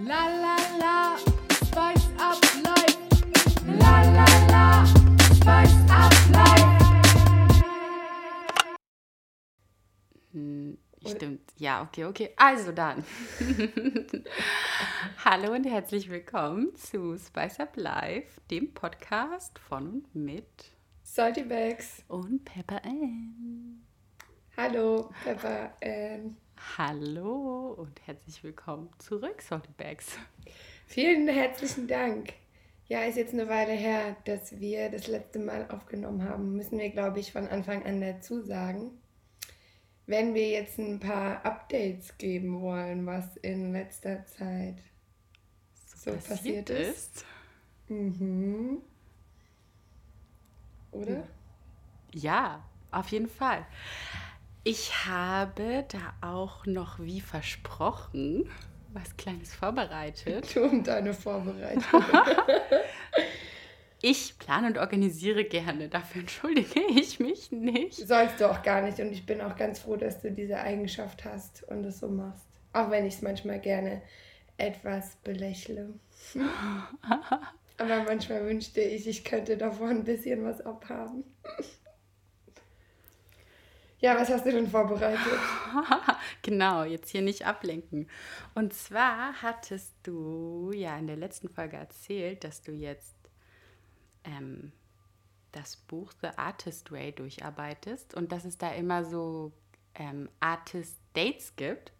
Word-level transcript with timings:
La 0.00 0.26
la 0.26 0.56
la, 0.78 1.16
spice 1.50 2.08
up 2.18 2.38
life. 2.64 2.98
La 3.66 4.02
la 4.02 4.26
la, 4.48 4.84
spice 5.34 5.74
up 5.90 6.12
life. 6.32 7.62
Hm, 10.32 10.78
Stimmt, 11.04 11.52
ja, 11.56 11.82
okay, 11.82 12.04
okay. 12.04 12.30
Also 12.36 12.72
dann. 12.72 13.04
Hallo 15.24 15.52
und 15.52 15.64
herzlich 15.64 16.08
willkommen 16.10 16.74
zu 16.76 17.16
Spice 17.18 17.60
Up 17.60 17.76
Live, 17.76 18.40
dem 18.50 18.72
Podcast 18.74 19.58
von 19.58 20.04
und 20.04 20.14
mit 20.14 20.72
Salty 21.02 21.42
Bags. 21.42 22.04
und 22.08 22.44
Pepper 22.44 22.84
Ann. 22.84 23.84
Hallo, 24.56 25.10
Pepper. 25.24 25.72
Ähm, 25.80 26.36
Hallo 26.58 27.74
und 27.76 28.04
herzlich 28.06 28.42
willkommen 28.42 28.90
zurück, 28.98 29.42
Salty 29.42 29.70
Bags. 29.76 30.18
vielen 30.86 31.28
herzlichen 31.28 31.86
Dank. 31.86 32.32
Ja, 32.86 33.02
ist 33.02 33.16
jetzt 33.16 33.32
eine 33.32 33.48
Weile 33.48 33.72
her, 33.72 34.16
dass 34.24 34.58
wir 34.58 34.90
das 34.90 35.06
letzte 35.06 35.38
Mal 35.38 35.70
aufgenommen 35.70 36.28
haben. 36.28 36.56
Müssen 36.56 36.78
wir, 36.78 36.90
glaube 36.90 37.20
ich, 37.20 37.32
von 37.32 37.46
Anfang 37.46 37.84
an 37.84 38.00
dazu 38.00 38.42
sagen. 38.42 38.90
Wenn 40.06 40.34
wir 40.34 40.48
jetzt 40.48 40.78
ein 40.78 40.98
paar 40.98 41.44
Updates 41.44 42.18
geben 42.18 42.60
wollen, 42.60 43.06
was 43.06 43.36
in 43.36 43.72
letzter 43.72 44.24
Zeit 44.26 44.78
so 45.74 46.12
passiert 46.12 46.70
ist. 46.70 47.24
Mhm. 47.88 48.82
Oder? 50.90 51.26
Ja, 52.12 52.64
auf 52.90 53.08
jeden 53.08 53.28
Fall. 53.28 53.64
Ich 54.70 55.06
habe 55.06 55.86
da 55.88 56.12
auch 56.20 56.66
noch 56.66 56.98
wie 56.98 57.22
versprochen 57.22 58.50
was 58.92 59.16
Kleines 59.16 59.54
vorbereitet. 59.54 60.54
Du 60.54 60.62
und 60.64 60.86
deine 60.86 61.14
Vorbereitung. 61.14 62.04
Ich 64.02 64.38
plane 64.38 64.66
und 64.66 64.76
organisiere 64.76 65.44
gerne, 65.44 65.88
dafür 65.88 66.20
entschuldige 66.20 66.80
ich 66.94 67.18
mich 67.18 67.50
nicht. 67.50 67.94
Sollst 67.94 68.42
du 68.42 68.50
auch 68.50 68.62
gar 68.62 68.82
nicht. 68.82 69.00
Und 69.00 69.10
ich 69.10 69.24
bin 69.24 69.40
auch 69.40 69.56
ganz 69.56 69.78
froh, 69.78 69.96
dass 69.96 70.20
du 70.20 70.30
diese 70.30 70.58
Eigenschaft 70.58 71.24
hast 71.24 71.62
und 71.62 71.82
es 71.86 72.00
so 72.00 72.08
machst. 72.08 72.46
Auch 72.74 72.90
wenn 72.90 73.06
ich 73.06 73.14
es 73.14 73.22
manchmal 73.22 73.60
gerne 73.60 74.02
etwas 74.58 75.16
belächle. 75.24 75.94
Aber 77.78 78.02
manchmal 78.02 78.44
wünschte 78.44 78.82
ich, 78.82 79.08
ich 79.08 79.24
könnte 79.24 79.56
davon 79.56 79.88
ein 79.88 80.04
bisschen 80.04 80.44
was 80.44 80.60
abhaben. 80.60 81.24
Ja, 84.00 84.16
was 84.16 84.28
hast 84.28 84.46
du 84.46 84.52
denn 84.52 84.70
vorbereitet? 84.70 85.20
genau, 86.42 86.84
jetzt 86.84 87.10
hier 87.10 87.22
nicht 87.22 87.46
ablenken. 87.46 88.08
Und 88.54 88.72
zwar 88.72 89.42
hattest 89.42 89.92
du 90.04 90.70
ja 90.72 90.96
in 90.96 91.08
der 91.08 91.16
letzten 91.16 91.48
Folge 91.48 91.76
erzählt, 91.76 92.44
dass 92.44 92.62
du 92.62 92.70
jetzt 92.70 93.16
ähm, 94.22 94.70
das 95.50 95.76
Buch 95.76 96.12
The 96.20 96.28
Artist 96.36 96.92
Way 96.92 97.12
durcharbeitest 97.12 98.14
und 98.14 98.30
dass 98.30 98.44
es 98.44 98.56
da 98.56 98.70
immer 98.72 99.04
so 99.04 99.52
ähm, 99.96 100.28
Artist 100.38 100.96
Dates 101.14 101.56
gibt. 101.56 101.92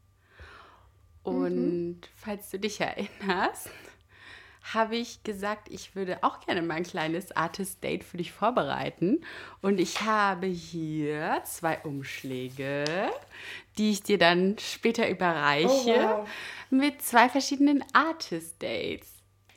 Und 1.25 2.03
falls 2.15 2.49
du 2.51 2.61
dich 2.61 2.81
erinnerst, 2.81 3.71
habe 4.75 4.97
ich 4.97 5.23
gesagt, 5.23 5.69
ich 5.71 5.95
würde 5.95 6.23
auch 6.23 6.41
gerne 6.41 6.63
mal 6.63 6.75
ein 6.75 6.83
kleines 6.85 7.33
Artist 7.33 7.83
Date 7.83 8.05
für 8.05 8.17
dich 8.19 8.33
vorbereiten. 8.33 9.21
Und 9.63 9.79
ich 9.81 10.03
habe 10.03 10.47
hier 10.47 11.41
zwei 11.45 11.79
Umschläge, 11.81 12.85
die 13.79 13.93
ich 13.93 14.03
dir 14.03 14.19
dann 14.19 14.57
später 14.59 15.09
überreiche, 15.09 15.69
Oh, 15.69 16.19
wow. 16.21 16.29
mit 16.71 17.03
zwei 17.03 17.29
verschiedenen 17.29 17.85
Artist 17.93 18.63
Dates. 18.63 19.09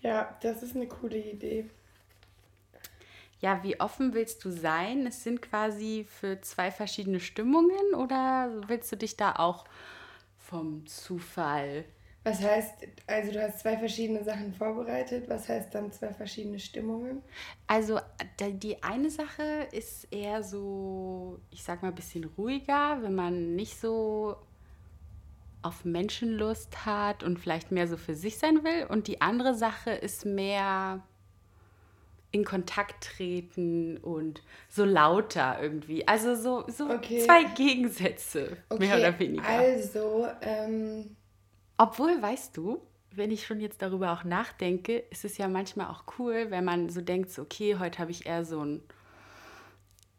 Ja, 0.02 0.38
das 0.42 0.64
ist 0.64 0.76
eine 0.76 0.88
coole 0.88 1.18
Idee. 1.18 1.70
Ja, 3.40 3.64
wie 3.64 3.80
offen 3.80 4.14
willst 4.14 4.46
du 4.46 4.52
sein? 4.52 5.08
Es 5.08 5.24
sind 5.24 5.42
quasi 5.42 6.06
für 6.08 6.42
zwei 6.42 6.70
verschiedene 6.72 7.20
Stimmungen 7.20 7.96
oder 7.96 8.52
willst 8.68 8.92
du 8.92 8.98
dich 8.98 9.18
da 9.18 9.34
auch 9.38 9.66
vom 10.38 10.86
Zufall 10.86 11.86
Was 12.24 12.42
heißt, 12.42 12.74
also 13.08 13.32
du 13.32 13.42
hast 13.42 13.60
zwei 13.60 13.78
verschiedene 13.78 14.24
Sachen 14.24 14.54
vorbereitet. 14.54 15.28
Was 15.28 15.50
heißt 15.50 15.74
dann 15.74 15.92
zwei 15.92 16.14
verschiedene 16.14 16.60
Stimmungen? 16.60 17.24
Also 17.66 18.00
die 18.40 18.84
eine 18.84 19.10
Sache 19.10 19.68
ist 19.72 20.08
eher 20.12 20.44
so, 20.44 21.40
ich 21.50 21.64
sag 21.64 21.82
mal, 21.82 21.88
ein 21.88 21.96
bisschen 21.96 22.26
ruhiger, 22.38 23.00
wenn 23.02 23.16
man 23.16 23.56
nicht 23.56 23.80
so 23.80 24.36
auf 25.64 25.84
Menschenlust 25.84 26.86
hat 26.86 27.24
und 27.24 27.40
vielleicht 27.40 27.72
mehr 27.72 27.88
so 27.88 27.98
für 27.98 28.14
sich 28.14 28.38
sein 28.38 28.64
will. 28.64 28.86
Und 28.88 29.08
die 29.08 29.22
andere 29.22 29.56
Sache 29.56 29.92
ist 29.92 30.26
mehr 30.26 31.02
in 32.32 32.46
Kontakt 32.46 33.04
treten 33.04 33.98
und 33.98 34.42
so 34.70 34.86
lauter 34.86 35.62
irgendwie. 35.62 36.08
Also 36.08 36.36
so, 36.36 36.66
so 36.68 36.90
Okay. 36.90 37.26
zwei 37.26 37.44
Gegensätze, 37.56 38.58
mehr 38.78 38.98
oder 38.98 39.20
weniger. 39.20 39.48
Also, 39.48 40.28
ähm, 40.42 41.16
Obwohl, 41.82 42.22
weißt 42.22 42.56
du, 42.56 42.80
wenn 43.10 43.32
ich 43.32 43.44
schon 43.44 43.60
jetzt 43.60 43.82
darüber 43.82 44.14
auch 44.14 44.24
nachdenke, 44.24 45.00
ist 45.10 45.26
es 45.26 45.40
ja 45.40 45.48
manchmal 45.48 45.88
auch 45.88 46.04
cool, 46.20 46.52
wenn 46.52 46.64
man 46.64 46.90
so 46.90 47.02
denkt, 47.02 47.32
so, 47.32 47.42
okay, 47.42 47.78
heute 47.80 47.98
habe 47.98 48.12
ich 48.12 48.28
eher 48.28 48.46
so 48.46 48.60
einen 48.60 48.84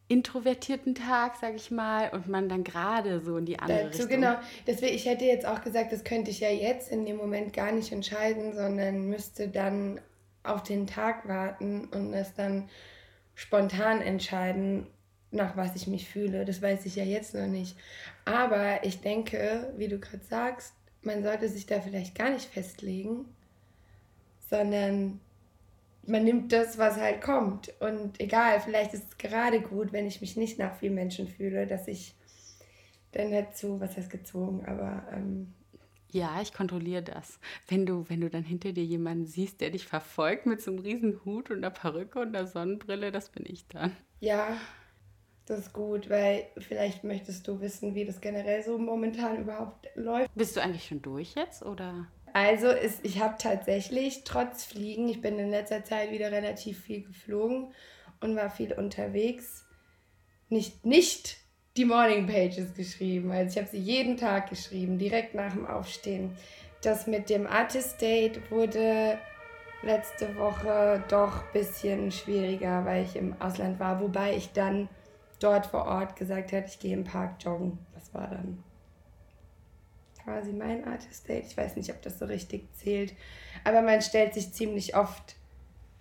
introvertierten 0.08 0.96
Tag, 0.96 1.36
sag 1.40 1.54
ich 1.54 1.70
mal, 1.70 2.10
und 2.10 2.26
man 2.26 2.48
dann 2.48 2.64
gerade 2.64 3.20
so 3.20 3.36
in 3.36 3.46
die 3.46 3.60
andere 3.60 3.84
dazu 3.84 4.02
Richtung. 4.02 4.08
genau. 4.08 4.34
Deswegen, 4.66 4.96
ich 4.96 5.06
hätte 5.06 5.24
jetzt 5.24 5.46
auch 5.46 5.62
gesagt, 5.62 5.92
das 5.92 6.02
könnte 6.02 6.32
ich 6.32 6.40
ja 6.40 6.50
jetzt 6.50 6.90
in 6.90 7.06
dem 7.06 7.16
Moment 7.16 7.52
gar 7.52 7.70
nicht 7.70 7.92
entscheiden, 7.92 8.56
sondern 8.56 9.08
müsste 9.08 9.46
dann 9.46 10.00
auf 10.42 10.64
den 10.64 10.88
Tag 10.88 11.28
warten 11.28 11.84
und 11.92 12.12
es 12.12 12.34
dann 12.34 12.70
spontan 13.36 14.02
entscheiden, 14.02 14.88
nach 15.30 15.56
was 15.56 15.76
ich 15.76 15.86
mich 15.86 16.08
fühle. 16.08 16.44
Das 16.44 16.60
weiß 16.60 16.86
ich 16.86 16.96
ja 16.96 17.04
jetzt 17.04 17.36
noch 17.36 17.46
nicht. 17.46 17.76
Aber 18.24 18.84
ich 18.84 19.00
denke, 19.00 19.72
wie 19.76 19.86
du 19.86 20.00
gerade 20.00 20.24
sagst, 20.24 20.74
man 21.04 21.22
sollte 21.22 21.48
sich 21.48 21.66
da 21.66 21.80
vielleicht 21.80 22.14
gar 22.16 22.30
nicht 22.30 22.46
festlegen, 22.46 23.26
sondern 24.50 25.20
man 26.06 26.24
nimmt 26.24 26.52
das, 26.52 26.78
was 26.78 26.96
halt 26.98 27.22
kommt. 27.22 27.72
Und 27.80 28.20
egal, 28.20 28.60
vielleicht 28.60 28.94
ist 28.94 29.04
es 29.10 29.18
gerade 29.18 29.60
gut, 29.60 29.92
wenn 29.92 30.06
ich 30.06 30.20
mich 30.20 30.36
nicht 30.36 30.58
nach 30.58 30.76
vielen 30.78 30.94
Menschen 30.94 31.28
fühle, 31.28 31.66
dass 31.66 31.88
ich 31.88 32.14
dann 33.12 33.32
dazu, 33.32 33.80
was 33.80 33.96
heißt 33.96 34.10
gezwungen, 34.10 34.64
aber 34.66 35.06
ähm, 35.12 35.54
Ja, 36.12 36.40
ich 36.42 36.52
kontrolliere 36.52 37.02
das. 37.02 37.40
Wenn 37.66 37.86
du, 37.86 38.08
wenn 38.08 38.20
du 38.20 38.28
dann 38.30 38.44
hinter 38.44 38.72
dir 38.72 38.84
jemanden 38.84 39.26
siehst, 39.26 39.60
der 39.60 39.70
dich 39.70 39.86
verfolgt 39.86 40.46
mit 40.46 40.60
so 40.60 40.70
einem 40.70 40.80
riesen 40.80 41.24
Hut 41.24 41.50
und 41.50 41.56
einer 41.58 41.70
Perücke 41.70 42.20
und 42.20 42.28
einer 42.36 42.46
Sonnenbrille, 42.46 43.10
das 43.12 43.30
bin 43.30 43.44
ich 43.46 43.66
dann. 43.68 43.96
ja, 44.20 44.56
das 45.46 45.58
ist 45.58 45.72
gut, 45.72 46.08
weil 46.08 46.46
vielleicht 46.58 47.04
möchtest 47.04 47.48
du 47.48 47.60
wissen, 47.60 47.94
wie 47.94 48.04
das 48.04 48.20
generell 48.20 48.62
so 48.62 48.78
momentan 48.78 49.38
überhaupt 49.38 49.88
läuft. 49.94 50.30
Bist 50.34 50.56
du 50.56 50.60
eigentlich 50.60 50.86
schon 50.86 51.02
durch 51.02 51.34
jetzt 51.34 51.64
oder? 51.64 52.06
Also 52.32 52.68
ist, 52.68 53.00
ich 53.04 53.20
habe 53.20 53.34
tatsächlich 53.38 54.24
trotz 54.24 54.64
Fliegen, 54.64 55.08
ich 55.08 55.20
bin 55.20 55.38
in 55.38 55.50
letzter 55.50 55.84
Zeit 55.84 56.12
wieder 56.12 56.32
relativ 56.32 56.80
viel 56.80 57.02
geflogen 57.02 57.72
und 58.20 58.36
war 58.36 58.48
viel 58.48 58.72
unterwegs, 58.72 59.66
nicht, 60.48 60.86
nicht 60.86 61.36
die 61.76 61.84
Morning 61.84 62.26
Pages 62.26 62.74
geschrieben. 62.74 63.30
Also 63.32 63.52
ich 63.52 63.58
habe 63.58 63.76
sie 63.76 63.82
jeden 63.82 64.16
Tag 64.16 64.50
geschrieben, 64.50 64.98
direkt 64.98 65.34
nach 65.34 65.52
dem 65.52 65.66
Aufstehen. 65.66 66.36
Das 66.82 67.06
mit 67.06 67.30
dem 67.30 67.46
Artist 67.46 68.00
Date 68.00 68.50
wurde 68.50 69.18
letzte 69.82 70.36
Woche 70.36 71.02
doch 71.08 71.44
ein 71.44 71.52
bisschen 71.52 72.12
schwieriger, 72.12 72.84
weil 72.84 73.04
ich 73.04 73.16
im 73.16 73.40
Ausland 73.40 73.80
war, 73.80 74.00
wobei 74.00 74.36
ich 74.36 74.52
dann 74.52 74.88
dort 75.42 75.66
vor 75.66 75.86
Ort 75.86 76.16
gesagt 76.16 76.52
habe, 76.52 76.66
ich 76.66 76.78
gehe 76.78 76.94
im 76.94 77.04
Park 77.04 77.36
joggen. 77.40 77.78
Das 77.94 78.12
war 78.14 78.28
dann 78.28 78.62
quasi 80.22 80.52
mein 80.52 80.86
Artist 80.86 81.28
Date. 81.28 81.46
Ich 81.46 81.56
weiß 81.56 81.76
nicht, 81.76 81.90
ob 81.90 82.00
das 82.02 82.18
so 82.18 82.26
richtig 82.26 82.72
zählt. 82.74 83.14
Aber 83.64 83.82
man 83.82 84.02
stellt 84.02 84.34
sich 84.34 84.52
ziemlich 84.52 84.96
oft 84.96 85.36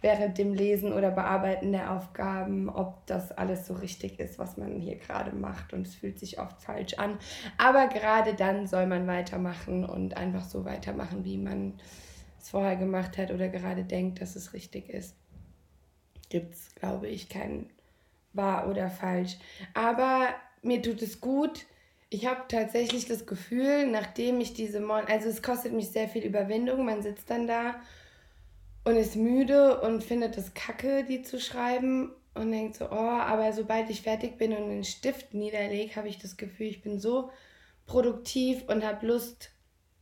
während 0.01 0.38
dem 0.38 0.54
Lesen 0.54 0.94
oder 0.94 1.12
Bearbeiten 1.12 1.71
der 1.71 1.92
Aufgaben, 1.92 2.69
ob 2.69 3.06
das 3.06 3.31
alles 3.31 3.68
so 3.68 3.75
richtig 3.75 4.19
ist, 4.19 4.39
was 4.39 4.57
man 4.57 4.80
hier 4.80 4.95
gerade 4.95 5.36
macht. 5.36 5.74
Und 5.74 5.88
es 5.88 5.95
fühlt 5.95 6.19
sich 6.19 6.39
oft 6.39 6.62
falsch 6.62 6.95
an. 6.95 7.18
Aber 7.57 7.88
gerade 7.88 8.33
dann 8.33 8.68
soll 8.68 8.88
man 8.88 9.07
weitermachen 9.07 9.86
und 9.86 10.18
einfach 10.18 10.44
so 10.44 10.66
weitermachen, 10.66 11.24
wie 11.24 11.38
man 11.38 11.80
es 12.39 12.50
vorher 12.50 12.75
gemacht 12.75 13.18
hat 13.18 13.31
oder 13.31 13.50
gerade 13.50 13.83
denkt, 13.83 14.21
dass 14.21 14.36
es 14.36 14.54
richtig 14.54 14.89
ist. 14.89 15.16
Gibt 16.30 16.56
es, 16.56 16.74
glaube 16.75 17.07
ich, 17.07 17.30
kein 17.30 17.69
wahr 18.33 18.68
oder 18.69 18.89
falsch. 18.89 19.38
Aber 19.74 20.30
mir 20.62 20.81
tut 20.81 21.01
es 21.01 21.22
gut. 21.22 21.66
Ich 22.10 22.25
habe 22.25 22.42
tatsächlich 22.48 23.07
das 23.07 23.25
Gefühl, 23.25 23.88
nachdem 23.88 24.42
ich 24.42 24.54
diese 24.54 24.81
Morgen, 24.81 25.07
also 25.07 25.30
es 25.30 25.42
kostet 25.42 25.74
mich 25.74 25.89
sehr 25.89 26.10
viel 26.10 26.24
Überwindung, 26.24 26.86
man 26.86 27.01
sitzt 27.01 27.30
dann 27.30 27.48
da 27.48 27.75
und 28.83 28.95
ist 28.95 29.16
müde 29.16 29.80
und 29.81 30.04
findet 30.04 30.38
es 30.38 30.54
kacke, 30.54 31.04
die 31.04 31.22
zu 31.22 31.39
schreiben 31.39 32.12
und 32.33 32.51
denkt 32.51 32.75
so, 32.75 32.86
oh, 32.86 32.95
aber 32.95 33.54
sobald 33.54 33.89
ich 33.89 34.01
fertig 34.01 34.38
bin 34.38 34.54
und 34.54 34.69
den 34.69 34.83
Stift 34.83 35.33
niederlege, 35.33 35.95
habe 35.95 36.07
ich 36.07 36.18
das 36.18 36.38
Gefühl, 36.38 36.68
ich 36.68 36.81
bin 36.81 37.00
so 37.00 37.30
produktiv 37.86 38.63
und 38.68 38.86
habe 38.86 39.06
Lust, 39.06 39.51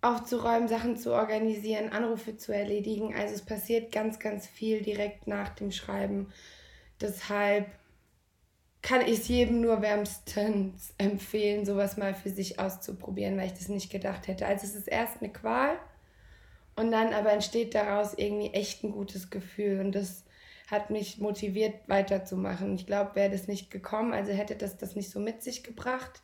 aufzuräumen, 0.02 0.68
Sachen 0.70 0.96
zu 0.96 1.14
organisieren, 1.14 1.92
Anrufe 1.92 2.38
zu 2.38 2.54
erledigen. 2.54 3.14
Also 3.16 3.36
es 3.36 3.42
passiert 3.42 3.92
ganz, 3.92 4.20
ganz 4.20 4.48
viel 4.48 4.82
direkt 4.82 5.28
nach 5.28 5.50
dem 5.50 5.72
Schreiben. 5.72 6.32
Deshalb 7.02 7.68
kann 8.82 9.02
ich 9.02 9.20
es 9.20 9.28
jedem 9.28 9.62
nur 9.62 9.82
wärmstens 9.82 10.94
empfehlen, 10.98 11.66
sowas 11.66 11.98
mal 11.98 12.14
für 12.14 12.30
sich 12.30 12.60
auszuprobieren, 12.60 13.38
weil 13.38 13.48
ich 13.48 13.54
das 13.54 13.68
nicht 13.68 13.92
gedacht 13.92 14.28
hätte. 14.28 14.46
Also 14.46 14.66
es 14.66 14.76
ist 14.76 14.88
erst 14.88 15.22
eine 15.22 15.32
Qual 15.32 15.78
und 16.76 16.92
dann 16.92 17.14
aber 17.14 17.34
entsteht 17.34 17.76
daraus 17.76 18.14
irgendwie 18.14 18.54
echt 18.54 18.84
ein 18.84 18.92
gutes 18.92 19.30
Gefühl 19.30 19.82
und 19.82 19.94
das 19.94 20.24
hat 20.72 20.92
mich 20.92 21.18
motiviert 21.18 21.76
weiterzumachen. 21.88 22.76
Ich 22.76 22.86
glaube, 22.86 23.16
wäre 23.16 23.32
das 23.32 23.48
nicht 23.48 23.72
gekommen, 23.72 24.14
also 24.14 24.32
hätte 24.32 24.56
das 24.56 24.78
das 24.78 24.96
nicht 24.96 25.10
so 25.10 25.20
mit 25.20 25.42
sich 25.44 25.64
gebracht, 25.64 26.22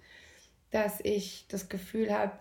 dass 0.72 1.00
ich 1.04 1.46
das 1.50 1.68
Gefühl 1.68 2.14
habe, 2.14 2.34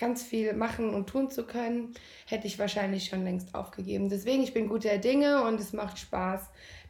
ganz 0.00 0.22
viel 0.22 0.54
machen 0.54 0.94
und 0.94 1.08
tun 1.08 1.30
zu 1.30 1.46
können, 1.46 1.92
hätte 2.26 2.46
ich 2.46 2.58
wahrscheinlich 2.58 3.04
schon 3.06 3.22
längst 3.22 3.54
aufgegeben. 3.54 4.08
Deswegen, 4.08 4.42
ich 4.42 4.54
bin 4.54 4.68
guter 4.68 4.98
Dinge 4.98 5.44
und 5.44 5.60
es 5.60 5.72
macht 5.72 5.98
Spaß, 5.98 6.40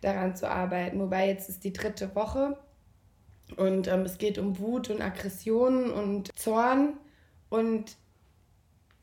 daran 0.01 0.37
zu 0.37 0.49
arbeiten. 0.49 1.01
Wobei 1.01 1.29
jetzt 1.29 1.49
ist 1.49 1.65
die 1.65 1.73
dritte 1.73 2.15
Woche 2.15 2.57
und 3.57 3.89
ähm, 3.89 4.03
es 4.03 4.19
geht 4.19 4.39
um 4.39 4.59
Wut 4.59 4.91
und 4.91 5.03
Aggression 5.03 5.91
und 5.91 6.31
Zorn 6.39 6.95
und 7.49 7.97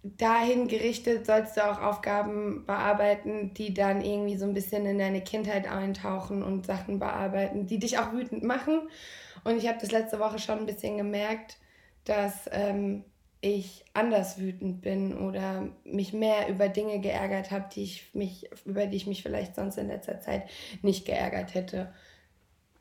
dahin 0.04 0.68
gerichtet 0.68 1.26
sollst 1.26 1.58
du 1.58 1.70
auch 1.70 1.82
Aufgaben 1.82 2.66
bearbeiten, 2.66 3.54
die 3.54 3.74
dann 3.74 4.02
irgendwie 4.02 4.38
so 4.38 4.46
ein 4.46 4.54
bisschen 4.54 4.86
in 4.86 5.00
deine 5.00 5.22
Kindheit 5.22 5.70
eintauchen 5.70 6.44
und 6.44 6.66
Sachen 6.66 7.00
bearbeiten, 7.00 7.68
die 7.68 7.80
dich 7.80 8.00
auch 8.00 8.14
wütend 8.14 8.44
machen. 8.44 8.88
Und 9.44 9.58
ich 9.58 9.68
habe 9.68 9.80
das 9.82 9.92
letzte 9.92 10.20
Woche 10.20 10.40
schon 10.40 10.60
ein 10.60 10.66
bisschen 10.66 10.98
gemerkt, 10.98 11.58
dass 12.06 12.50
ähm, 12.52 13.04
ich 13.42 13.86
anders 13.94 14.40
wütend 14.40 14.82
bin 14.82 15.18
oder 15.18 15.68
mich 15.84 16.14
mehr 16.14 16.50
über 16.50 16.70
Dinge 16.70 17.00
geärgert 17.00 17.52
habe, 17.52 17.70
die 17.74 17.84
ich 17.84 18.14
mich, 18.14 18.50
über 18.66 18.88
die 18.88 18.98
ich 18.98 19.08
mich 19.08 19.22
vielleicht 19.22 19.56
sonst 19.56 19.78
in 19.78 19.88
letzter 19.88 20.20
Zeit 20.22 20.50
nicht 20.82 21.06
geärgert 21.06 21.54
hätte. 21.54 21.94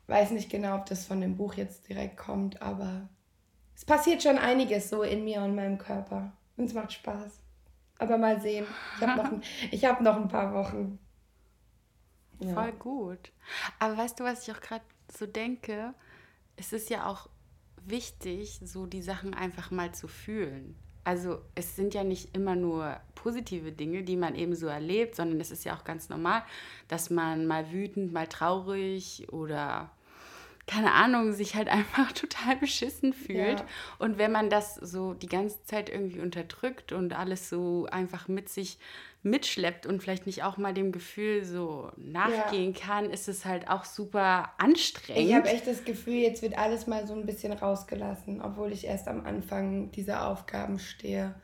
Weiß 0.07 0.31
nicht 0.31 0.49
genau, 0.49 0.75
ob 0.75 0.85
das 0.87 1.05
von 1.05 1.21
dem 1.21 1.35
Buch 1.37 1.55
jetzt 1.55 1.89
direkt 1.89 2.17
kommt, 2.17 2.61
aber 2.61 3.09
es 3.75 3.85
passiert 3.85 4.23
schon 4.23 4.37
einiges 4.37 4.89
so 4.89 5.03
in 5.03 5.23
mir 5.23 5.41
und 5.43 5.55
meinem 5.55 5.77
Körper. 5.77 6.31
Und 6.55 6.65
es 6.65 6.73
macht 6.73 6.93
Spaß. 6.93 7.39
Aber 7.99 8.17
mal 8.17 8.41
sehen. 8.41 8.65
Ich 8.97 9.07
habe 9.07 9.21
noch, 9.21 9.31
ein, 9.31 9.41
hab 9.83 10.01
noch 10.01 10.15
ein 10.15 10.27
paar 10.27 10.53
Wochen. 10.53 10.99
Ja. 12.39 12.53
Voll 12.53 12.71
gut. 12.73 13.31
Aber 13.79 13.97
weißt 13.97 14.19
du, 14.19 14.23
was 14.23 14.47
ich 14.47 14.55
auch 14.55 14.61
gerade 14.61 14.83
so 15.15 15.25
denke? 15.25 15.93
Es 16.55 16.73
ist 16.73 16.89
ja 16.89 17.05
auch 17.05 17.29
wichtig, 17.89 18.59
so 18.63 18.85
die 18.85 19.01
Sachen 19.01 19.33
einfach 19.33 19.71
mal 19.71 19.93
zu 19.93 20.07
fühlen. 20.07 20.75
Also 21.03 21.39
es 21.55 21.75
sind 21.75 21.93
ja 21.93 22.03
nicht 22.03 22.35
immer 22.35 22.55
nur 22.55 22.99
positive 23.15 23.71
Dinge, 23.71 24.03
die 24.03 24.17
man 24.17 24.35
eben 24.35 24.55
so 24.55 24.67
erlebt, 24.67 25.15
sondern 25.15 25.39
es 25.39 25.51
ist 25.51 25.63
ja 25.63 25.75
auch 25.75 25.85
ganz 25.85 26.09
normal, 26.09 26.43
dass 26.89 27.09
man 27.09 27.47
mal 27.47 27.71
wütend, 27.71 28.11
mal 28.11 28.27
traurig 28.27 29.31
oder 29.31 29.89
keine 30.67 30.91
Ahnung, 30.91 31.33
sich 31.33 31.55
halt 31.55 31.67
einfach 31.69 32.11
total 32.11 32.57
beschissen 32.57 33.13
fühlt. 33.13 33.59
Ja. 33.59 33.65
Und 33.97 34.17
wenn 34.17 34.31
man 34.31 34.49
das 34.49 34.75
so 34.75 35.13
die 35.13 35.27
ganze 35.27 35.63
Zeit 35.63 35.89
irgendwie 35.89 36.19
unterdrückt 36.19 36.91
und 36.91 37.13
alles 37.13 37.49
so 37.49 37.87
einfach 37.89 38.27
mit 38.27 38.49
sich 38.49 38.77
mitschleppt 39.23 39.85
und 39.85 40.01
vielleicht 40.01 40.25
nicht 40.25 40.43
auch 40.43 40.57
mal 40.57 40.73
dem 40.73 40.91
Gefühl 40.91 41.43
so 41.43 41.91
nachgehen 41.97 42.73
ja. 42.73 42.79
kann, 42.79 43.09
ist 43.09 43.27
es 43.27 43.45
halt 43.45 43.67
auch 43.69 43.83
super 43.83 44.51
anstrengend. 44.57 45.27
Ich 45.27 45.33
habe 45.33 45.49
echt 45.49 45.67
das 45.67 45.83
Gefühl, 45.83 46.15
jetzt 46.15 46.41
wird 46.41 46.57
alles 46.57 46.87
mal 46.87 47.07
so 47.07 47.13
ein 47.13 47.25
bisschen 47.25 47.51
rausgelassen, 47.51 48.41
obwohl 48.41 48.71
ich 48.71 48.85
erst 48.85 49.07
am 49.07 49.25
Anfang 49.25 49.91
dieser 49.91 50.27
Aufgaben 50.27 50.79
stehe. 50.79 51.35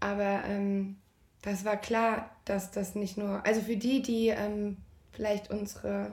Aber 0.00 0.42
ähm, 0.44 0.98
das 1.42 1.64
war 1.64 1.76
klar, 1.76 2.30
dass 2.44 2.70
das 2.70 2.94
nicht 2.94 3.16
nur, 3.16 3.44
also 3.44 3.60
für 3.60 3.76
die, 3.76 4.02
die 4.02 4.28
ähm, 4.28 4.76
vielleicht 5.12 5.50
unsere 5.50 6.12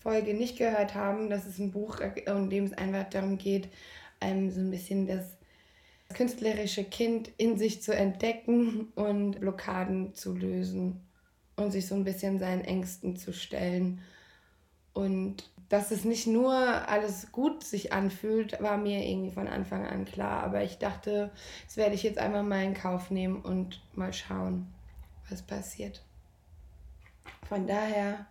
Folge 0.00 0.34
nicht 0.34 0.56
gehört 0.56 0.94
haben, 0.94 1.30
das 1.30 1.46
ist 1.46 1.58
ein 1.58 1.72
Buch, 1.72 2.00
in 2.00 2.50
dem 2.50 2.64
es 2.64 2.72
einfach 2.72 3.08
darum 3.10 3.38
geht, 3.38 3.68
ähm, 4.20 4.50
so 4.50 4.60
ein 4.60 4.70
bisschen 4.70 5.06
das 5.06 5.36
künstlerische 6.14 6.84
Kind 6.84 7.30
in 7.36 7.56
sich 7.56 7.82
zu 7.82 7.94
entdecken 7.94 8.88
und 8.94 9.40
Blockaden 9.40 10.14
zu 10.14 10.34
lösen 10.34 11.00
und 11.56 11.70
sich 11.70 11.86
so 11.86 11.94
ein 11.94 12.04
bisschen 12.04 12.38
seinen 12.38 12.64
Ängsten 12.64 13.16
zu 13.16 13.32
stellen. 13.32 14.00
Und 14.92 15.50
dass 15.68 15.92
es 15.92 16.04
nicht 16.04 16.26
nur 16.26 16.52
alles 16.52 17.30
gut 17.30 17.62
sich 17.62 17.92
anfühlt, 17.92 18.60
war 18.60 18.76
mir 18.76 19.06
irgendwie 19.06 19.30
von 19.30 19.46
Anfang 19.46 19.86
an 19.86 20.04
klar. 20.04 20.42
Aber 20.42 20.64
ich 20.64 20.78
dachte, 20.78 21.30
das 21.66 21.76
werde 21.76 21.94
ich 21.94 22.02
jetzt 22.02 22.18
einmal 22.18 22.42
mal 22.42 22.64
in 22.64 22.74
Kauf 22.74 23.10
nehmen 23.10 23.40
und 23.40 23.80
mal 23.94 24.12
schauen, 24.12 24.66
was 25.28 25.42
passiert. 25.42 26.02
Von 27.48 27.68
daher 27.68 28.26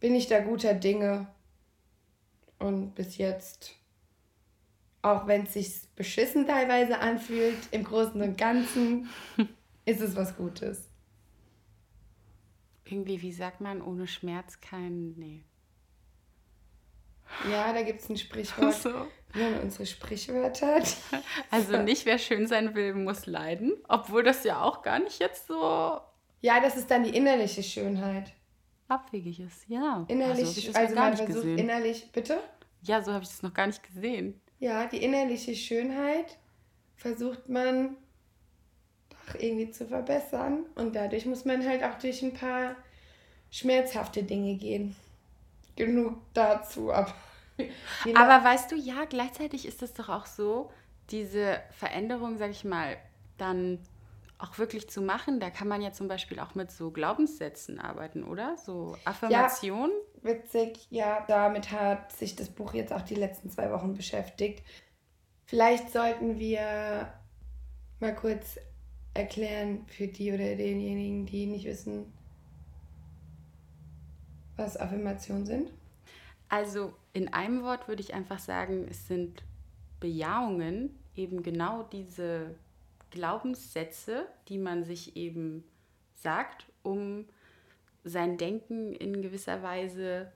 bin 0.00 0.14
ich 0.14 0.26
da 0.26 0.40
guter 0.40 0.74
Dinge. 0.74 1.28
Und 2.58 2.94
bis 2.94 3.18
jetzt 3.18 3.78
auch 5.02 5.26
wenn 5.26 5.44
es 5.44 5.52
sich 5.54 5.88
beschissen 5.94 6.46
teilweise 6.46 6.98
anfühlt, 6.98 7.56
im 7.70 7.84
Großen 7.84 8.20
und 8.20 8.36
Ganzen 8.36 9.08
ist 9.84 10.00
es 10.00 10.16
was 10.16 10.36
Gutes. 10.36 10.88
Irgendwie, 12.84 13.20
wie 13.22 13.32
sagt 13.32 13.60
man, 13.60 13.82
ohne 13.82 14.06
Schmerz 14.06 14.60
kein. 14.60 15.14
Nee. 15.16 15.44
Ja, 17.50 17.72
da 17.72 17.82
gibt 17.82 18.00
es 18.00 18.08
ein 18.08 18.16
Sprichwort. 18.16 18.74
So. 18.74 18.90
Wir 19.34 19.44
haben 19.44 19.60
unsere 19.60 19.84
Sprichwörter. 19.84 20.82
Also 21.50 21.82
nicht, 21.82 22.06
wer 22.06 22.18
schön 22.18 22.46
sein 22.46 22.74
will, 22.74 22.94
muss 22.94 23.26
leiden. 23.26 23.74
Obwohl 23.88 24.22
das 24.22 24.44
ja 24.44 24.62
auch 24.62 24.82
gar 24.82 24.98
nicht 24.98 25.20
jetzt 25.20 25.46
so. 25.46 26.00
Ja, 26.40 26.60
das 26.60 26.76
ist 26.76 26.90
dann 26.90 27.04
die 27.04 27.14
innerliche 27.14 27.62
Schönheit. 27.62 28.32
Abwegig 28.88 29.40
ist, 29.40 29.68
ja. 29.68 30.04
Innerlich, 30.08 30.66
also, 30.66 30.72
also 30.78 30.94
man 30.94 31.16
versucht 31.16 31.36
gesehen. 31.36 31.58
innerlich, 31.58 32.10
bitte? 32.10 32.40
Ja, 32.82 33.02
so 33.02 33.12
habe 33.12 33.22
ich 33.22 33.28
das 33.28 33.42
noch 33.42 33.52
gar 33.52 33.66
nicht 33.66 33.82
gesehen. 33.82 34.40
Ja, 34.58 34.86
die 34.86 34.98
innerliche 34.98 35.54
Schönheit 35.54 36.38
versucht 36.96 37.48
man 37.48 37.96
doch 39.10 39.40
irgendwie 39.40 39.70
zu 39.70 39.86
verbessern. 39.86 40.64
Und 40.74 40.96
dadurch 40.96 41.26
muss 41.26 41.44
man 41.44 41.66
halt 41.66 41.84
auch 41.84 41.98
durch 41.98 42.22
ein 42.22 42.32
paar 42.32 42.76
schmerzhafte 43.50 44.22
Dinge 44.22 44.54
gehen. 44.56 44.96
Genug 45.76 46.18
dazu, 46.34 46.92
aber. 46.92 47.14
Aber 48.14 48.44
weißt 48.44 48.70
du, 48.70 48.76
ja, 48.76 49.04
gleichzeitig 49.04 49.66
ist 49.66 49.82
es 49.82 49.92
doch 49.92 50.08
auch 50.08 50.26
so, 50.26 50.70
diese 51.10 51.60
Veränderung, 51.72 52.38
sag 52.38 52.52
ich 52.52 52.64
mal, 52.64 52.96
dann 53.36 53.80
auch 54.38 54.58
wirklich 54.58 54.88
zu 54.88 55.02
machen. 55.02 55.40
Da 55.40 55.50
kann 55.50 55.68
man 55.68 55.82
ja 55.82 55.92
zum 55.92 56.08
Beispiel 56.08 56.38
auch 56.38 56.54
mit 56.54 56.70
so 56.70 56.90
Glaubenssätzen 56.90 57.80
arbeiten, 57.80 58.24
oder? 58.24 58.56
So 58.56 58.96
Affirmationen. 59.04 59.92
Ja, 60.22 60.30
witzig, 60.30 60.86
ja, 60.90 61.24
damit 61.26 61.72
hat 61.72 62.12
sich 62.12 62.36
das 62.36 62.48
Buch 62.48 62.74
jetzt 62.74 62.92
auch 62.92 63.02
die 63.02 63.16
letzten 63.16 63.50
zwei 63.50 63.70
Wochen 63.72 63.94
beschäftigt. 63.94 64.62
Vielleicht 65.46 65.90
sollten 65.90 66.38
wir 66.38 67.12
mal 68.00 68.14
kurz 68.14 68.58
erklären 69.14 69.84
für 69.88 70.06
die 70.06 70.32
oder 70.32 70.54
denjenigen, 70.54 71.26
die 71.26 71.46
nicht 71.46 71.64
wissen, 71.64 72.12
was 74.56 74.76
Affirmationen 74.76 75.46
sind. 75.46 75.72
Also 76.48 76.94
in 77.12 77.32
einem 77.32 77.62
Wort 77.62 77.88
würde 77.88 78.02
ich 78.02 78.14
einfach 78.14 78.38
sagen, 78.38 78.86
es 78.88 79.08
sind 79.08 79.42
Bejahungen, 80.00 80.98
eben 81.16 81.42
genau 81.42 81.82
diese 81.82 82.54
Glaubenssätze, 83.10 84.26
die 84.48 84.58
man 84.58 84.84
sich 84.84 85.16
eben 85.16 85.64
sagt, 86.14 86.66
um 86.82 87.26
sein 88.04 88.38
Denken 88.38 88.94
in 88.94 89.22
gewisser 89.22 89.62
Weise 89.62 90.32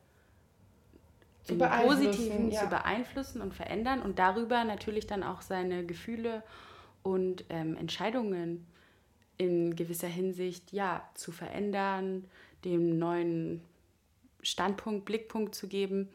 zu 1.42 1.54
im 1.54 1.58
Positiven 1.58 2.50
ja. 2.50 2.60
zu 2.60 2.68
beeinflussen 2.68 3.40
und 3.40 3.54
verändern 3.54 4.00
und 4.02 4.18
darüber 4.18 4.64
natürlich 4.64 5.06
dann 5.06 5.22
auch 5.22 5.42
seine 5.42 5.84
Gefühle 5.84 6.42
und 7.02 7.44
ähm, 7.48 7.76
Entscheidungen 7.76 8.66
in 9.38 9.74
gewisser 9.74 10.08
Hinsicht 10.08 10.72
ja 10.72 11.08
zu 11.14 11.32
verändern, 11.32 12.24
dem 12.64 12.98
neuen 12.98 13.62
Standpunkt, 14.42 15.04
Blickpunkt 15.04 15.54
zu 15.54 15.66
geben. 15.68 16.08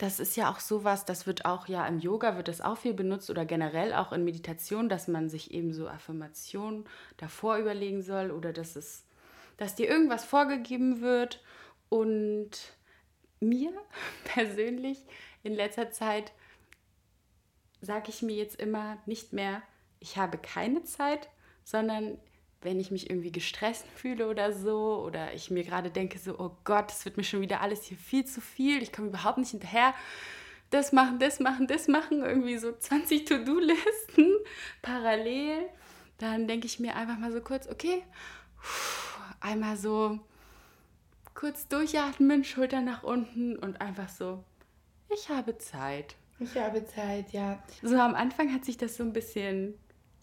Das 0.00 0.18
ist 0.18 0.34
ja 0.34 0.50
auch 0.50 0.60
sowas, 0.60 1.04
das 1.04 1.26
wird 1.26 1.44
auch 1.44 1.68
ja 1.68 1.86
im 1.86 1.98
Yoga 1.98 2.36
wird 2.36 2.48
das 2.48 2.62
auch 2.62 2.78
viel 2.78 2.94
benutzt 2.94 3.28
oder 3.28 3.44
generell 3.44 3.92
auch 3.92 4.12
in 4.12 4.24
Meditation, 4.24 4.88
dass 4.88 5.08
man 5.08 5.28
sich 5.28 5.52
eben 5.52 5.74
so 5.74 5.88
Affirmationen 5.88 6.86
davor 7.18 7.58
überlegen 7.58 8.02
soll 8.02 8.30
oder 8.30 8.54
dass 8.54 8.76
es 8.76 9.04
dass 9.60 9.74
dir 9.74 9.90
irgendwas 9.90 10.24
vorgegeben 10.24 11.02
wird. 11.02 11.42
Und 11.90 12.50
mir 13.40 13.72
persönlich 14.24 15.04
in 15.42 15.54
letzter 15.54 15.90
Zeit 15.90 16.32
sage 17.82 18.08
ich 18.08 18.22
mir 18.22 18.36
jetzt 18.36 18.58
immer 18.58 18.98
nicht 19.04 19.32
mehr, 19.32 19.62
ich 20.00 20.16
habe 20.16 20.38
keine 20.38 20.82
Zeit, 20.84 21.28
sondern 21.62 22.18
wenn 22.62 22.78
ich 22.78 22.90
mich 22.90 23.08
irgendwie 23.08 23.32
gestresst 23.32 23.86
fühle 23.94 24.28
oder 24.28 24.52
so 24.52 25.02
oder 25.04 25.32
ich 25.32 25.50
mir 25.50 25.64
gerade 25.64 25.90
denke 25.90 26.18
so, 26.18 26.38
oh 26.38 26.56
Gott, 26.64 26.92
es 26.92 27.04
wird 27.04 27.16
mir 27.16 27.24
schon 27.24 27.40
wieder 27.40 27.60
alles 27.60 27.84
hier 27.84 27.96
viel 27.96 28.24
zu 28.24 28.40
viel, 28.40 28.82
ich 28.82 28.92
komme 28.92 29.08
überhaupt 29.08 29.38
nicht 29.38 29.50
hinterher, 29.50 29.94
das 30.70 30.92
machen, 30.92 31.18
das 31.18 31.40
machen, 31.40 31.66
das 31.66 31.88
machen, 31.88 32.22
irgendwie 32.22 32.58
so 32.58 32.72
20 32.72 33.24
To-Do-Listen 33.24 34.30
parallel. 34.82 35.68
Dann 36.18 36.46
denke 36.46 36.66
ich 36.66 36.78
mir 36.78 36.96
einfach 36.96 37.18
mal 37.18 37.32
so 37.32 37.40
kurz, 37.40 37.66
okay, 37.66 38.02
einmal 39.40 39.76
so 39.76 40.20
kurz 41.34 41.66
durchatmen, 41.66 42.44
Schultern 42.44 42.84
nach 42.84 43.02
unten 43.02 43.56
und 43.56 43.80
einfach 43.80 44.08
so, 44.08 44.44
ich 45.08 45.28
habe 45.28 45.58
Zeit. 45.58 46.14
Ich 46.38 46.56
habe 46.56 46.84
Zeit, 46.86 47.32
ja. 47.32 47.62
So 47.82 47.96
am 47.96 48.14
Anfang 48.14 48.52
hat 48.52 48.64
sich 48.64 48.76
das 48.76 48.96
so 48.96 49.02
ein 49.02 49.12
bisschen, 49.12 49.74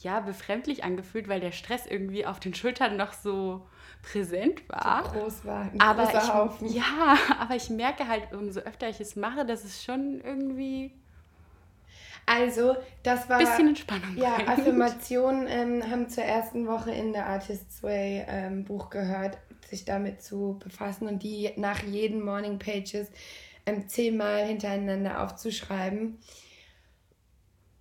ja, 0.01 0.19
befremdlich 0.19 0.83
angefühlt, 0.83 1.27
weil 1.27 1.39
der 1.39 1.51
Stress 1.51 1.85
irgendwie 1.87 2.25
auf 2.25 2.39
den 2.39 2.53
Schultern 2.53 2.97
noch 2.97 3.13
so 3.13 3.67
präsent 4.03 4.67
war. 4.69 5.03
So 5.03 5.09
groß 5.09 5.45
war. 5.45 5.71
Ein 5.71 5.79
aber 5.79 5.85
großer 5.85 6.17
ich, 6.17 6.33
Haufen. 6.33 6.75
ja, 6.75 7.17
aber 7.39 7.55
ich 7.55 7.69
merke 7.69 8.07
halt, 8.07 8.33
umso 8.33 8.61
öfter 8.61 8.89
ich 8.89 8.99
es 9.01 9.15
mache, 9.15 9.45
dass 9.45 9.63
es 9.63 9.83
schon 9.83 10.21
irgendwie 10.21 10.91
Also, 12.25 12.75
das 13.03 13.29
war. 13.29 13.37
ein 13.39 13.45
bisschen 13.45 13.67
Entspannung 13.69 14.15
Ja, 14.15 14.43
bringt. 14.45 14.47
Affirmationen 14.47 15.47
ähm, 15.47 15.91
haben 15.91 16.09
zur 16.09 16.23
ersten 16.23 16.67
Woche 16.67 16.91
in 16.91 17.13
der 17.13 17.27
Artist's 17.27 17.83
Way 17.83 18.25
ähm, 18.27 18.65
Buch 18.65 18.89
gehört, 18.89 19.37
sich 19.69 19.85
damit 19.85 20.21
zu 20.23 20.57
befassen 20.63 21.07
und 21.07 21.23
die 21.23 21.51
nach 21.57 21.83
jeden 21.83 22.23
Morning 22.23 22.59
Pages 22.59 23.09
ähm, 23.65 23.87
zehnmal 23.87 24.45
hintereinander 24.45 25.21
aufzuschreiben. 25.23 26.17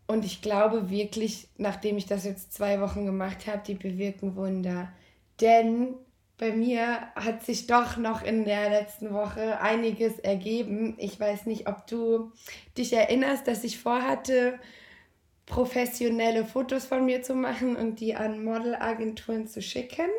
Und 0.06 0.24
ich 0.24 0.40
glaube 0.40 0.90
wirklich, 0.90 1.48
nachdem 1.56 1.96
ich 1.96 2.06
das 2.06 2.24
jetzt 2.24 2.52
zwei 2.52 2.80
Wochen 2.80 3.06
gemacht 3.06 3.46
habe, 3.46 3.62
die 3.66 3.74
bewirken 3.74 4.36
Wunder. 4.36 4.92
Denn 5.40 5.94
bei 6.38 6.52
mir 6.52 6.98
hat 7.14 7.44
sich 7.44 7.66
doch 7.66 7.96
noch 7.96 8.22
in 8.22 8.44
der 8.44 8.68
letzten 8.70 9.12
Woche 9.12 9.60
einiges 9.60 10.18
ergeben. 10.18 10.94
Ich 10.98 11.18
weiß 11.18 11.46
nicht, 11.46 11.66
ob 11.66 11.86
du 11.86 12.30
dich 12.76 12.92
erinnerst, 12.92 13.48
dass 13.48 13.64
ich 13.64 13.78
vorhatte, 13.78 14.58
professionelle 15.46 16.44
Fotos 16.44 16.84
von 16.84 17.04
mir 17.04 17.22
zu 17.22 17.34
machen 17.34 17.76
und 17.76 18.00
die 18.00 18.14
an 18.14 18.44
Modelagenturen 18.44 19.46
zu 19.46 19.62
schicken. 19.62 20.10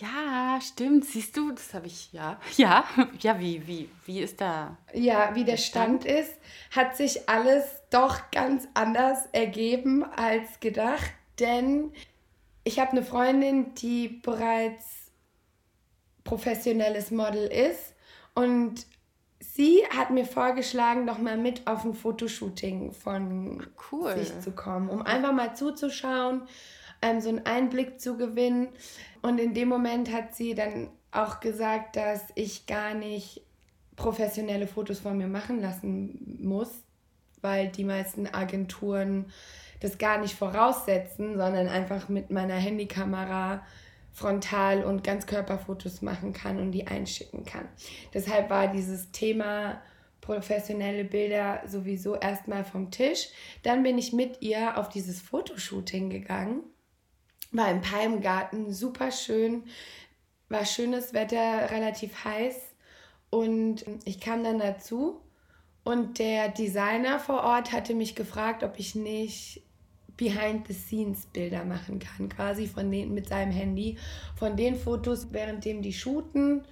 Ja, 0.00 0.58
stimmt. 0.60 1.04
Siehst 1.04 1.36
du, 1.36 1.52
das 1.52 1.74
habe 1.74 1.86
ich, 1.86 2.12
ja. 2.12 2.38
Ja, 2.56 2.84
ja, 3.20 3.38
wie, 3.38 3.66
wie, 3.66 3.88
wie 4.06 4.20
ist 4.20 4.40
da? 4.40 4.76
Ja, 4.92 5.34
wie 5.34 5.44
der 5.44 5.56
Stand 5.56 6.04
ist, 6.04 6.34
hat 6.74 6.96
sich 6.96 7.28
alles 7.28 7.64
doch 7.90 8.30
ganz 8.30 8.66
anders 8.74 9.26
ergeben 9.32 10.04
als 10.04 10.60
gedacht, 10.60 11.12
denn 11.38 11.92
ich 12.64 12.78
habe 12.78 12.92
eine 12.92 13.02
Freundin, 13.02 13.74
die 13.74 14.08
bereits 14.08 15.10
professionelles 16.24 17.10
Model 17.10 17.46
ist 17.46 17.94
und 18.34 18.86
sie 19.40 19.82
hat 19.90 20.10
mir 20.10 20.24
vorgeschlagen, 20.24 21.04
noch 21.04 21.18
mal 21.18 21.36
mit 21.36 21.66
auf 21.66 21.84
ein 21.84 21.94
Fotoshooting 21.94 22.92
von 22.92 23.66
Cool. 23.92 24.16
sich 24.16 24.40
zu 24.40 24.52
kommen, 24.52 24.88
um 24.88 25.02
einfach 25.02 25.32
mal 25.32 25.54
zuzuschauen, 25.54 26.42
ähm, 27.04 27.20
so 27.20 27.28
einen 27.28 27.44
Einblick 27.46 28.00
zu 28.00 28.16
gewinnen. 28.16 28.68
Und 29.22 29.38
in 29.38 29.54
dem 29.54 29.68
Moment 29.68 30.12
hat 30.12 30.34
sie 30.34 30.54
dann 30.54 30.88
auch 31.12 31.40
gesagt, 31.40 31.96
dass 31.96 32.22
ich 32.34 32.66
gar 32.66 32.94
nicht 32.94 33.42
professionelle 33.96 34.66
Fotos 34.66 35.00
von 35.00 35.16
mir 35.16 35.28
machen 35.28 35.60
lassen 35.60 36.38
muss, 36.40 36.70
weil 37.40 37.68
die 37.68 37.84
meisten 37.84 38.26
Agenturen 38.26 39.26
das 39.80 39.98
gar 39.98 40.18
nicht 40.18 40.34
voraussetzen, 40.34 41.36
sondern 41.36 41.68
einfach 41.68 42.08
mit 42.08 42.30
meiner 42.30 42.54
Handykamera 42.54 43.62
Frontal- 44.12 44.84
und 44.84 45.04
Ganzkörperfotos 45.04 46.00
machen 46.00 46.32
kann 46.32 46.58
und 46.58 46.72
die 46.72 46.86
einschicken 46.86 47.44
kann. 47.44 47.68
Deshalb 48.14 48.48
war 48.48 48.68
dieses 48.68 49.10
Thema 49.10 49.82
professionelle 50.20 51.04
Bilder 51.04 51.62
sowieso 51.66 52.14
erstmal 52.14 52.64
vom 52.64 52.90
Tisch. 52.90 53.28
Dann 53.62 53.82
bin 53.82 53.98
ich 53.98 54.12
mit 54.12 54.40
ihr 54.40 54.78
auf 54.78 54.88
dieses 54.88 55.20
Fotoshooting 55.20 56.08
gegangen. 56.10 56.62
War 57.54 57.70
im 57.70 57.80
Palmgarten, 57.80 58.72
super 58.72 59.10
schön, 59.10 59.62
war 60.48 60.66
schönes 60.66 61.14
Wetter, 61.14 61.70
relativ 61.70 62.24
heiß. 62.24 62.56
Und 63.30 63.84
ich 64.04 64.20
kam 64.20 64.44
dann 64.44 64.58
dazu 64.58 65.20
und 65.84 66.18
der 66.18 66.48
Designer 66.48 67.18
vor 67.18 67.42
Ort 67.42 67.72
hatte 67.72 67.94
mich 67.94 68.14
gefragt, 68.14 68.62
ob 68.62 68.78
ich 68.78 68.94
nicht 68.94 69.62
Behind-the-Scenes-Bilder 70.16 71.64
machen 71.64 71.98
kann, 71.98 72.28
quasi 72.28 72.66
von 72.66 72.90
den, 72.90 73.14
mit 73.14 73.28
seinem 73.28 73.52
Handy, 73.52 73.98
von 74.36 74.56
den 74.56 74.76
Fotos, 74.76 75.32
währenddem 75.32 75.82
die 75.82 75.92
shooten, 75.92 76.62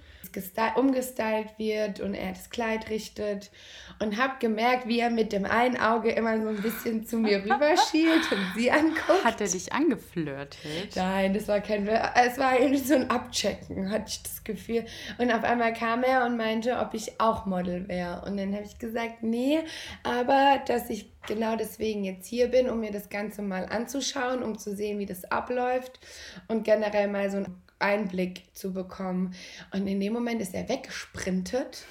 umgestylt 0.75 1.57
wird 1.57 1.99
und 1.99 2.13
er 2.13 2.29
das 2.29 2.49
Kleid 2.49 2.89
richtet 2.89 3.51
und 3.99 4.17
habe 4.17 4.33
gemerkt, 4.39 4.87
wie 4.87 4.99
er 4.99 5.09
mit 5.09 5.31
dem 5.31 5.45
einen 5.45 5.77
Auge 5.77 6.11
immer 6.11 6.41
so 6.41 6.49
ein 6.49 6.61
bisschen 6.61 7.05
zu 7.05 7.17
mir 7.17 7.37
rüberschielt 7.43 8.31
und 8.31 8.53
sie 8.55 8.71
anguckt. 8.71 9.23
Hat 9.23 9.41
er 9.41 9.47
dich 9.47 9.71
angeflirtet? 9.73 10.57
Nein, 10.95 11.33
das 11.33 11.47
war 11.47 11.59
kein, 11.61 11.87
es 11.87 12.37
war 12.37 12.59
irgendwie 12.59 12.79
so 12.79 12.95
ein 12.95 13.09
Abchecken, 13.09 13.89
hatte 13.91 14.05
ich 14.07 14.23
das 14.23 14.43
Gefühl. 14.43 14.85
Und 15.17 15.31
auf 15.31 15.43
einmal 15.43 15.73
kam 15.73 16.03
er 16.03 16.25
und 16.25 16.37
meinte, 16.37 16.77
ob 16.77 16.93
ich 16.93 17.19
auch 17.19 17.45
Model 17.45 17.87
wäre. 17.87 18.23
Und 18.25 18.37
dann 18.37 18.53
habe 18.53 18.65
ich 18.65 18.79
gesagt, 18.79 19.23
nee, 19.23 19.59
aber 20.03 20.61
dass 20.65 20.89
ich 20.89 21.11
genau 21.27 21.55
deswegen 21.55 22.03
jetzt 22.03 22.27
hier 22.27 22.47
bin, 22.47 22.69
um 22.69 22.79
mir 22.79 22.91
das 22.91 23.09
Ganze 23.09 23.41
mal 23.41 23.65
anzuschauen, 23.65 24.43
um 24.43 24.57
zu 24.57 24.75
sehen, 24.75 24.99
wie 24.99 25.05
das 25.05 25.25
abläuft 25.25 25.99
und 26.47 26.63
generell 26.63 27.07
mal 27.07 27.29
so 27.29 27.37
einen 27.37 27.61
Einblick 27.83 28.43
zu 28.53 28.73
bekommen. 28.73 29.35
Und 29.71 29.85
in 29.85 29.99
dem 29.99 30.13
Moment 30.13 30.41
ist 30.41 30.55
er 30.55 30.67
weggesprintet. 30.69 31.85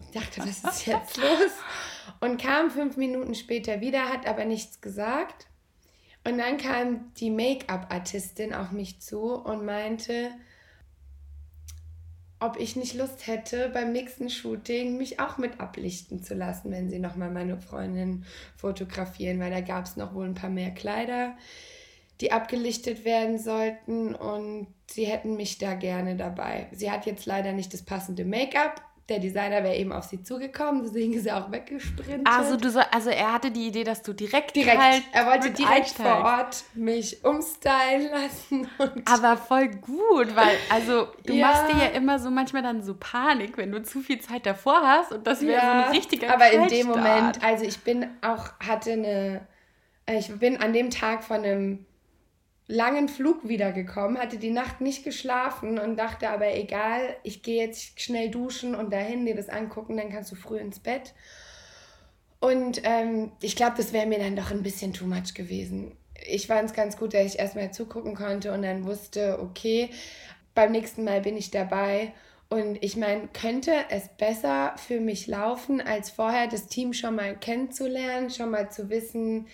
Ich 0.00 0.20
dachte, 0.20 0.40
was 0.40 0.64
ist 0.64 0.86
jetzt 0.86 1.16
los? 1.16 1.52
Und 2.20 2.40
kam 2.40 2.70
fünf 2.70 2.96
Minuten 2.96 3.34
später 3.34 3.80
wieder, 3.80 4.08
hat 4.08 4.26
aber 4.26 4.44
nichts 4.44 4.80
gesagt. 4.80 5.46
Und 6.24 6.38
dann 6.38 6.58
kam 6.58 7.12
die 7.14 7.30
Make-up-Artistin 7.30 8.54
auf 8.54 8.72
mich 8.72 9.00
zu 9.00 9.34
und 9.34 9.64
meinte, 9.64 10.30
ob 12.40 12.58
ich 12.58 12.74
nicht 12.76 12.94
Lust 12.94 13.26
hätte, 13.26 13.68
beim 13.68 13.92
nächsten 13.92 14.30
Shooting 14.30 14.96
mich 14.96 15.20
auch 15.20 15.38
mit 15.38 15.60
ablichten 15.60 16.22
zu 16.22 16.34
lassen, 16.34 16.70
wenn 16.70 16.88
sie 16.88 16.98
nochmal 16.98 17.30
meine 17.30 17.58
Freundin 17.58 18.24
fotografieren, 18.56 19.38
weil 19.40 19.50
da 19.50 19.60
gab 19.60 19.84
es 19.84 19.96
noch 19.96 20.14
wohl 20.14 20.24
ein 20.24 20.34
paar 20.34 20.50
mehr 20.50 20.70
Kleider, 20.70 21.36
die 22.20 22.32
abgelichtet 22.32 23.04
werden 23.04 23.38
sollten 23.38 24.14
und 24.14 24.66
sie 24.90 25.04
hätten 25.04 25.36
mich 25.36 25.58
da 25.58 25.74
gerne 25.74 26.16
dabei. 26.16 26.68
Sie 26.72 26.90
hat 26.90 27.06
jetzt 27.06 27.26
leider 27.26 27.52
nicht 27.52 27.72
das 27.72 27.82
passende 27.82 28.24
Make-up. 28.24 28.82
Der 29.08 29.18
Designer 29.18 29.64
wäre 29.64 29.74
eben 29.74 29.90
auf 29.90 30.04
sie 30.04 30.22
zugekommen, 30.22 30.82
deswegen 30.84 31.14
ist 31.14 31.26
er 31.26 31.38
auch 31.44 31.50
weggesprintet. 31.50 32.28
Also, 32.28 32.56
du 32.56 32.70
soll, 32.70 32.84
also 32.92 33.10
er 33.10 33.32
hatte 33.32 33.50
die 33.50 33.66
Idee, 33.66 33.82
dass 33.82 34.02
du 34.02 34.12
direkt, 34.12 34.54
direkt. 34.54 34.78
halt 34.80 35.02
er 35.12 35.26
wollte 35.26 35.50
direkt 35.50 35.88
vor 35.88 36.18
Ort 36.24 36.62
mich 36.74 37.24
umstylen 37.24 38.08
lassen. 38.12 38.68
Aber 39.06 39.36
voll 39.36 39.66
gut, 39.66 40.36
weil, 40.36 40.56
also, 40.68 41.08
du 41.26 41.32
Ja. 41.32 41.48
machst 41.48 41.72
dir 41.72 41.86
ja 41.86 41.90
immer 41.90 42.20
so 42.20 42.30
manchmal 42.30 42.62
dann 42.62 42.84
so 42.84 42.94
Panik, 42.94 43.56
wenn 43.56 43.72
du 43.72 43.82
zu 43.82 43.98
viel 44.00 44.20
Zeit 44.20 44.46
davor 44.46 44.80
hast 44.84 45.10
und 45.10 45.26
das 45.26 45.40
wäre 45.44 45.60
so 45.60 45.66
ein 45.66 45.90
richtiger 45.92 46.32
aber 46.32 46.52
in 46.52 46.68
dem. 46.68 46.86
Moment, 46.86 47.42
also 47.42 47.64
ich 47.64 47.80
bin 47.80 48.06
auch, 48.22 48.52
hatte 48.60 48.92
eine, 48.92 49.40
ich 50.08 50.28
bin 50.38 50.56
an 50.58 50.72
dem 50.72 50.90
Tag 50.90 51.24
von 51.24 51.38
einem 51.42 51.84
langen 52.70 53.08
Flug 53.08 53.48
wiedergekommen, 53.48 54.16
hatte 54.16 54.38
die 54.38 54.50
Nacht 54.50 54.80
nicht 54.80 55.04
geschlafen 55.04 55.78
und 55.78 55.96
dachte 55.96 56.30
aber, 56.30 56.54
egal, 56.54 57.16
ich 57.24 57.42
gehe 57.42 57.64
jetzt 57.64 58.00
schnell 58.00 58.30
duschen 58.30 58.74
und 58.74 58.92
dahin 58.92 59.26
dir 59.26 59.34
das 59.34 59.48
angucken, 59.48 59.96
dann 59.96 60.10
kannst 60.10 60.30
du 60.30 60.36
früh 60.36 60.58
ins 60.58 60.78
Bett. 60.78 61.12
Und 62.38 62.80
ähm, 62.84 63.32
ich 63.42 63.56
glaube, 63.56 63.74
das 63.76 63.92
wäre 63.92 64.06
mir 64.06 64.18
dann 64.18 64.36
doch 64.36 64.50
ein 64.50 64.62
bisschen 64.62 64.92
too 64.92 65.06
much 65.06 65.34
gewesen. 65.34 65.96
Ich 66.26 66.46
fand 66.46 66.70
es 66.70 66.76
ganz 66.76 66.96
gut, 66.96 67.12
dass 67.12 67.26
ich 67.26 67.38
erstmal 67.38 67.72
zugucken 67.72 68.14
konnte 68.14 68.52
und 68.52 68.62
dann 68.62 68.84
wusste, 68.84 69.40
okay, 69.42 69.90
beim 70.54 70.72
nächsten 70.72 71.04
Mal 71.04 71.20
bin 71.20 71.36
ich 71.36 71.50
dabei. 71.50 72.12
Und 72.48 72.82
ich 72.82 72.96
meine, 72.96 73.28
könnte 73.28 73.72
es 73.90 74.08
besser 74.16 74.74
für 74.76 75.00
mich 75.00 75.26
laufen, 75.26 75.80
als 75.80 76.10
vorher 76.10 76.46
das 76.46 76.66
Team 76.68 76.92
schon 76.92 77.16
mal 77.16 77.36
kennenzulernen, 77.36 78.30
schon 78.30 78.50
mal 78.50 78.70
zu 78.70 78.90
wissen, 78.90 79.46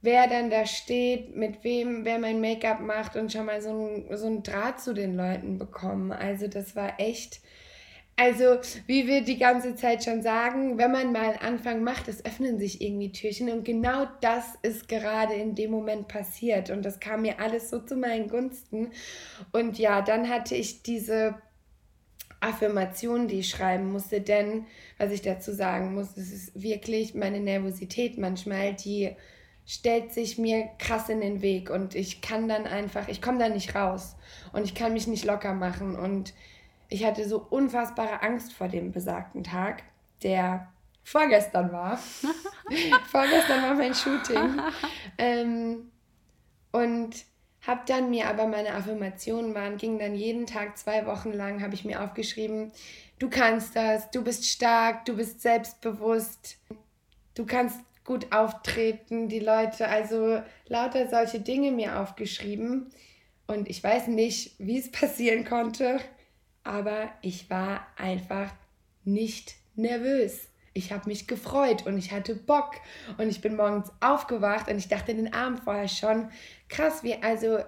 wer 0.00 0.28
dann 0.28 0.50
da 0.50 0.66
steht, 0.66 1.34
mit 1.34 1.64
wem, 1.64 2.04
wer 2.04 2.18
mein 2.18 2.40
Make-up 2.40 2.80
macht 2.80 3.16
und 3.16 3.32
schon 3.32 3.46
mal 3.46 3.60
so 3.60 3.70
ein, 3.70 4.16
so 4.16 4.26
ein 4.26 4.42
Draht 4.42 4.80
zu 4.80 4.94
den 4.94 5.16
Leuten 5.16 5.58
bekommen. 5.58 6.12
Also 6.12 6.46
das 6.46 6.76
war 6.76 7.00
echt, 7.00 7.40
also 8.16 8.58
wie 8.86 9.06
wir 9.06 9.22
die 9.22 9.38
ganze 9.38 9.74
Zeit 9.74 10.04
schon 10.04 10.22
sagen, 10.22 10.78
wenn 10.78 10.92
man 10.92 11.12
mal 11.12 11.30
einen 11.30 11.38
Anfang 11.38 11.82
macht, 11.82 12.06
es 12.08 12.24
öffnen 12.24 12.58
sich 12.58 12.80
irgendwie 12.80 13.10
Türchen 13.10 13.50
und 13.50 13.64
genau 13.64 14.06
das 14.20 14.44
ist 14.62 14.88
gerade 14.88 15.34
in 15.34 15.54
dem 15.54 15.70
Moment 15.72 16.06
passiert 16.06 16.70
und 16.70 16.84
das 16.84 17.00
kam 17.00 17.22
mir 17.22 17.40
alles 17.40 17.70
so 17.70 17.80
zu 17.80 17.96
meinen 17.96 18.28
Gunsten. 18.28 18.92
Und 19.52 19.78
ja, 19.78 20.00
dann 20.00 20.28
hatte 20.28 20.54
ich 20.54 20.82
diese 20.82 21.34
Affirmation, 22.40 23.26
die 23.26 23.40
ich 23.40 23.48
schreiben 23.48 23.90
musste, 23.90 24.20
denn 24.20 24.66
was 24.96 25.10
ich 25.10 25.22
dazu 25.22 25.52
sagen 25.52 25.94
muss, 25.94 26.16
es 26.16 26.32
ist 26.32 26.62
wirklich 26.62 27.14
meine 27.14 27.40
Nervosität 27.40 28.16
manchmal, 28.16 28.74
die 28.74 29.16
stellt 29.68 30.14
sich 30.14 30.38
mir 30.38 30.70
krass 30.78 31.10
in 31.10 31.20
den 31.20 31.42
Weg 31.42 31.68
und 31.68 31.94
ich 31.94 32.22
kann 32.22 32.48
dann 32.48 32.66
einfach, 32.66 33.06
ich 33.08 33.20
komme 33.20 33.38
da 33.38 33.50
nicht 33.50 33.74
raus 33.74 34.16
und 34.52 34.64
ich 34.64 34.74
kann 34.74 34.94
mich 34.94 35.06
nicht 35.06 35.26
locker 35.26 35.52
machen 35.52 35.94
und 35.94 36.32
ich 36.88 37.04
hatte 37.04 37.28
so 37.28 37.46
unfassbare 37.50 38.22
Angst 38.22 38.54
vor 38.54 38.68
dem 38.68 38.92
besagten 38.92 39.44
Tag, 39.44 39.82
der 40.22 40.68
vorgestern 41.04 41.70
war. 41.70 41.98
vorgestern 43.10 43.62
war 43.62 43.74
mein 43.74 43.94
Shooting. 43.94 44.60
Ähm, 45.20 45.90
und 46.70 47.24
habe 47.66 47.80
dann 47.86 48.08
mir 48.08 48.28
aber 48.28 48.46
meine 48.46 48.72
Affirmationen 48.74 49.52
waren, 49.52 49.76
ging 49.78 49.98
dann 49.98 50.14
jeden 50.14 50.46
Tag 50.46 50.78
zwei 50.78 51.06
Wochen 51.06 51.32
lang, 51.32 51.60
habe 51.60 51.74
ich 51.74 51.84
mir 51.84 52.02
aufgeschrieben, 52.04 52.70
du 53.18 53.28
kannst 53.28 53.74
das, 53.74 54.12
du 54.12 54.22
bist 54.22 54.46
stark, 54.46 55.04
du 55.06 55.16
bist 55.16 55.42
selbstbewusst, 55.42 56.58
du 57.34 57.44
kannst 57.46 57.80
gut 58.08 58.32
auftreten, 58.32 59.28
die 59.28 59.38
Leute, 59.38 59.86
also 59.86 60.40
lauter 60.66 61.10
solche 61.10 61.40
Dinge 61.40 61.72
mir 61.72 62.00
aufgeschrieben. 62.00 62.86
Und 63.46 63.68
ich 63.68 63.84
weiß 63.84 64.06
nicht, 64.06 64.54
wie 64.58 64.78
es 64.78 64.90
passieren 64.92 65.44
konnte, 65.44 66.00
aber 66.64 67.10
ich 67.20 67.50
war 67.50 67.86
einfach 67.98 68.50
nicht 69.04 69.56
nervös. 69.76 70.48
Ich 70.72 70.90
habe 70.90 71.06
mich 71.06 71.26
gefreut 71.26 71.84
und 71.84 71.98
ich 71.98 72.10
hatte 72.10 72.34
Bock 72.34 72.76
und 73.18 73.28
ich 73.28 73.42
bin 73.42 73.56
morgens 73.56 73.92
aufgewacht 74.00 74.70
und 74.70 74.78
ich 74.78 74.88
dachte 74.88 75.14
den 75.14 75.34
Abend 75.34 75.60
vorher 75.60 75.88
schon, 75.88 76.30
krass, 76.70 77.02
wie, 77.02 77.22
also 77.22 77.58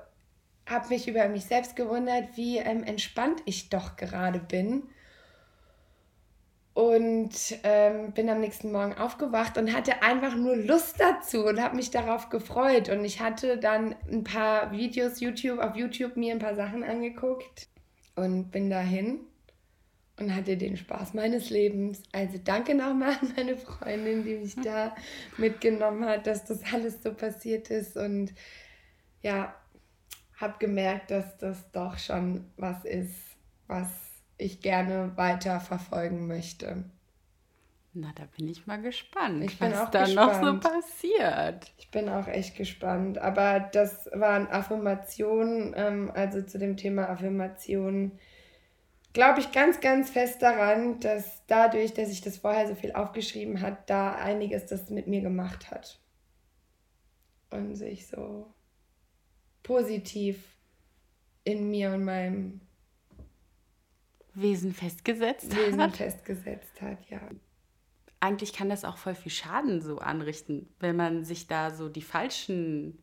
habe 0.66 0.88
mich 0.88 1.06
über 1.06 1.28
mich 1.28 1.44
selbst 1.44 1.76
gewundert, 1.76 2.36
wie 2.36 2.56
ähm, 2.56 2.82
entspannt 2.82 3.42
ich 3.44 3.68
doch 3.68 3.96
gerade 3.96 4.38
bin. 4.38 4.84
Und 6.72 7.58
ähm, 7.64 8.12
bin 8.12 8.30
am 8.30 8.40
nächsten 8.40 8.70
Morgen 8.70 8.94
aufgewacht 8.94 9.58
und 9.58 9.74
hatte 9.74 10.02
einfach 10.02 10.36
nur 10.36 10.56
Lust 10.56 11.00
dazu 11.00 11.44
und 11.44 11.60
habe 11.60 11.76
mich 11.76 11.90
darauf 11.90 12.30
gefreut. 12.30 12.88
Und 12.88 13.04
ich 13.04 13.20
hatte 13.20 13.58
dann 13.58 13.96
ein 14.10 14.24
paar 14.24 14.70
Videos 14.70 15.20
YouTube 15.20 15.58
auf 15.58 15.74
YouTube 15.74 16.16
mir 16.16 16.32
ein 16.32 16.38
paar 16.38 16.54
Sachen 16.54 16.84
angeguckt 16.84 17.68
und 18.14 18.50
bin 18.50 18.70
dahin 18.70 19.20
und 20.20 20.34
hatte 20.34 20.56
den 20.56 20.76
Spaß 20.76 21.14
meines 21.14 21.50
Lebens. 21.50 22.02
Also 22.12 22.38
danke 22.42 22.74
nochmal 22.74 23.16
an 23.20 23.32
meine 23.36 23.56
Freundin, 23.56 24.24
die 24.24 24.36
mich 24.36 24.54
da 24.54 24.94
mitgenommen 25.38 26.04
hat, 26.04 26.26
dass 26.26 26.44
das 26.44 26.60
alles 26.72 27.02
so 27.02 27.12
passiert 27.14 27.70
ist. 27.70 27.96
Und 27.96 28.32
ja, 29.22 29.54
habe 30.36 30.54
gemerkt, 30.58 31.10
dass 31.10 31.36
das 31.38 31.70
doch 31.72 31.98
schon 31.98 32.46
was 32.56 32.84
ist, 32.84 33.14
was 33.66 33.88
ich 34.40 34.60
gerne 34.60 35.12
weiter 35.16 35.60
verfolgen 35.60 36.26
möchte. 36.26 36.84
Na, 37.92 38.12
da 38.14 38.24
bin 38.36 38.48
ich 38.48 38.66
mal 38.68 38.80
gespannt, 38.80 39.42
Ich 39.42 39.58
bin 39.58 39.72
was 39.72 39.80
auch 39.80 39.90
da 39.90 40.06
noch 40.06 40.34
so 40.34 40.52
gespannt. 40.52 40.60
passiert. 40.62 41.72
Ich 41.76 41.90
bin 41.90 42.08
auch 42.08 42.28
echt 42.28 42.56
gespannt. 42.56 43.18
Aber 43.18 43.58
das 43.58 44.08
waren 44.12 44.46
Affirmationen, 44.46 45.74
ähm, 45.76 46.12
also 46.14 46.40
zu 46.42 46.58
dem 46.58 46.76
Thema 46.76 47.08
Affirmationen. 47.08 48.12
Glaube 49.12 49.40
ich 49.40 49.50
ganz, 49.50 49.80
ganz 49.80 50.08
fest 50.08 50.40
daran, 50.40 51.00
dass 51.00 51.44
dadurch, 51.48 51.92
dass 51.92 52.10
ich 52.10 52.20
das 52.20 52.38
vorher 52.38 52.68
so 52.68 52.76
viel 52.76 52.92
aufgeschrieben 52.92 53.60
hat, 53.60 53.90
da 53.90 54.14
einiges 54.14 54.66
das 54.66 54.88
mit 54.88 55.08
mir 55.08 55.20
gemacht 55.20 55.72
hat. 55.72 55.98
Und 57.50 57.74
sich 57.74 58.06
so 58.06 58.54
positiv 59.64 60.44
in 61.42 61.70
mir 61.70 61.90
und 61.92 62.04
meinem 62.04 62.60
Wesen 64.34 64.72
festgesetzt 64.72 65.56
Wesen 65.56 65.80
hat. 65.80 65.96
festgesetzt 65.96 66.80
hat, 66.80 66.98
ja. 67.08 67.20
Eigentlich 68.20 68.52
kann 68.52 68.68
das 68.68 68.84
auch 68.84 68.98
voll 68.98 69.14
viel 69.14 69.32
Schaden 69.32 69.80
so 69.80 69.98
anrichten, 69.98 70.68
wenn 70.78 70.96
man 70.96 71.24
sich 71.24 71.46
da 71.46 71.70
so 71.70 71.88
die 71.88 72.02
falschen 72.02 73.02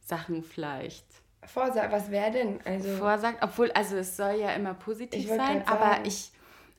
Sachen 0.00 0.42
vielleicht 0.42 1.06
Vorsag, 1.46 1.92
was 1.92 2.10
wäre 2.10 2.30
denn? 2.30 2.58
Also, 2.64 2.96
vorsagt. 2.96 3.42
Obwohl, 3.42 3.70
also 3.72 3.96
es 3.96 4.16
soll 4.16 4.34
ja 4.40 4.50
immer 4.50 4.74
positiv 4.74 5.28
sein, 5.28 5.66
aber 5.66 6.04
ich, 6.04 6.32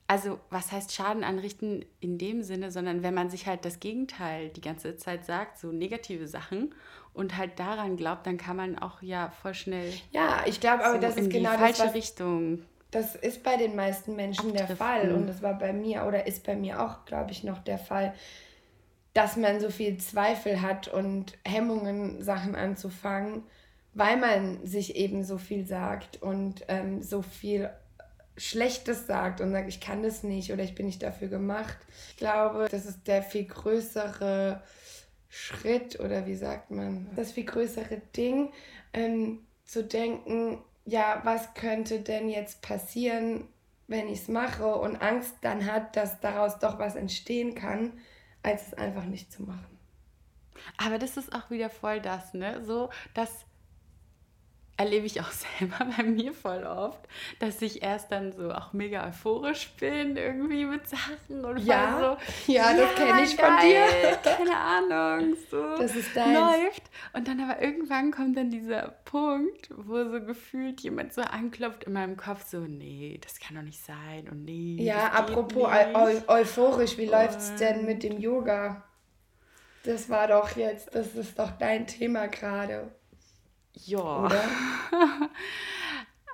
also 0.08 0.39
was 0.50 0.72
heißt 0.72 0.94
Schaden 0.94 1.24
anrichten 1.24 1.86
in 2.00 2.18
dem 2.18 2.44
Sinne, 2.44 2.72
sondern 2.72 3.04
wenn 3.04 3.13
man 3.13 3.30
sich 3.30 3.48
halt 3.48 3.66
das 3.66 3.80
Gegenteil 3.80 4.50
die 4.50 4.62
ganze 4.62 4.96
Zeit 4.98 5.25
sagt, 5.25 5.58
so 5.58 5.72
negative 5.72 6.27
Sachen 6.27 6.75
und 7.13 7.38
halt 7.38 7.60
daran 7.60 7.98
glaubt, 7.98 8.27
dann 8.27 8.38
kann 8.38 8.58
man 8.58 8.77
auch 8.77 9.01
ja 9.01 9.30
voll 9.42 9.54
schnell 9.54 9.94
ja, 10.12 10.44
ich 10.46 10.60
glaube 10.60 10.83
aber, 10.83 10.96
so 10.96 11.01
das 11.01 11.16
in 11.16 11.24
ist 11.24 11.33
die 11.33 11.38
genau 11.38 11.51
das, 11.51 11.60
falsche 11.60 11.86
was 11.86 11.94
Richtung. 11.94 12.64
Das 12.91 13.15
ist 13.15 13.43
bei 13.43 13.57
den 13.57 13.75
meisten 13.75 14.15
Menschen 14.15 14.53
der 14.53 14.61
Abdriften. 14.61 14.87
Fall 14.87 15.11
und 15.11 15.27
das 15.27 15.41
war 15.41 15.57
bei 15.57 15.73
mir 15.73 16.05
oder 16.05 16.25
ist 16.25 16.45
bei 16.45 16.55
mir 16.55 16.81
auch, 16.81 17.05
glaube 17.05 17.31
ich, 17.31 17.43
noch 17.43 17.59
der 17.59 17.77
Fall, 17.77 18.13
dass 19.13 19.35
man 19.35 19.59
so 19.59 19.69
viel 19.69 19.97
Zweifel 19.97 20.61
hat 20.61 20.87
und 20.87 21.37
Hemmungen, 21.43 22.21
Sachen 22.21 22.55
anzufangen, 22.55 23.43
weil 23.93 24.15
man 24.17 24.65
sich 24.65 24.95
eben 24.95 25.23
so 25.23 25.37
viel 25.37 25.65
sagt 25.65 26.21
und 26.21 26.63
ähm, 26.67 27.01
so 27.01 27.21
viel 27.21 27.69
Schlechtes 28.37 29.07
sagt 29.07 29.41
und 29.41 29.51
sagt, 29.51 29.67
ich 29.67 29.81
kann 29.81 30.03
das 30.03 30.21
nicht 30.21 30.53
oder 30.53 30.63
ich 30.63 30.75
bin 30.75 30.85
nicht 30.85 31.01
dafür 31.01 31.27
gemacht. 31.27 31.77
Ich 32.11 32.17
glaube, 32.17 32.67
das 32.69 32.85
ist 32.85 33.07
der 33.07 33.23
viel 33.23 33.45
größere 33.45 34.61
Schritt 35.29 36.00
oder 36.00 36.27
wie 36.27 36.35
sagt 36.35 36.71
man, 36.71 37.09
das 37.15 37.31
viel 37.31 37.45
größere 37.45 38.01
Ding, 38.15 38.51
ähm, 38.93 39.39
zu 39.65 39.83
denken, 39.83 40.59
ja, 40.87 41.19
was 41.25 41.53
könnte 41.53 42.00
denn 42.00 42.29
jetzt 42.29 42.61
passieren, 42.61 43.50
wenn 43.87 44.07
ich 44.07 44.21
es 44.21 44.27
mache 44.29 44.73
und 44.73 44.95
Angst 45.01 45.35
dann 45.41 45.71
hat, 45.71 45.97
dass 45.97 46.21
daraus 46.21 46.59
doch 46.59 46.79
was 46.79 46.95
entstehen 46.95 47.55
kann, 47.55 48.00
als 48.41 48.67
es 48.67 48.73
einfach 48.73 49.03
nicht 49.03 49.31
zu 49.31 49.43
machen. 49.43 49.77
Aber 50.77 50.97
das 50.97 51.17
ist 51.17 51.35
auch 51.35 51.50
wieder 51.50 51.69
voll 51.69 52.00
das, 52.00 52.33
ne? 52.33 52.63
So, 52.63 52.89
das 53.13 53.45
erlebe 54.77 55.05
ich 55.07 55.20
auch 55.22 55.31
selber 55.59 55.87
bei 55.98 56.03
mir 56.03 56.33
voll 56.33 56.63
oft, 56.63 57.00
dass 57.40 57.61
ich 57.61 57.81
erst 57.81 58.11
dann 58.11 58.31
so 58.31 58.51
auch 58.51 58.74
mega 58.74 59.07
euphorisch 59.07 59.70
bin 59.79 60.16
irgendwie 60.16 60.66
mit 60.66 60.87
Sachen 60.87 61.44
und 61.44 61.57
Ja, 61.66 62.18
so, 62.46 62.51
ja, 62.53 62.74
das 62.75 62.96
kenn 62.96 63.20
ich 63.24 63.35
von 63.35 63.46
geil, 63.57 64.20
Keine 64.24 64.55
Ahnung, 64.55 65.35
so 65.50 65.77
Das 65.77 65.96
ist 65.96 66.16
deins. 66.16 66.37
läuft. 66.37 66.83
Und 67.13 67.27
dann 67.27 67.40
aber 67.42 67.61
irgendwann 67.61 68.11
kommt 68.11 68.37
dann 68.37 68.50
dieser 68.51 68.90
Punkt, 69.05 69.70
wo 69.75 70.03
so 70.09 70.22
gefühlt 70.22 70.81
jemand 70.81 71.11
so 71.13 71.22
anklopft 71.22 71.85
in 71.85 71.94
meinem 71.94 72.16
Kopf, 72.16 72.46
so, 72.48 72.59
nee, 72.59 73.20
das 73.24 73.40
kann 73.40 73.55
doch 73.55 73.63
nicht 73.63 73.83
sein 73.83 74.27
und 74.29 74.46
nee. 74.46 74.77
Ja, 74.79 75.07
apropos 75.11 75.68
eu 75.68 76.00
eu 76.00 76.22
euphorisch, 76.27 76.98
wie 76.98 77.05
läuft's 77.07 77.55
denn 77.55 77.79
Und- 77.79 77.85
mit 77.85 78.03
dem 78.03 78.20
Yoga? 78.20 78.83
Das 79.83 80.09
war 80.09 80.27
doch 80.27 80.55
jetzt, 80.57 80.94
das 80.94 81.16
ist 81.16 81.40
doch 81.40 81.51
dein 81.51 81.87
Thema 81.87 82.27
gerade, 82.27 82.92
Ja. 83.85 84.29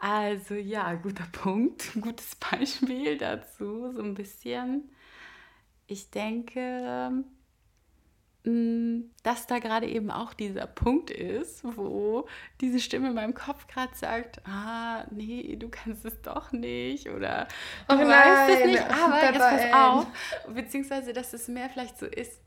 Also 0.06 0.56
ja, 0.56 0.95
guter 0.95 1.25
Punkt, 1.32 1.93
gutes 2.01 2.36
Beispiel 2.36 3.17
dazu, 3.17 3.89
so 3.93 4.01
ein 4.01 4.15
bisschen. 4.15 4.91
Ich 5.88 6.10
denke, 6.10 7.23
mh, 8.43 9.03
dass 9.23 9.47
da 9.47 9.60
gerade 9.60 9.88
eben 9.88 10.12
auch 10.12 10.34
dieser 10.34 10.67
Punkt 10.67 11.10
ist, 11.10 11.63
wo 11.63 12.27
diese 12.60 12.79
Stimme 12.82 13.08
in 13.10 13.13
meinem 13.13 13.34
Kopf 13.34 13.67
gerade 13.67 13.95
sagt, 13.95 14.41
ah, 14.45 15.06
nee, 15.12 15.56
du 15.56 15.69
kannst 15.69 16.06
es 16.06 16.21
doch 16.21 16.51
nicht 16.51 17.10
oder 17.10 17.47
du 17.88 17.95
Oh 17.95 17.99
weißt 17.99 18.60
es 18.60 18.65
nicht, 18.65 18.84
aber 18.91 19.23
jetzt 19.23 19.39
pass 19.39 19.73
auf. 19.73 20.08
Beziehungsweise, 20.53 21.13
dass 21.13 21.34
es 21.34 21.47
mehr 21.47 21.69
vielleicht 21.69 21.97
so 21.97 22.06
ist, 22.08 22.41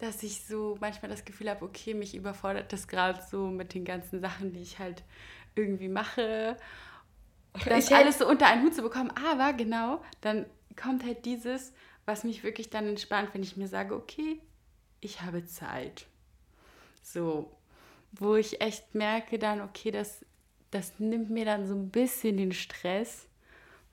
dass 0.00 0.22
ich 0.22 0.44
so 0.44 0.76
manchmal 0.80 1.10
das 1.10 1.24
Gefühl 1.24 1.50
habe, 1.50 1.64
okay, 1.64 1.94
mich 1.94 2.14
überfordert 2.14 2.72
das 2.72 2.88
gerade 2.88 3.20
so 3.30 3.46
mit 3.46 3.74
den 3.74 3.84
ganzen 3.84 4.20
Sachen, 4.20 4.52
die 4.52 4.62
ich 4.62 4.78
halt 4.78 5.02
irgendwie 5.54 5.88
mache 5.88 6.56
das 7.52 7.90
Ich 7.90 7.94
alles 7.94 8.18
so 8.18 8.28
unter 8.28 8.46
einen 8.46 8.62
Hut 8.62 8.74
zu 8.74 8.82
bekommen. 8.82 9.10
Aber 9.10 9.52
genau, 9.52 10.02
dann 10.20 10.46
kommt 10.80 11.04
halt 11.04 11.24
dieses, 11.24 11.72
was 12.04 12.24
mich 12.24 12.44
wirklich 12.44 12.70
dann 12.70 12.86
entspannt, 12.86 13.30
wenn 13.32 13.42
ich 13.42 13.56
mir 13.56 13.68
sage, 13.68 13.94
okay, 13.94 14.40
ich 15.00 15.22
habe 15.22 15.44
Zeit. 15.44 16.06
So, 17.02 17.50
wo 18.12 18.36
ich 18.36 18.60
echt 18.60 18.94
merke 18.94 19.38
dann, 19.38 19.60
okay, 19.60 19.90
das, 19.90 20.24
das 20.70 20.98
nimmt 20.98 21.30
mir 21.30 21.44
dann 21.44 21.66
so 21.66 21.74
ein 21.74 21.90
bisschen 21.90 22.36
den 22.36 22.52
Stress. 22.52 23.26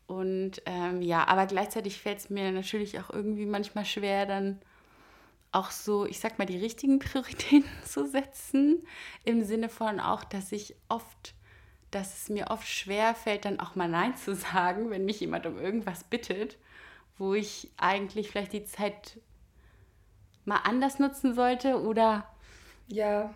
Und 0.05 0.61
ähm, 0.65 1.01
ja, 1.01 1.27
aber 1.27 1.47
gleichzeitig 1.47 1.99
fällt 1.99 2.19
es 2.19 2.29
mir 2.29 2.51
natürlich 2.51 2.99
auch 2.99 3.09
irgendwie 3.09 3.45
manchmal 3.45 3.85
schwer, 3.85 4.25
dann 4.25 4.61
auch 5.57 5.71
so, 5.71 6.05
ich 6.05 6.19
sag 6.19 6.37
mal, 6.37 6.45
die 6.45 6.57
richtigen 6.57 6.99
Prioritäten 6.99 7.69
zu 7.83 8.07
setzen. 8.07 8.85
Im 9.25 9.43
Sinne 9.43 9.69
von 9.69 9.99
auch, 9.99 10.23
dass 10.23 10.51
ich 10.51 10.75
oft, 10.87 11.33
dass 11.91 12.21
es 12.21 12.29
mir 12.29 12.51
oft 12.51 12.67
schwer 12.67 13.15
fällt, 13.15 13.45
dann 13.45 13.59
auch 13.59 13.75
mal 13.75 13.89
Nein 13.89 14.15
zu 14.15 14.35
sagen, 14.35 14.89
wenn 14.89 15.05
mich 15.05 15.19
jemand 15.19 15.45
um 15.45 15.57
irgendwas 15.57 16.03
bittet, 16.03 16.57
wo 17.17 17.33
ich 17.33 17.71
eigentlich 17.77 18.29
vielleicht 18.29 18.53
die 18.53 18.65
Zeit 18.65 19.19
mal 20.45 20.57
anders 20.63 20.99
nutzen 20.99 21.33
sollte 21.33 21.81
oder 21.81 22.27
Ja, 22.87 23.35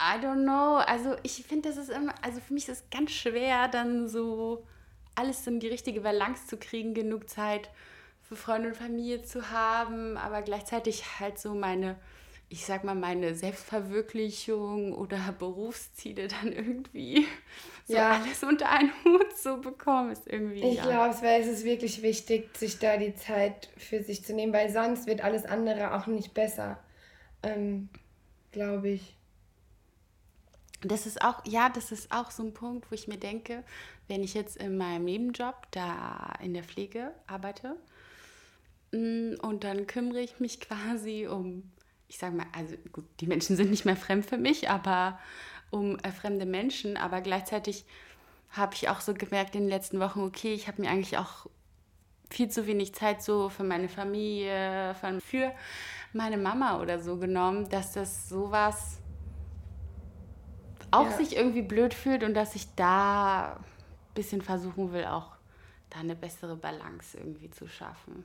I 0.00 0.18
don't 0.18 0.42
know. 0.42 0.76
Also 0.76 1.16
ich 1.22 1.44
finde, 1.46 1.68
das 1.68 1.76
ist 1.76 1.90
immer, 1.90 2.14
also 2.22 2.40
für 2.40 2.54
mich 2.54 2.68
ist 2.68 2.84
es 2.84 2.90
ganz 2.90 3.10
schwer, 3.10 3.68
dann 3.68 4.08
so 4.08 4.66
alles 5.14 5.46
in 5.46 5.60
die 5.60 5.68
richtige 5.68 6.00
Balance 6.00 6.46
zu 6.46 6.56
kriegen, 6.56 6.94
genug 6.94 7.28
Zeit 7.28 7.70
für 8.30 8.36
Freunde 8.36 8.68
und 8.68 8.76
Familie 8.76 9.22
zu 9.22 9.50
haben, 9.50 10.16
aber 10.16 10.42
gleichzeitig 10.42 11.20
halt 11.20 11.38
so 11.38 11.54
meine 11.54 11.96
ich 12.52 12.66
sag 12.66 12.82
mal, 12.82 12.96
meine 12.96 13.36
Selbstverwirklichung 13.36 14.92
oder 14.92 15.18
Berufsziele 15.38 16.26
dann 16.26 16.52
irgendwie 16.52 17.24
so 17.86 17.94
Ja. 17.94 18.10
alles 18.10 18.42
unter 18.42 18.68
einen 18.68 18.92
Hut 19.04 19.36
zu 19.36 19.60
bekommen, 19.60 20.10
ist 20.10 20.26
irgendwie. 20.26 20.60
Ich 20.62 20.76
ja. 20.76 20.82
glaube, 20.82 21.26
es 21.28 21.46
ist 21.46 21.64
wirklich 21.64 22.02
wichtig, 22.02 22.56
sich 22.56 22.78
da 22.80 22.96
die 22.96 23.14
Zeit 23.14 23.70
für 23.76 24.02
sich 24.02 24.24
zu 24.24 24.34
nehmen, 24.34 24.52
weil 24.52 24.70
sonst 24.70 25.06
wird 25.06 25.22
alles 25.22 25.44
andere 25.44 25.94
auch 25.94 26.08
nicht 26.08 26.34
besser. 26.34 26.78
Ähm, 27.44 27.88
glaube 28.52 28.90
ich. 28.90 29.16
Das 30.82 31.06
ist 31.06 31.22
auch, 31.22 31.44
ja, 31.44 31.68
das 31.68 31.92
ist 31.92 32.10
auch 32.10 32.30
so 32.30 32.42
ein 32.42 32.54
Punkt, 32.54 32.90
wo 32.90 32.94
ich 32.94 33.06
mir 33.06 33.18
denke, 33.18 33.64
wenn 34.08 34.22
ich 34.22 34.34
jetzt 34.34 34.56
in 34.56 34.76
meinem 34.78 35.04
Nebenjob 35.04 35.54
da 35.72 36.32
in 36.42 36.54
der 36.54 36.64
Pflege 36.64 37.12
arbeite 37.26 37.76
und 38.92 39.60
dann 39.64 39.86
kümmere 39.86 40.20
ich 40.20 40.40
mich 40.40 40.60
quasi 40.60 41.26
um, 41.28 41.70
ich 42.08 42.18
sage 42.18 42.36
mal, 42.36 42.46
also 42.56 42.76
gut, 42.92 43.04
die 43.20 43.26
Menschen 43.26 43.56
sind 43.56 43.70
nicht 43.70 43.84
mehr 43.84 43.96
fremd 43.96 44.26
für 44.26 44.38
mich, 44.38 44.68
aber 44.68 45.18
um 45.70 45.98
äh, 46.00 46.10
fremde 46.10 46.46
Menschen, 46.46 46.96
aber 46.96 47.20
gleichzeitig 47.20 47.84
habe 48.50 48.74
ich 48.74 48.88
auch 48.88 49.00
so 49.00 49.14
gemerkt 49.14 49.54
in 49.54 49.62
den 49.62 49.68
letzten 49.70 50.00
Wochen, 50.00 50.20
okay, 50.20 50.52
ich 50.52 50.66
habe 50.66 50.82
mir 50.82 50.90
eigentlich 50.90 51.18
auch 51.18 51.46
viel 52.28 52.48
zu 52.48 52.66
wenig 52.66 52.94
Zeit 52.94 53.22
so 53.22 53.48
für 53.48 53.62
meine 53.64 53.88
Familie, 53.88 54.94
für- 55.00 55.20
für 55.20 55.52
meine 56.12 56.36
Mama 56.36 56.80
oder 56.80 57.00
so 57.00 57.16
genommen, 57.16 57.68
dass 57.68 57.92
das 57.92 58.28
sowas 58.28 58.98
auch 60.90 61.04
Ja. 61.10 61.16
sich 61.16 61.36
irgendwie 61.36 61.62
blöd 61.62 61.94
fühlt 61.94 62.24
und 62.24 62.34
dass 62.34 62.56
ich 62.56 62.74
da 62.74 63.54
ein 63.56 63.64
bisschen 64.14 64.42
versuchen 64.42 64.92
will, 64.92 65.04
auch 65.04 65.36
da 65.90 66.00
eine 66.00 66.16
bessere 66.16 66.56
Balance 66.56 67.16
irgendwie 67.16 67.50
zu 67.50 67.68
schaffen. 67.68 68.24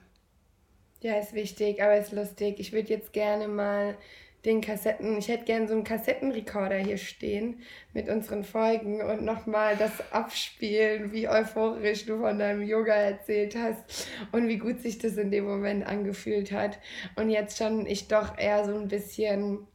Ja, 1.06 1.20
ist 1.20 1.36
wichtig, 1.36 1.84
aber 1.84 1.98
ist 1.98 2.14
lustig. 2.14 2.56
Ich 2.58 2.74
würde 2.74 2.90
jetzt 2.90 3.14
gerne 3.14 3.48
mal 3.48 3.96
den 4.44 4.60
Kassetten, 4.60 5.20
ich 5.20 5.28
hätte 5.28 5.46
gerne 5.46 5.68
so 5.68 5.76
einen 5.76 5.84
Kassettenrekorder 5.84 6.78
hier 6.78 6.98
stehen 6.98 7.62
mit 7.94 8.10
unseren 8.10 8.44
Folgen 8.44 9.04
und 9.04 9.24
nochmal 9.24 9.78
das 9.78 10.12
abspielen, 10.12 11.12
wie 11.12 11.30
euphorisch 11.30 12.08
du 12.08 12.22
von 12.22 12.40
deinem 12.40 12.64
Yoga 12.64 12.96
erzählt 12.96 13.56
hast 13.56 14.08
und 14.32 14.48
wie 14.48 14.58
gut 14.58 14.82
sich 14.82 14.98
das 14.98 15.16
in 15.18 15.30
dem 15.30 15.46
Moment 15.46 15.86
angefühlt 15.86 16.52
hat. 16.52 16.80
Und 17.16 17.30
jetzt 17.30 17.60
schon 17.60 17.86
ich 17.86 18.08
doch 18.08 18.36
eher 18.36 18.66
so 18.66 18.76
ein 18.76 18.88
bisschen, 18.88 19.68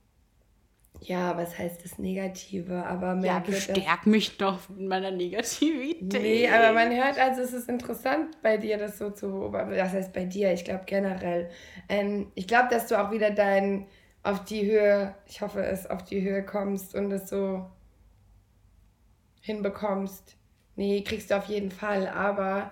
ja, 1.02 1.36
was 1.36 1.56
heißt 1.58 1.82
das 1.84 1.98
Negative, 1.98 2.84
aber 2.86 3.08
Ja, 3.08 3.14
merke, 3.14 3.52
dass- 3.52 3.66
bestärk 3.68 4.06
mich 4.06 4.36
doch 4.36 4.58
in 4.70 4.86
meiner 4.88 5.10
Negativität. 5.10 6.02
Nee, 6.22 6.48
aber 6.48 6.72
man 6.72 6.90
hört, 6.94 7.18
also 7.18 7.40
es 7.42 7.52
ist 7.52 7.68
interessant 7.68 8.36
bei 8.42 8.56
dir, 8.58 8.76
das 8.78 8.98
so 8.98 9.10
zu 9.10 9.28
beobachten. 9.30 9.72
Das 9.72 9.92
heißt 9.92 10.12
bei 10.12 10.24
dir, 10.26 10.52
ich 10.52 10.64
glaube 10.64 10.84
generell. 10.86 11.50
Ähm, 11.88 12.30
ich 12.34 12.46
glaube, 12.46 12.68
dass 12.70 12.86
du 12.86 13.00
auch 13.02 13.10
wieder 13.10 13.30
dein 13.30 13.86
auf 14.22 14.44
die 14.44 14.70
Höhe, 14.70 15.14
ich 15.26 15.40
hoffe 15.40 15.62
es, 15.64 15.88
auf 15.88 16.04
die 16.04 16.20
Höhe 16.22 16.44
kommst 16.44 16.94
und 16.94 17.10
es 17.10 17.30
so 17.30 17.64
hinbekommst. 19.40 20.36
Nee, 20.76 21.02
kriegst 21.02 21.30
du 21.30 21.36
auf 21.36 21.46
jeden 21.46 21.70
Fall, 21.70 22.08
aber 22.08 22.70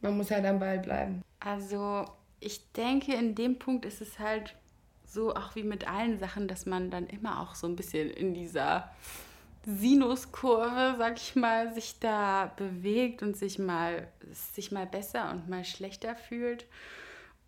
man 0.00 0.16
muss 0.16 0.30
halt 0.30 0.44
am 0.44 0.58
Ball 0.58 0.78
bleiben. 0.78 1.22
Also, 1.40 2.04
ich 2.40 2.72
denke, 2.72 3.14
in 3.14 3.34
dem 3.34 3.58
Punkt 3.58 3.84
ist 3.84 4.00
es 4.00 4.18
halt 4.18 4.56
so, 5.06 5.34
auch 5.34 5.54
wie 5.54 5.62
mit 5.62 5.88
allen 5.88 6.18
Sachen, 6.18 6.48
dass 6.48 6.66
man 6.66 6.90
dann 6.90 7.06
immer 7.06 7.40
auch 7.40 7.54
so 7.54 7.66
ein 7.66 7.76
bisschen 7.76 8.10
in 8.10 8.34
dieser 8.34 8.90
Sinuskurve, 9.64 10.94
sag 10.98 11.16
ich 11.16 11.34
mal, 11.36 11.72
sich 11.74 11.98
da 11.98 12.52
bewegt 12.56 13.22
und 13.22 13.36
sich 13.36 13.58
mal, 13.58 14.08
sich 14.54 14.72
mal 14.72 14.86
besser 14.86 15.30
und 15.30 15.48
mal 15.48 15.64
schlechter 15.64 16.14
fühlt. 16.16 16.66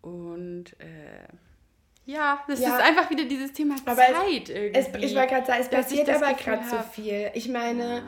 Und 0.01 0.79
äh, 0.79 1.27
ja, 2.05 2.39
das 2.47 2.59
Ja. 2.59 2.77
ist 2.77 2.83
einfach 2.83 3.09
wieder 3.09 3.25
dieses 3.25 3.53
Thema 3.53 3.75
Aber 3.85 4.01
es- 4.01 4.17
Zeit 4.17 4.49
irgendwie. 4.49 4.79
Es, 4.79 4.87
ich 5.09 5.15
wollte 5.15 5.33
gerade 5.33 5.45
sagen, 5.45 5.61
es 5.61 5.69
passiert 5.69 6.09
aber 6.09 6.33
gerade 6.33 6.63
so 6.69 6.77
viel. 6.91 7.31
Ich 7.33 7.47
meine, 7.49 8.03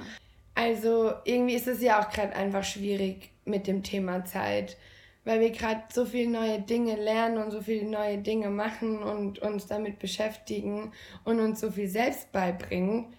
also 0.55 1.13
irgendwie 1.25 1.55
ist 1.55 1.67
es 1.67 1.81
ja 1.81 2.01
auch 2.01 2.09
gerade 2.09 2.35
einfach 2.35 2.63
schwierig 2.63 3.29
mit 3.45 3.67
dem 3.67 3.83
Thema 3.83 4.23
Zeit, 4.25 4.77
weil 5.23 5.39
wir 5.39 5.51
gerade 5.51 5.83
so 5.91 6.05
viele 6.05 6.29
neue 6.29 6.59
Dinge 6.61 6.95
lernen 6.95 7.37
und 7.37 7.51
so 7.51 7.61
viele 7.61 7.85
neue 7.85 8.17
Dinge 8.17 8.49
machen 8.49 9.03
und 9.03 9.39
uns 9.39 9.67
damit 9.67 9.99
beschäftigen 9.99 10.91
und 11.23 11.39
uns 11.39 11.59
so 11.59 11.71
viel 11.71 11.87
selbst 11.87 12.31
beibringen. 12.31 13.13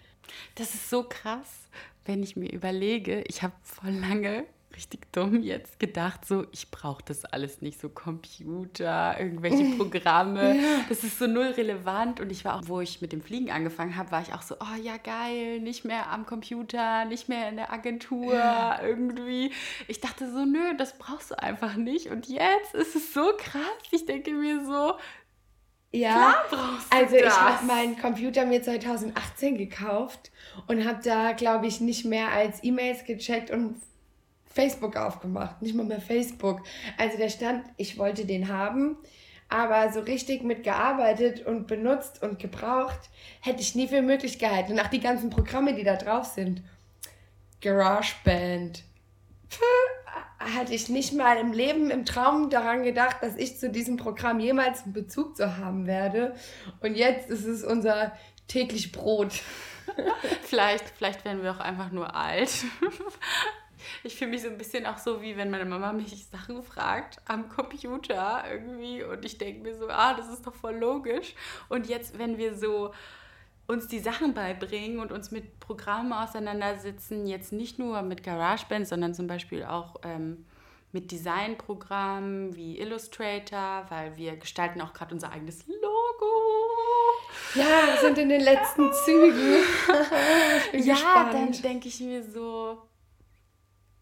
Das 0.55 0.73
ist 0.73 0.89
so 0.89 1.03
krass, 1.03 1.67
wenn 2.05 2.23
ich 2.23 2.35
mir 2.35 2.51
überlege, 2.51 3.23
ich 3.27 3.41
habe 3.41 3.53
voll 3.61 3.91
lange 3.91 4.45
richtig 4.75 5.11
dumm 5.11 5.41
jetzt 5.43 5.79
gedacht, 5.79 6.25
so 6.25 6.45
ich 6.51 6.71
brauche 6.71 7.03
das 7.05 7.25
alles 7.25 7.61
nicht, 7.61 7.79
so 7.79 7.89
Computer, 7.89 9.15
irgendwelche 9.19 9.75
Programme, 9.77 10.55
das 10.89 11.03
ist 11.03 11.19
so 11.19 11.27
null 11.27 11.47
relevant. 11.47 12.19
Und 12.19 12.31
ich 12.31 12.43
war 12.45 12.57
auch, 12.59 12.67
wo 12.67 12.81
ich 12.81 13.01
mit 13.01 13.11
dem 13.11 13.21
Fliegen 13.21 13.51
angefangen 13.51 13.95
habe, 13.95 14.11
war 14.11 14.21
ich 14.21 14.33
auch 14.33 14.41
so, 14.41 14.55
oh 14.59 14.81
ja 14.81 14.97
geil, 14.97 15.59
nicht 15.59 15.85
mehr 15.85 16.09
am 16.09 16.25
Computer, 16.25 17.05
nicht 17.05 17.29
mehr 17.29 17.49
in 17.49 17.55
der 17.55 17.71
Agentur, 17.71 18.33
irgendwie. 18.81 19.51
Ich 19.87 20.01
dachte 20.01 20.31
so, 20.31 20.45
nö, 20.45 20.75
das 20.77 20.97
brauchst 20.97 21.31
du 21.31 21.39
einfach 21.39 21.75
nicht. 21.75 22.07
Und 22.07 22.27
jetzt 22.27 22.73
ist 22.73 22.95
es 22.95 23.13
so 23.13 23.33
krass, 23.37 23.61
ich 23.91 24.05
denke 24.05 24.31
mir 24.31 24.65
so, 24.65 24.93
Ja, 25.91 26.43
brauchst 26.49 26.91
du 26.91 26.97
also 26.97 27.15
ich 27.15 27.29
habe 27.29 27.65
meinen 27.65 27.97
Computer 27.99 28.45
mir 28.45 28.63
2018 28.63 29.57
gekauft 29.57 30.31
und 30.67 30.85
habe 30.85 30.99
da, 31.03 31.33
glaube 31.33 31.67
ich, 31.67 31.81
nicht 31.81 32.05
mehr 32.05 32.29
als 32.29 32.63
E-Mails 32.63 33.05
gecheckt 33.05 33.51
und 33.51 33.75
Facebook 34.53 34.95
aufgemacht. 34.95 35.61
Nicht 35.61 35.75
mal 35.75 35.85
mehr 35.85 36.01
Facebook. 36.01 36.61
Also 36.97 37.17
der 37.17 37.29
stand, 37.29 37.65
ich 37.77 37.97
wollte 37.97 38.25
den 38.25 38.47
haben, 38.47 38.97
aber 39.49 39.91
so 39.91 39.99
richtig 39.99 40.43
mitgearbeitet 40.43 41.45
und 41.45 41.67
benutzt 41.67 42.21
und 42.23 42.39
gebraucht 42.39 43.09
hätte 43.41 43.61
ich 43.61 43.75
nie 43.75 43.87
für 43.87 44.01
möglich 44.01 44.39
gehalten. 44.39 44.73
Und 44.73 44.79
auch 44.79 44.87
die 44.87 44.99
ganzen 44.99 45.29
Programme, 45.29 45.73
die 45.73 45.83
da 45.83 45.95
drauf 45.95 46.25
sind. 46.25 46.61
GarageBand. 47.61 48.83
Puh, 49.49 50.45
hatte 50.55 50.73
ich 50.73 50.89
nicht 50.89 51.13
mal 51.13 51.37
im 51.37 51.53
Leben, 51.53 51.89
im 51.89 52.05
Traum 52.05 52.49
daran 52.49 52.83
gedacht, 52.83 53.17
dass 53.21 53.35
ich 53.35 53.59
zu 53.59 53.69
diesem 53.69 53.97
Programm 53.97 54.39
jemals 54.39 54.83
einen 54.83 54.93
Bezug 54.93 55.37
zu 55.37 55.57
haben 55.57 55.87
werde. 55.87 56.35
Und 56.81 56.95
jetzt 56.95 57.29
ist 57.29 57.45
es 57.45 57.63
unser 57.63 58.11
täglich 58.47 58.91
Brot. 58.91 59.33
Vielleicht, 60.43 60.89
vielleicht 60.97 61.25
werden 61.25 61.43
wir 61.43 61.51
auch 61.51 61.59
einfach 61.59 61.91
nur 61.91 62.15
alt. 62.15 62.49
Ich 64.03 64.15
fühle 64.15 64.31
mich 64.31 64.41
so 64.41 64.49
ein 64.49 64.57
bisschen 64.57 64.85
auch 64.85 64.97
so, 64.97 65.21
wie 65.21 65.37
wenn 65.37 65.51
meine 65.51 65.65
Mama 65.65 65.93
mich 65.93 66.25
Sachen 66.27 66.61
fragt 66.63 67.19
am 67.25 67.49
Computer 67.49 68.43
irgendwie 68.51 69.03
und 69.03 69.23
ich 69.25 69.37
denke 69.37 69.61
mir 69.61 69.75
so, 69.75 69.87
ah, 69.89 70.13
das 70.13 70.29
ist 70.29 70.45
doch 70.45 70.55
voll 70.55 70.75
logisch. 70.75 71.35
Und 71.69 71.87
jetzt, 71.87 72.17
wenn 72.17 72.37
wir 72.37 72.55
so 72.55 72.93
uns 73.67 73.87
die 73.87 73.99
Sachen 73.99 74.33
beibringen 74.33 74.99
und 74.99 75.11
uns 75.11 75.31
mit 75.31 75.59
Programmen 75.59 76.13
auseinandersetzen, 76.13 77.27
jetzt 77.27 77.53
nicht 77.53 77.79
nur 77.79 78.01
mit 78.01 78.23
GarageBand, 78.23 78.87
sondern 78.87 79.13
zum 79.13 79.27
Beispiel 79.27 79.63
auch 79.63 79.95
ähm, 80.03 80.45
mit 80.91 81.11
Designprogrammen 81.11 82.55
wie 82.55 82.77
Illustrator, 82.79 83.85
weil 83.89 84.15
wir 84.15 84.37
gestalten 84.37 84.79
auch 84.81 84.93
gerade 84.93 85.13
unser 85.13 85.31
eigenes 85.31 85.65
Logo. 85.65 85.83
Ja, 87.55 87.87
wir 87.87 87.99
sind 88.01 88.17
in 88.19 88.29
den 88.29 88.41
letzten 88.41 88.91
Zügen. 88.93 89.63
Ja, 90.73 90.93
gespannt. 90.93 91.33
dann 91.33 91.51
denke 91.61 91.87
ich 91.87 91.99
mir 91.99 92.23
so, 92.23 92.81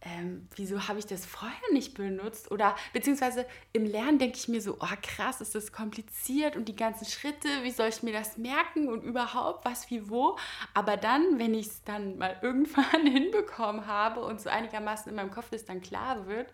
ähm, 0.03 0.47
wieso 0.55 0.87
habe 0.87 0.97
ich 0.97 1.05
das 1.05 1.25
vorher 1.25 1.71
nicht 1.73 1.93
benutzt? 1.93 2.49
Oder 2.51 2.75
beziehungsweise 2.91 3.45
im 3.71 3.85
Lernen 3.85 4.17
denke 4.17 4.35
ich 4.37 4.47
mir 4.47 4.61
so, 4.61 4.77
oh 4.79 4.95
krass, 5.01 5.41
ist 5.41 5.53
das 5.53 5.71
kompliziert 5.71 6.55
und 6.55 6.67
die 6.67 6.75
ganzen 6.75 7.05
Schritte, 7.05 7.47
wie 7.61 7.71
soll 7.71 7.89
ich 7.89 8.01
mir 8.01 8.13
das 8.13 8.37
merken 8.37 8.87
und 8.89 9.03
überhaupt 9.03 9.63
was 9.63 9.89
wie 9.91 10.09
wo? 10.09 10.37
Aber 10.73 10.97
dann, 10.97 11.37
wenn 11.37 11.53
ich 11.53 11.67
es 11.67 11.83
dann 11.83 12.17
mal 12.17 12.35
irgendwann 12.41 13.05
hinbekommen 13.05 13.85
habe 13.85 14.21
und 14.21 14.41
so 14.41 14.49
einigermaßen 14.49 15.09
in 15.09 15.15
meinem 15.15 15.31
Kopf 15.31 15.49
das 15.51 15.65
dann 15.65 15.81
klar 15.81 16.25
wird, 16.25 16.47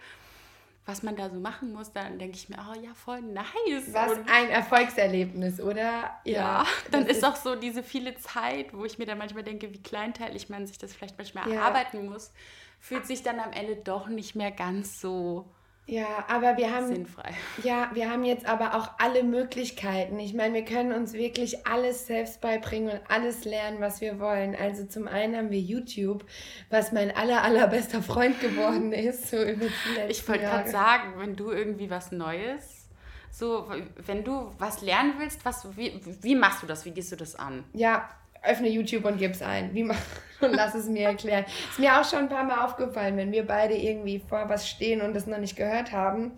was 0.85 1.03
man 1.03 1.15
da 1.17 1.29
so 1.29 1.39
machen 1.39 1.73
muss, 1.73 1.91
dann 1.91 2.17
denke 2.17 2.37
ich 2.37 2.47
mir, 2.47 2.57
oh 2.59 2.79
ja, 2.79 2.93
voll 2.93 3.21
nice. 3.21 3.45
Was 3.91 4.11
und 4.13 4.29
ein 4.29 4.49
Erfolgserlebnis, 4.49 5.59
oder? 5.59 6.17
ja, 6.23 6.65
dann 6.91 7.05
das 7.05 7.17
ist 7.17 7.25
auch 7.25 7.35
so 7.35 7.55
diese 7.55 7.83
viele 7.83 8.15
Zeit, 8.15 8.73
wo 8.73 8.85
ich 8.85 8.97
mir 8.97 9.05
dann 9.05 9.17
manchmal 9.17 9.43
denke, 9.43 9.73
wie 9.73 9.81
kleinteilig 9.81 10.47
man 10.47 10.65
sich 10.65 10.77
das 10.77 10.93
vielleicht 10.93 11.17
manchmal 11.17 11.49
Ja. 11.49 11.55
erarbeiten 11.55 12.09
muss, 12.09 12.31
fühlt 12.79 13.05
sich 13.05 13.23
dann 13.23 13.39
am 13.39 13.51
Ende 13.51 13.75
doch 13.75 14.07
nicht 14.07 14.35
mehr 14.35 14.51
ganz 14.51 14.99
so 15.01 15.53
Ja, 15.85 16.25
aber 16.27 16.57
wir 16.57 16.73
haben 16.73 16.87
sinnfrei. 16.87 17.31
Ja, 17.63 17.89
wir 17.93 18.09
haben 18.11 18.23
jetzt 18.25 18.45
aber 18.45 18.75
auch 18.75 18.91
alle 18.99 19.23
Möglichkeiten. 19.23 20.19
Ich 20.19 20.33
meine, 20.33 20.53
wir 20.53 20.65
können 20.65 20.91
uns 20.91 21.13
wirklich 21.13 21.65
alles 21.65 22.07
selbst 22.07 22.41
beibringen 22.41 22.91
und 22.91 23.01
alles 23.09 23.45
lernen, 23.45 23.79
was 23.79 24.01
wir 24.01 24.19
wollen. 24.19 24.55
Also 24.55 24.85
zum 24.85 25.07
einen 25.07 25.35
haben 25.37 25.49
wir 25.49 25.61
YouTube, 25.61 26.25
was 26.69 26.91
mein 26.91 27.15
aller, 27.15 27.41
allerbester 27.43 28.01
Freund 28.03 28.39
geworden 28.41 28.91
ist. 28.93 29.29
So 29.29 29.37
über 29.37 29.67
die 29.67 29.89
letzten 29.95 30.11
Ich 30.11 30.27
wollte 30.27 30.43
gerade 30.43 30.69
sagen, 30.69 31.13
wenn 31.17 31.35
du 31.37 31.51
irgendwie 31.51 31.89
was 31.89 32.11
Neues, 32.11 32.89
so, 33.31 33.69
wenn 34.05 34.23
du 34.23 34.51
was 34.57 34.81
lernen 34.81 35.13
willst, 35.19 35.45
was, 35.45 35.77
wie, 35.77 36.01
wie 36.21 36.35
machst 36.35 36.63
du 36.63 36.67
das? 36.67 36.85
Wie 36.85 36.91
gehst 36.91 37.11
du 37.11 37.15
das 37.15 37.35
an? 37.35 37.63
Ja, 37.73 38.09
öffne 38.43 38.69
YouTube 38.69 39.05
und 39.05 39.17
gib's 39.17 39.41
ein. 39.41 39.73
Wie 39.73 39.83
mach 39.83 39.97
und 40.41 40.53
lass 40.53 40.75
es 40.75 40.87
mir 40.87 41.07
erklären. 41.07 41.45
Ist 41.69 41.79
mir 41.79 41.99
auch 41.99 42.07
schon 42.07 42.19
ein 42.19 42.29
paar 42.29 42.43
Mal 42.43 42.65
aufgefallen, 42.65 43.17
wenn 43.17 43.31
wir 43.31 43.45
beide 43.45 43.75
irgendwie 43.75 44.19
vor 44.19 44.47
was 44.49 44.69
stehen 44.69 45.01
und 45.01 45.15
das 45.15 45.27
noch 45.27 45.39
nicht 45.39 45.55
gehört 45.55 45.91
haben, 45.91 46.33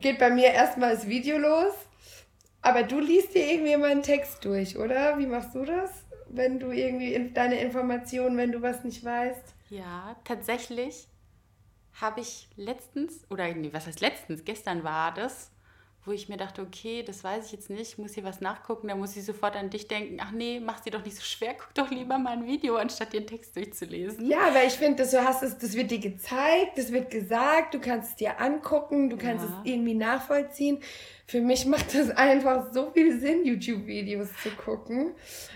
geht 0.00 0.18
bei 0.18 0.30
mir 0.30 0.52
erstmal 0.52 0.94
das 0.94 1.08
Video 1.08 1.38
los 1.38 1.72
Aber 2.60 2.84
du 2.84 3.00
liest 3.00 3.34
dir 3.34 3.50
irgendwie 3.52 3.72
immer 3.72 3.88
einen 3.88 4.02
Text 4.02 4.44
durch, 4.44 4.78
oder? 4.78 5.18
Wie 5.18 5.26
machst 5.26 5.54
du 5.54 5.64
das? 5.64 5.90
Wenn 6.28 6.60
du 6.60 6.70
irgendwie 6.70 7.14
in, 7.14 7.34
deine 7.34 7.60
Informationen, 7.60 8.36
wenn 8.36 8.52
du 8.52 8.62
was 8.62 8.84
nicht 8.84 9.04
weißt? 9.04 9.54
Ja, 9.70 10.16
tatsächlich 10.24 11.08
habe 12.00 12.20
ich 12.20 12.48
letztens, 12.56 13.24
oder 13.30 13.52
nee, 13.52 13.70
was 13.72 13.86
heißt 13.86 14.00
letztens, 14.00 14.44
gestern 14.44 14.84
war 14.84 15.12
das, 15.12 15.50
wo 16.04 16.10
ich 16.10 16.28
mir 16.28 16.36
dachte, 16.36 16.62
okay, 16.62 17.04
das 17.04 17.22
weiß 17.22 17.46
ich 17.46 17.52
jetzt 17.52 17.70
nicht, 17.70 17.92
ich 17.92 17.98
muss 17.98 18.14
hier 18.14 18.24
was 18.24 18.40
nachgucken, 18.40 18.88
da 18.88 18.96
muss 18.96 19.16
ich 19.16 19.24
sofort 19.24 19.54
an 19.54 19.70
dich 19.70 19.86
denken, 19.86 20.18
ach 20.20 20.32
nee, 20.32 20.58
mach 20.60 20.80
dir 20.80 20.90
doch 20.90 21.04
nicht 21.04 21.16
so 21.16 21.22
schwer, 21.22 21.54
guck 21.54 21.72
doch 21.74 21.90
lieber 21.90 22.18
mal 22.18 22.32
ein 22.32 22.46
Video, 22.46 22.74
anstatt 22.76 23.12
dir 23.12 23.18
einen 23.18 23.28
Text 23.28 23.54
durchzulesen. 23.54 24.28
Ja, 24.28 24.52
weil 24.52 24.66
ich 24.66 24.74
finde, 24.74 25.06
du 25.06 25.24
hast 25.24 25.42
es, 25.44 25.58
das 25.58 25.74
wird 25.74 25.90
dir 25.92 26.00
gezeigt, 26.00 26.76
das 26.76 26.90
wird 26.92 27.10
gesagt, 27.10 27.74
du 27.74 27.80
kannst 27.80 28.10
es 28.10 28.16
dir 28.16 28.40
angucken, 28.40 29.10
du 29.10 29.16
kannst 29.16 29.44
Ja. 29.46 29.60
es 29.64 29.70
irgendwie 29.70 29.94
nachvollziehen. 29.94 30.78
Für 31.24 31.40
mich 31.40 31.64
macht 31.66 31.94
das 31.94 32.10
einfach 32.10 32.72
so 32.72 32.90
viel 32.90 33.18
Sinn, 33.18 33.44
YouTube-Videos 33.46 34.28
zu 34.42 34.50
gucken. 34.50 35.14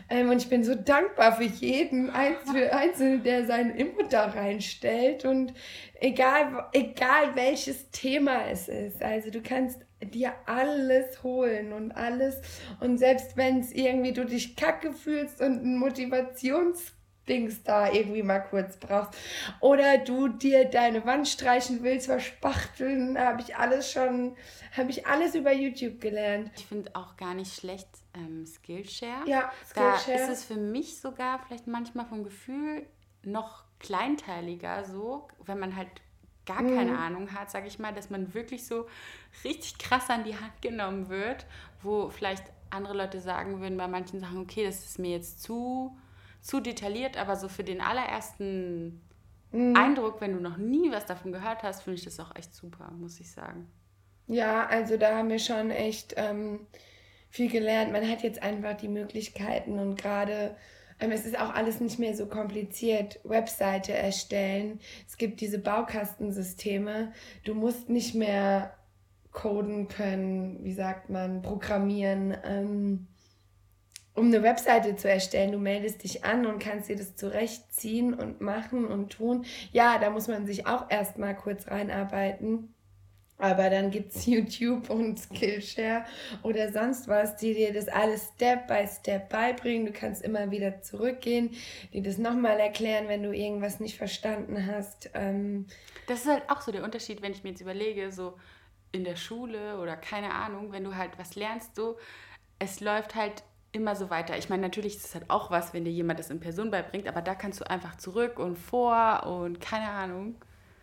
Ähm, 0.09 0.30
und 0.30 0.38
ich 0.38 0.48
bin 0.48 0.62
so 0.64 0.74
dankbar 0.74 1.37
für 1.37 1.42
jeden 1.42 2.09
Einzel 2.09 2.70
Einzelnen, 2.70 3.22
der 3.24 3.46
seinen 3.46 3.74
Input 3.74 4.12
da 4.12 4.26
reinstellt. 4.26 5.24
Und 5.24 5.52
egal, 6.00 6.68
egal 6.72 7.35
welches 7.35 7.90
Thema 7.90 8.48
es 8.48 8.68
ist, 8.68 9.02
also 9.02 9.30
du 9.30 9.42
kannst 9.42 9.80
dir 10.02 10.35
alles 10.46 11.22
holen 11.22 11.72
und 11.72 11.92
alles. 11.92 12.40
Und 12.80 12.98
selbst 12.98 13.37
wenn 13.37 13.61
es 13.61 13.72
irgendwie 13.72 14.12
du 14.12 14.24
dich 14.24 14.56
kacke 14.56 14.92
fühlst 14.92 15.40
und 15.40 15.64
ein 15.64 15.78
Motivationsdings 15.78 17.62
da 17.64 17.90
irgendwie 17.90 18.22
mal 18.22 18.40
kurz 18.40 18.76
brauchst 18.76 19.18
oder 19.61 19.98
du 19.98 20.28
dir 20.28 20.66
deine 20.66 21.04
Wand 21.06 21.28
streichen 21.28 21.82
willst, 21.82 22.06
verspachteln, 22.06 23.18
habe 23.18 23.40
ich 23.42 23.56
alles 23.56 23.90
schon, 23.90 24.37
habe 24.76 24.90
ich 24.90 25.06
alles 25.06 25.35
über 25.35 25.52
YouTube 25.52 26.00
gelernt. 26.00 26.50
Ich 26.56 26.66
finde 26.66 26.90
auch 26.94 27.16
gar 27.16 27.35
nicht 27.35 27.54
schlecht 27.54 27.88
ähm, 28.14 28.46
Skillshare. 28.46 29.28
Ja, 29.28 29.50
Da 29.74 29.96
Skillshare. 29.98 30.24
ist 30.24 30.28
es 30.30 30.44
für 30.44 30.56
mich 30.56 31.00
sogar 31.00 31.40
vielleicht 31.46 31.66
manchmal 31.66 32.06
vom 32.06 32.22
Gefühl 32.22 32.87
noch 33.22 33.64
kleinteiliger 33.80 34.85
so, 34.85 35.26
wenn 35.44 35.59
man 35.59 35.74
halt 35.76 35.88
gar 36.46 36.62
Mhm. 36.62 36.76
keine 36.76 36.98
Ahnung 36.98 37.32
hat, 37.35 37.50
sage 37.50 37.66
ich 37.66 37.78
mal, 37.78 37.92
dass 37.92 38.11
man 38.11 38.35
wirklich 38.35 38.66
so 38.66 38.87
richtig 39.44 39.78
krass 39.78 40.09
an 40.11 40.24
die 40.24 40.35
Hand 40.37 40.62
genommen 40.62 41.09
wird, 41.09 41.46
wo 41.82 42.09
vielleicht 42.11 42.44
andere 42.70 42.96
Leute 42.96 43.20
sagen 43.20 43.61
würden 43.61 43.76
bei 43.76 43.88
manchen 43.88 44.20
Sachen, 44.20 44.38
okay, 44.38 44.64
das 44.64 44.85
ist 44.85 44.98
mir 44.98 45.11
jetzt 45.12 45.42
zu, 45.42 45.96
zu 46.40 46.61
detailliert, 46.61 47.16
aber 47.16 47.37
so 47.37 47.48
für 47.48 47.64
den 47.64 47.80
allerersten 47.80 49.00
Mhm. 49.52 49.74
Eindruck, 49.74 50.20
wenn 50.20 50.32
du 50.32 50.40
noch 50.40 50.56
nie 50.56 50.90
was 50.92 51.06
davon 51.06 51.32
gehört 51.32 51.62
hast, 51.62 51.82
finde 51.82 51.98
ich 51.98 52.04
das 52.04 52.20
auch 52.20 52.35
echt 52.37 52.54
super, 52.54 52.90
muss 52.92 53.20
ich 53.20 53.30
sagen. 53.30 53.68
Ja, 54.26 54.66
also 54.66 54.96
da 54.96 55.16
haben 55.16 55.28
wir 55.30 55.38
schon 55.38 55.70
echt 55.70 56.14
ähm, 56.16 56.66
viel 57.30 57.50
gelernt. 57.50 57.92
Man 57.92 58.09
hat 58.09 58.22
jetzt 58.22 58.42
einfach 58.42 58.76
die 58.76 58.88
Möglichkeiten 58.88 59.78
und 59.78 59.96
gerade 59.96 60.56
es 60.98 61.26
ist 61.26 61.38
auch 61.38 61.54
alles 61.54 61.80
nicht 61.80 61.98
mehr 61.98 62.16
so 62.16 62.26
kompliziert. 62.26 63.20
Webseite 63.24 63.92
erstellen. 63.92 64.80
Es 65.06 65.16
gibt 65.16 65.40
diese 65.40 65.59
Baukastensysteme. 65.59 67.12
Du 67.44 67.54
musst 67.54 67.88
nicht 67.88 68.14
mehr 68.14 68.74
coden 69.32 69.88
können, 69.88 70.64
wie 70.64 70.72
sagt 70.72 71.11
man, 71.11 71.42
programmieren. 71.42 72.37
Ähm, 72.44 73.06
um 74.14 74.28
eine 74.28 74.42
Webseite 74.42 74.96
zu 74.96 75.11
erstellen, 75.11 75.52
du 75.52 75.59
meldest 75.59 76.02
dich 76.02 76.24
an 76.24 76.46
und 76.46 76.59
kannst 76.59 76.88
dir 76.88 76.96
das 76.96 77.16
zurechtziehen 77.16 78.14
und 78.14 78.40
machen 78.40 78.87
und 78.87 79.11
tun. 79.11 79.44
Ja, 79.72 79.98
da 79.98 80.09
muss 80.09 80.26
man 80.26 80.46
sich 80.46 80.66
auch 80.66 80.90
erstmal 80.90 81.37
kurz 81.37 81.68
reinarbeiten. 81.68 82.74
Aber 83.38 83.68
dann 83.70 83.90
gibt 83.90 84.14
es 84.14 84.27
YouTube 84.27 84.88
und 84.90 85.18
Skillshare 85.18 86.05
oder 86.42 86.72
sonst 86.72 87.09
was, 87.09 87.37
die 87.37 87.55
dir 87.55 87.72
das 87.72 87.88
alles 87.88 88.31
Step 88.35 88.66
by 88.68 88.87
Step 88.88 89.29
beibringen. 89.29 89.87
Du 89.87 89.92
kannst 89.92 90.22
immer 90.22 90.51
wieder 90.51 90.81
zurückgehen, 90.83 91.51
die 91.92 92.03
das 92.03 92.18
nochmal 92.18 92.59
erklären, 92.61 93.09
wenn 93.09 93.22
du 93.22 93.33
irgendwas 93.33 93.81
nicht 93.81 93.96
verstanden 93.96 94.66
hast. 94.66 95.11
Ähm, 95.14 95.66
Das 96.07 96.20
ist 96.20 96.27
halt 96.29 96.49
auch 96.49 96.61
so 96.61 96.72
der 96.72 96.85
Unterschied, 96.85 97.22
wenn 97.22 97.33
ich 97.33 97.42
mir 97.42 97.51
jetzt 97.51 97.61
überlege, 97.61 98.12
so 98.12 98.38
in 98.92 99.05
der 99.05 99.16
Schule 99.16 99.79
oder 99.81 99.96
keine 99.96 100.33
Ahnung, 100.35 100.72
wenn 100.72 100.85
du 100.85 100.96
halt 100.96 101.18
was 101.18 101.35
lernst, 101.37 101.75
so, 101.77 101.99
es 102.59 102.81
läuft 102.81 103.14
halt 103.14 103.44
immer 103.72 103.96
so 103.96 104.11
weiter. 104.11 104.38
Ich 104.38 104.49
meine, 104.49 104.62
natürlich 104.62 104.96
ist 104.96 105.07
es 105.07 105.14
halt 105.14 105.31
auch 105.31 105.51
was, 105.51 105.75
wenn 105.75 105.85
dir 105.85 105.92
jemand 105.92 106.18
das 106.20 106.31
in 106.31 106.40
Person 106.40 106.70
beibringt, 106.70 107.09
aber 107.09 107.22
da 107.22 107.35
kannst 107.35 107.61
du 107.61 107.70
einfach 107.70 107.96
zurück 107.96 108.38
und 108.38 108.57
vor 108.57 109.25
und 109.27 109.61
keine 109.61 109.90
Ahnung. 109.90 110.37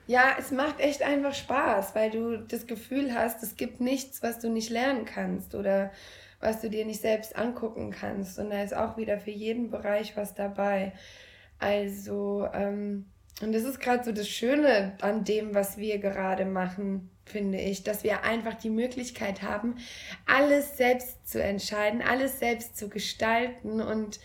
Ja, 0.08 0.36
es 0.38 0.52
macht 0.52 0.80
echt 0.80 1.02
einfach 1.02 1.34
Spaß, 1.34 1.96
weil 1.96 2.12
du 2.12 2.38
das 2.38 2.68
Gefühl 2.68 3.14
hast, 3.14 3.42
es 3.44 3.56
gibt 3.56 3.80
nichts, 3.80 4.22
was 4.22 4.40
du 4.40 4.50
nicht 4.50 4.70
lernen 4.70 5.06
kannst 5.06 5.56
oder 5.56 5.92
was 6.40 6.62
du 6.62 6.70
dir 6.70 6.86
nicht 6.86 7.02
selbst 7.02 7.38
angucken 7.38 7.92
kannst. 7.92 8.38
Und 8.38 8.50
da 8.50 8.62
ist 8.62 8.76
auch 8.76 8.98
wieder 8.98 9.18
für 9.20 9.32
jeden 9.32 9.70
Bereich 9.70 10.18
was 10.18 10.36
dabei. 10.36 10.92
Also, 11.60 12.48
ähm, 12.54 13.06
und 13.42 13.54
das 13.54 13.64
ist 13.64 13.80
gerade 13.80 14.04
so 14.04 14.12
das 14.12 14.28
Schöne 14.28 14.98
an 15.02 15.24
dem, 15.24 15.56
was 15.56 15.78
wir 15.78 15.98
gerade 16.00 16.46
machen, 16.46 17.10
finde 17.26 17.60
ich, 17.60 17.84
dass 17.84 18.04
wir 18.04 18.24
einfach 18.24 18.56
die 18.56 18.70
Möglichkeit 18.70 19.42
haben, 19.42 19.78
alles 20.26 20.78
selbst 20.78 21.28
zu 21.28 21.42
entscheiden, 21.42 22.02
alles 22.02 22.40
selbst 22.40 22.78
zu 22.78 22.90
gestalten 22.90 23.82
und 23.82 24.20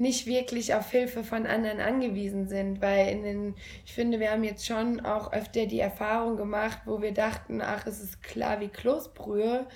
nicht 0.00 0.26
wirklich 0.26 0.74
auf 0.74 0.90
Hilfe 0.90 1.22
von 1.22 1.46
anderen 1.46 1.80
angewiesen 1.80 2.48
sind, 2.48 2.80
weil 2.80 3.08
in 3.08 3.22
den, 3.22 3.54
ich 3.84 3.92
finde, 3.92 4.18
wir 4.18 4.30
haben 4.30 4.44
jetzt 4.44 4.64
schon 4.64 5.00
auch 5.00 5.32
öfter 5.32 5.66
die 5.66 5.78
Erfahrung 5.78 6.38
gemacht, 6.38 6.80
wo 6.86 7.02
wir 7.02 7.12
dachten, 7.12 7.60
ach, 7.60 7.86
es 7.86 8.00
ist 8.00 8.22
klar 8.22 8.60
wie 8.60 8.68
Kloßbrühe, 8.68 9.66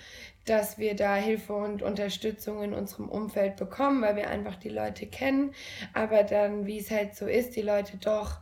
dass 0.47 0.79
wir 0.79 0.97
da 0.97 1.15
Hilfe 1.15 1.53
und 1.53 1.83
Unterstützung 1.83 2.63
in 2.63 2.73
unserem 2.73 3.11
Umfeld 3.11 3.57
bekommen, 3.57 4.01
weil 4.01 4.17
wir 4.17 4.31
einfach 4.31 4.57
die 4.57 4.71
Leute 4.71 5.07
kennen, 5.07 5.53
aber 5.93 6.23
dann, 6.23 6.67
wie 6.67 6.79
es 6.79 6.91
halt 6.91 7.15
so 7.15 7.27
ist, 7.27 7.55
die 7.55 7.63
Leute 7.63 7.99
doch 7.99 8.39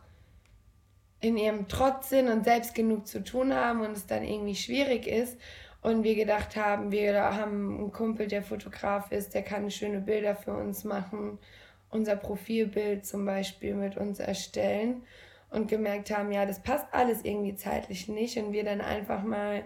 in 1.19 1.37
ihrem 1.37 1.67
Trotz 1.67 2.09
sind 2.09 2.29
und 2.29 2.45
selbst 2.45 2.75
genug 2.75 3.07
zu 3.07 3.23
tun 3.23 3.53
haben 3.53 3.81
und 3.81 3.91
es 3.91 4.05
dann 4.05 4.23
irgendwie 4.23 4.55
schwierig 4.55 5.05
ist. 5.05 5.37
Und 5.81 6.03
wir 6.03 6.15
gedacht 6.15 6.55
haben, 6.55 6.93
wir 6.93 7.13
haben 7.21 7.77
einen 7.77 7.91
Kumpel, 7.91 8.27
der 8.27 8.41
Fotograf 8.41 9.11
ist, 9.11 9.33
der 9.33 9.41
kann 9.41 9.69
schöne 9.69 9.99
Bilder 9.99 10.35
für 10.35 10.53
uns 10.53 10.85
machen, 10.85 11.39
unser 11.93 12.15
Profilbild 12.15 13.05
zum 13.05 13.25
Beispiel 13.25 13.75
mit 13.75 13.97
uns 13.97 14.19
erstellen 14.19 15.03
und 15.49 15.67
gemerkt 15.67 16.11
haben, 16.11 16.31
ja, 16.31 16.45
das 16.45 16.61
passt 16.63 16.87
alles 16.91 17.23
irgendwie 17.23 17.55
zeitlich 17.55 18.07
nicht 18.07 18.37
und 18.37 18.51
wir 18.53 18.63
dann 18.63 18.81
einfach 18.81 19.23
mal 19.23 19.63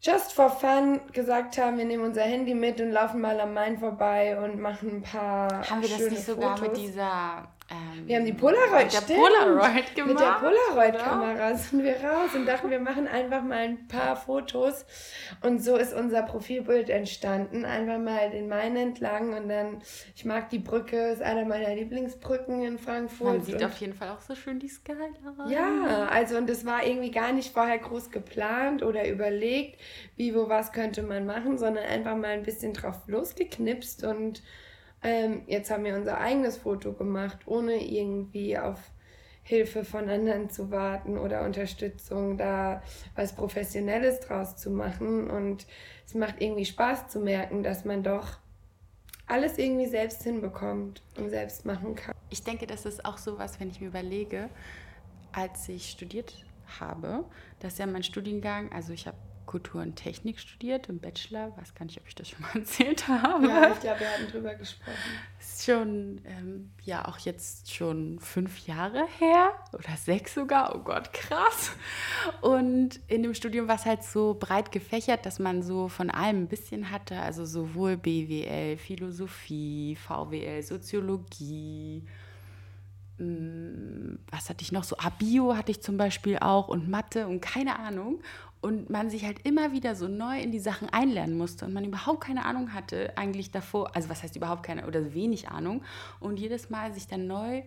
just 0.00 0.32
for 0.32 0.50
fun 0.50 1.00
gesagt 1.12 1.58
haben, 1.58 1.78
wir 1.78 1.84
nehmen 1.84 2.04
unser 2.04 2.22
Handy 2.22 2.54
mit 2.54 2.80
und 2.80 2.90
laufen 2.90 3.20
mal 3.20 3.40
am 3.40 3.54
Main 3.54 3.78
vorbei 3.78 4.40
und 4.40 4.60
machen 4.60 4.96
ein 4.96 5.02
paar 5.02 5.68
Haben 5.68 5.82
wir 5.82 5.88
das 5.88 6.10
nicht 6.10 6.24
sogar 6.24 6.56
Fotos. 6.56 6.76
mit 6.76 6.86
dieser. 6.86 7.48
Ähm, 7.70 8.06
Wir 8.06 8.16
haben 8.16 8.24
die 8.24 8.32
Polaroid, 8.32 8.84
mit 8.84 9.08
der. 9.08 9.14
Polaroid 9.14 9.94
gemacht. 9.94 10.08
Mit 10.08 10.20
der? 10.20 10.40
Polaroid-Kamera 10.40 11.54
sind 11.54 11.82
wir 11.82 11.96
raus 11.96 12.30
und 12.34 12.46
dachten, 12.46 12.70
wir 12.70 12.80
machen 12.80 13.06
einfach 13.06 13.42
mal 13.42 13.58
ein 13.58 13.88
paar 13.88 14.16
Fotos. 14.16 14.86
Und 15.42 15.62
so 15.62 15.76
ist 15.76 15.92
unser 15.92 16.22
Profilbild 16.22 16.88
entstanden. 16.88 17.66
Einfach 17.66 17.98
mal 17.98 18.30
den 18.30 18.48
Main 18.48 18.74
entlang 18.76 19.34
und 19.36 19.48
dann, 19.48 19.82
ich 20.16 20.24
mag 20.24 20.48
die 20.48 20.58
Brücke, 20.58 21.08
ist 21.08 21.20
einer 21.20 21.44
meiner 21.44 21.74
Lieblingsbrücken 21.74 22.62
in 22.62 22.78
Frankfurt. 22.78 23.26
Man 23.26 23.42
sieht 23.42 23.62
auf 23.62 23.76
jeden 23.78 23.94
Fall 23.94 24.08
auch 24.10 24.22
so 24.22 24.34
schön 24.34 24.58
die 24.58 24.68
Skyline. 24.68 25.14
ja, 25.48 26.08
also 26.10 26.38
und 26.38 26.48
das 26.48 26.64
war 26.64 26.86
irgendwie 26.86 27.10
gar 27.10 27.32
nicht 27.32 27.52
vorher 27.52 27.78
groß 27.78 28.10
geplant 28.10 28.82
oder 28.82 29.06
überlegt, 29.06 29.78
wie, 30.16 30.34
wo, 30.34 30.48
was 30.48 30.72
könnte 30.72 31.02
man 31.02 31.26
machen, 31.26 31.58
sondern 31.58 31.84
einfach 31.84 32.16
mal 32.16 32.30
ein 32.30 32.44
bisschen 32.44 32.72
drauf 32.72 32.96
losgeknipst 33.06 34.04
und 34.04 34.42
ähm, 35.02 35.42
jetzt 35.46 35.70
haben 35.70 35.84
wir 35.84 35.96
unser 35.96 36.18
eigenes 36.18 36.56
Foto 36.56 36.92
gemacht, 36.92 37.38
ohne 37.46 37.84
irgendwie 37.84 38.58
auf 38.58 38.78
Hilfe 39.42 39.84
von 39.84 40.10
anderen 40.10 40.50
zu 40.50 40.70
warten 40.70 41.16
oder 41.16 41.44
Unterstützung, 41.44 42.36
da 42.36 42.82
was 43.14 43.34
Professionelles 43.34 44.20
draus 44.20 44.56
zu 44.56 44.70
machen. 44.70 45.30
Und 45.30 45.66
es 46.06 46.14
macht 46.14 46.40
irgendwie 46.40 46.66
Spaß 46.66 47.08
zu 47.08 47.20
merken, 47.20 47.62
dass 47.62 47.84
man 47.84 48.02
doch 48.02 48.38
alles 49.26 49.56
irgendwie 49.58 49.86
selbst 49.86 50.22
hinbekommt 50.22 51.02
und 51.16 51.30
selbst 51.30 51.64
machen 51.64 51.94
kann. 51.94 52.14
Ich 52.30 52.42
denke, 52.42 52.66
das 52.66 52.84
ist 52.84 53.04
auch 53.04 53.18
so 53.18 53.38
was, 53.38 53.58
wenn 53.60 53.70
ich 53.70 53.80
mir 53.80 53.88
überlege, 53.88 54.50
als 55.32 55.68
ich 55.68 55.90
studiert 55.90 56.44
habe, 56.80 57.24
das 57.60 57.74
ist 57.74 57.78
ja 57.78 57.86
mein 57.86 58.02
Studiengang, 58.02 58.70
also 58.72 58.92
ich 58.92 59.06
habe 59.06 59.16
Kultur 59.48 59.80
und 59.82 59.96
Technik 59.96 60.38
studiert 60.38 60.88
im 60.88 61.00
Bachelor, 61.00 61.56
weiß 61.56 61.74
gar 61.74 61.86
nicht, 61.86 61.98
ob 61.98 62.06
ich 62.06 62.14
das 62.14 62.28
schon 62.28 62.42
mal 62.42 62.50
erzählt 62.54 63.08
habe. 63.08 63.48
Ja, 63.48 63.72
ich 63.72 63.80
glaube, 63.80 64.00
wir 64.00 64.08
hatten 64.08 64.30
drüber 64.30 64.54
gesprochen. 64.54 64.92
ist 65.40 65.64
schon, 65.64 66.20
ähm, 66.26 66.70
ja, 66.84 67.08
auch 67.08 67.18
jetzt 67.18 67.74
schon 67.74 68.20
fünf 68.20 68.66
Jahre 68.66 69.04
her 69.18 69.52
oder 69.72 69.96
sechs 69.96 70.34
sogar. 70.34 70.76
Oh 70.76 70.80
Gott, 70.80 71.12
krass. 71.12 71.72
Und 72.42 73.00
in 73.08 73.22
dem 73.22 73.32
Studium 73.34 73.66
war 73.68 73.76
es 73.76 73.86
halt 73.86 74.04
so 74.04 74.36
breit 74.38 74.70
gefächert, 74.70 75.24
dass 75.26 75.38
man 75.38 75.62
so 75.62 75.88
von 75.88 76.10
allem 76.10 76.42
ein 76.42 76.48
bisschen 76.48 76.90
hatte. 76.90 77.18
Also 77.18 77.44
sowohl 77.46 77.96
BWL, 77.96 78.76
Philosophie, 78.76 79.96
VWL, 79.96 80.62
Soziologie. 80.62 82.04
mm, 83.18 84.16
Was 84.30 84.48
hatte 84.50 84.62
ich 84.62 84.72
noch 84.72 84.84
so? 84.84 84.96
Ah, 84.98 85.10
Bio 85.18 85.56
hatte 85.56 85.70
ich 85.72 85.80
zum 85.82 85.96
Beispiel 85.96 86.38
auch 86.38 86.68
und 86.68 86.88
Mathe 86.88 87.26
und 87.26 87.40
keine 87.40 87.78
Ahnung. 87.78 88.20
Und 88.60 88.90
man 88.90 89.08
sich 89.10 89.24
halt 89.24 89.46
immer 89.46 89.72
wieder 89.72 89.94
so 89.94 90.08
neu 90.08 90.40
in 90.40 90.50
die 90.50 90.58
Sachen 90.58 90.88
einlernen 90.88 91.36
musste 91.36 91.64
und 91.64 91.72
man 91.72 91.84
überhaupt 91.84 92.22
keine 92.22 92.44
Ahnung 92.44 92.74
hatte 92.74 93.16
eigentlich 93.16 93.50
davor, 93.50 93.94
also 93.94 94.08
was 94.08 94.22
heißt 94.22 94.36
überhaupt 94.36 94.64
keine 94.64 94.86
oder 94.86 95.14
wenig 95.14 95.48
Ahnung 95.48 95.82
und 96.20 96.38
jedes 96.38 96.70
Mal 96.70 96.92
sich 96.92 97.06
dann 97.06 97.26
neu 97.26 97.62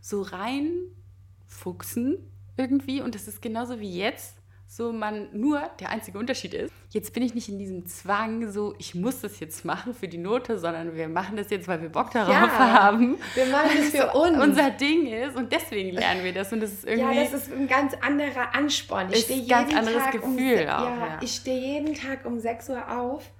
so 0.00 0.22
reinfuchsen 0.22 2.18
irgendwie 2.56 3.00
und 3.00 3.14
das 3.14 3.28
ist 3.28 3.40
genauso 3.40 3.80
wie 3.80 3.96
jetzt, 3.96 4.41
so 4.74 4.90
man 4.90 5.28
nur 5.38 5.60
der 5.80 5.90
einzige 5.90 6.18
Unterschied 6.18 6.54
ist, 6.54 6.72
jetzt 6.90 7.12
bin 7.12 7.22
ich 7.22 7.34
nicht 7.34 7.50
in 7.50 7.58
diesem 7.58 7.84
Zwang, 7.84 8.50
so 8.50 8.74
ich 8.78 8.94
muss 8.94 9.20
das 9.20 9.38
jetzt 9.38 9.66
machen 9.66 9.92
für 9.92 10.08
die 10.08 10.16
Note, 10.16 10.58
sondern 10.58 10.94
wir 10.94 11.08
machen 11.08 11.36
das 11.36 11.50
jetzt, 11.50 11.68
weil 11.68 11.82
wir 11.82 11.90
Bock 11.90 12.10
darauf 12.10 12.32
Ja, 12.32 12.48
haben. 12.82 13.18
wir 13.34 13.46
machen 13.46 13.68
das 13.76 13.90
für 13.90 14.10
So 14.14 14.22
uns. 14.22 14.38
Unser 14.42 14.70
Ding 14.70 15.06
ist 15.08 15.36
und 15.36 15.52
deswegen 15.52 15.90
lernen 15.90 16.24
wir 16.24 16.32
das 16.32 16.52
und 16.54 16.60
das 16.60 16.72
ist 16.72 16.86
irgendwie 16.86 17.16
Ja, 17.16 17.22
das 17.22 17.34
ist 17.34 17.52
ein 17.52 17.68
ganz 17.68 17.92
anderer 18.00 18.54
Ansporn. 18.54 19.08
Ich 19.10 19.28
Ist 19.28 19.30
ein 19.30 19.46
ganz 19.46 19.74
anderes 19.74 20.04
Tag 20.04 20.22
um, 20.22 20.36
Gefühl 20.36 20.56
se- 20.58 20.78
auch, 20.78 20.84
ja, 20.84 20.96
ja. 21.06 21.18
Ich 21.20 21.34
stehe 21.34 21.60
jeden 21.60 21.94
Tag 21.94 22.24
um 22.24 22.38
6 22.40 22.70
Uhr 22.70 22.90
auf. 22.98 23.30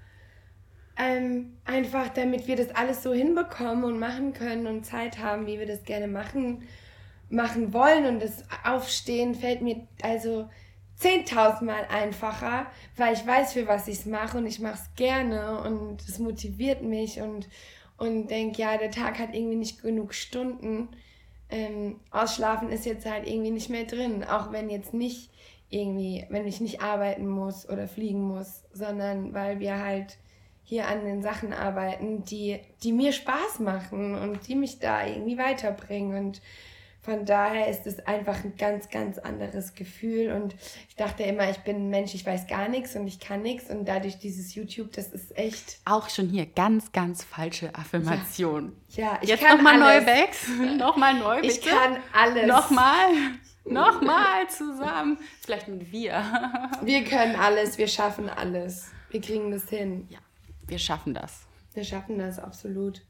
Ähm, 0.98 1.56
einfach 1.64 2.10
damit 2.10 2.46
wir 2.46 2.56
das 2.56 2.70
alles 2.74 3.02
so 3.02 3.14
hinbekommen 3.14 3.84
und 3.84 3.98
machen 3.98 4.34
können 4.34 4.66
und 4.66 4.84
Zeit 4.84 5.18
haben, 5.18 5.46
wie 5.46 5.58
wir 5.58 5.66
das 5.66 5.82
gerne 5.84 6.06
machen, 6.06 6.64
machen 7.30 7.72
wollen. 7.72 8.04
Und 8.04 8.22
das 8.22 8.44
Aufstehen 8.64 9.34
fällt 9.34 9.62
mir 9.62 9.86
also 10.02 10.50
10.000 11.00 11.64
Mal 11.64 11.86
einfacher, 11.90 12.66
weil 12.96 13.14
ich 13.14 13.26
weiß, 13.26 13.54
für 13.54 13.66
was 13.66 13.88
ich 13.88 13.98
es 14.00 14.06
mache 14.06 14.38
und 14.38 14.46
ich 14.46 14.60
mache 14.60 14.74
es 14.74 14.94
gerne 14.96 15.62
und 15.62 16.00
es 16.02 16.18
motiviert 16.18 16.82
mich 16.82 17.20
und, 17.20 17.48
und 17.96 18.28
denke, 18.28 18.62
ja, 18.62 18.76
der 18.76 18.90
Tag 18.90 19.18
hat 19.18 19.34
irgendwie 19.34 19.56
nicht 19.56 19.82
genug 19.82 20.14
Stunden 20.14 20.88
ähm, 21.52 22.00
ausschlafen 22.10 22.70
ist 22.70 22.86
jetzt 22.86 23.08
halt 23.08 23.28
irgendwie 23.28 23.50
nicht 23.50 23.68
mehr 23.68 23.84
drin. 23.84 24.24
Auch 24.24 24.50
wenn 24.52 24.70
jetzt 24.70 24.94
nicht 24.94 25.30
irgendwie, 25.68 26.26
wenn 26.30 26.46
ich 26.46 26.60
nicht 26.60 26.80
arbeiten 26.80 27.28
muss 27.28 27.68
oder 27.68 27.86
fliegen 27.86 28.22
muss, 28.22 28.64
sondern 28.72 29.34
weil 29.34 29.60
wir 29.60 29.78
halt 29.78 30.16
hier 30.64 30.88
an 30.88 31.04
den 31.04 31.22
Sachen 31.22 31.52
arbeiten, 31.52 32.24
die, 32.24 32.58
die 32.82 32.92
mir 32.92 33.12
Spaß 33.12 33.60
machen 33.60 34.14
und 34.14 34.48
die 34.48 34.54
mich 34.54 34.78
da 34.78 35.06
irgendwie 35.06 35.36
weiterbringen. 35.36 36.16
Und 36.16 36.42
von 37.02 37.26
daher 37.26 37.66
ist 37.68 37.86
es 37.86 37.98
einfach 38.06 38.44
ein 38.44 38.54
ganz, 38.56 38.88
ganz 38.88 39.18
anderes 39.18 39.74
Gefühl. 39.74 40.30
Und 40.32 40.54
ich 40.88 40.94
dachte 40.94 41.24
immer, 41.24 41.50
ich 41.50 41.58
bin 41.58 41.76
ein 41.76 41.90
Mensch, 41.90 42.14
ich 42.14 42.24
weiß 42.24 42.46
gar 42.46 42.68
nichts 42.68 42.94
und 42.94 43.08
ich 43.08 43.18
kann 43.18 43.42
nichts. 43.42 43.70
Und 43.70 43.86
dadurch 43.86 44.18
dieses 44.18 44.54
YouTube, 44.54 44.92
das 44.92 45.08
ist 45.08 45.36
echt, 45.36 45.78
auch 45.84 46.08
schon 46.08 46.28
hier 46.28 46.46
ganz, 46.46 46.92
ganz 46.92 47.24
falsche 47.24 47.74
Affirmation. 47.74 48.76
ja, 48.90 49.18
ich 49.20 49.30
Jetzt 49.30 49.42
kann 49.42 49.56
nochmal 49.56 49.78
neue 49.80 50.02
Bags. 50.02 50.46
nochmal 50.78 51.14
neu, 51.18 51.40
bitte. 51.40 51.52
Ich 51.52 51.60
kann 51.60 51.96
alles. 52.12 52.46
Nochmal. 52.46 53.08
Nochmal 53.64 54.48
zusammen. 54.48 55.18
Vielleicht 55.40 55.68
mit 55.68 55.90
wir. 55.92 56.24
Wir 56.82 57.04
können 57.04 57.36
alles, 57.36 57.78
wir 57.78 57.86
schaffen 57.86 58.28
alles. 58.28 58.90
Wir 59.10 59.20
kriegen 59.20 59.52
das 59.52 59.68
hin. 59.68 60.06
Ja, 60.10 60.18
wir 60.66 60.78
schaffen 60.80 61.14
das. 61.14 61.46
Wir 61.74 61.84
schaffen 61.84 62.18
das 62.18 62.38
absolut. 62.40 63.02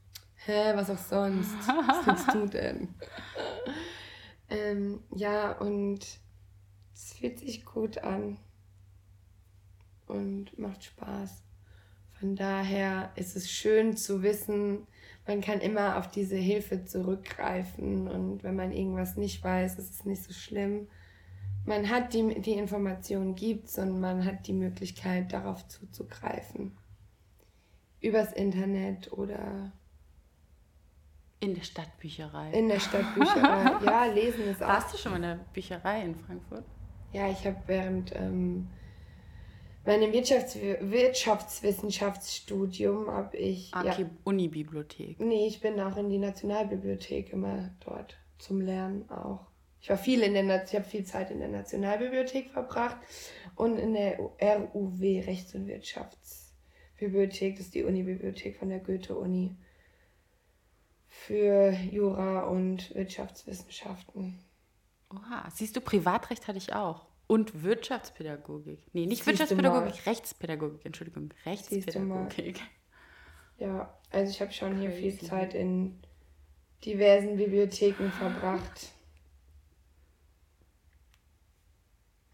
Hä, 0.45 0.73
was 0.75 0.91
auch 0.91 0.99
sonst? 0.99 1.55
Was 1.69 2.05
willst 2.07 2.35
du 2.35 2.47
denn? 2.47 2.89
ähm, 4.51 5.01
ja, 5.15 5.53
und 5.53 6.01
es 6.93 7.13
fühlt 7.13 7.39
sich 7.39 7.65
gut 7.65 7.99
an 7.99 8.39
und 10.09 10.59
macht 10.59 10.83
Spaß. 10.83 11.45
Von 12.19 12.35
daher 12.35 13.13
ist 13.15 13.37
es 13.37 13.53
schön 13.53 13.97
zu 13.97 14.25
wissen, 14.25 14.89
man 15.29 15.41
kann 15.41 15.61
immer 15.61 15.97
auf 15.99 16.11
diese 16.11 16.37
Hilfe 16.37 16.85
zurückgreifen 16.85 18.09
und 18.09 18.43
wenn 18.43 18.57
man 18.57 18.73
irgendwas 18.73 19.17
nicht 19.17 19.45
weiß, 19.45 19.79
ist 19.79 19.91
es 19.91 20.05
nicht 20.05 20.25
so 20.25 20.33
schlimm. 20.33 20.89
Man 21.65 21.89
hat 21.89 22.13
die, 22.15 22.41
die 22.41 22.55
Information 22.55 23.37
gibt's 23.37 23.79
und 23.79 24.01
man 24.01 24.25
hat 24.25 24.49
die 24.49 24.53
Möglichkeit, 24.53 25.33
darauf 25.33 25.69
zuzugreifen. 25.69 26.77
Übers 28.01 28.33
Internet 28.33 29.13
oder 29.13 29.73
In 31.43 31.55
der 31.55 31.63
Stadtbücherei. 31.63 32.53
in 32.53 32.69
der 32.69 32.79
Stadtbücherei. 32.81 33.73
ja, 33.85 34.05
lesen 34.07 34.45
ist 34.45 34.63
auch. 34.63 34.69
Warst 34.69 34.95
du 34.95 34.99
schon 34.99 35.11
mal 35.13 35.17
in 35.17 35.23
der 35.23 35.41
Bücherei 35.53 36.03
in 36.03 36.15
Frankfurt? 36.15 36.65
Ja, 37.13 37.29
ich 37.29 37.45
habe 37.45 37.57
während 37.67 38.15
ähm, 38.15 38.69
meinem 39.85 40.13
Wirtschafts 40.13 40.57
Wirtschaftswissenschaftsstudium 40.81 43.11
habe 43.11 43.37
ich. 43.37 43.75
Ah, 43.75 43.83
ja, 43.85 43.93
okay, 43.93 44.07
Unibibliothek. 44.25 45.19
nee, 45.21 45.47
ich 45.49 45.61
bin 45.61 45.81
auch 45.81 45.97
in 45.97 46.09
die 46.11 46.19
Nationalbibliothek 46.19 47.33
immer 47.33 47.71
dort 47.85 48.17
zum 48.39 48.61
Lernen 48.61 49.11
auch. 49.11 49.47
Ich 49.81 49.91
war 49.91 49.99
viel 49.99 50.23
in 50.23 50.35
der 50.35 50.45
Na- 50.45 50.63
ich 50.63 50.73
habe 50.75 50.85
viel 50.85 51.03
Zeit 51.05 51.33
in 51.33 51.41
der 51.41 51.49
Nationalbibliothek 51.49 52.51
verbracht 52.51 52.99
und 53.57 53.79
in 53.79 53.95
der 53.95 54.19
RUW 54.21 55.21
Rechts- 55.27 55.57
und 55.57 55.67
Wirtschaftsbibliothek, 55.67 57.57
das 57.57 57.67
ist 57.67 57.75
die 57.75 57.83
Unibibliothek 57.83 58.59
von 58.59 58.69
der 58.69 58.79
Goethe-Uni 58.79 59.57
für 61.13 61.71
Jura 61.73 62.45
und 62.45 62.95
Wirtschaftswissenschaften. 62.95 64.39
Oha, 65.11 65.49
siehst 65.55 65.77
du, 65.77 65.81
Privatrecht 65.81 66.49
hatte 66.49 66.59
ich 66.59 66.75
auch. 66.75 67.07
Und 67.27 67.63
Wirtschaftspädagogik. 67.63 68.81
Nee, 68.93 69.07
nicht 69.07 69.19
Siehst 69.19 69.27
Wirtschaftspädagogik, 69.27 70.07
Rechtspädagogik, 70.07 70.85
Entschuldigung. 70.85 71.33
Rechtspädagogik. 71.45 72.61
Ja, 73.59 73.97
also 74.11 74.31
ich 74.31 74.41
habe 74.41 74.53
schon 74.53 74.79
hier 74.79 74.91
viel 74.91 75.13
Crazy. 75.13 75.27
Zeit 75.27 75.55
in 75.55 76.01
diversen 76.85 77.37
Bibliotheken 77.37 78.11
verbracht. 78.11 78.89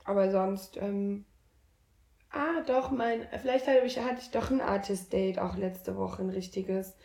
Aber 0.04 0.30
sonst, 0.30 0.78
ähm, 0.78 1.26
ah, 2.30 2.62
doch, 2.66 2.90
mein, 2.90 3.26
vielleicht 3.42 3.66
hatte 3.66 3.84
ich, 3.84 3.98
hatte 3.98 4.22
ich 4.22 4.30
doch 4.30 4.50
ein 4.50 4.62
Artist-Date 4.62 5.38
auch 5.38 5.56
letzte 5.56 5.96
Woche, 5.96 6.22
ein 6.22 6.30
richtiges, 6.30 6.96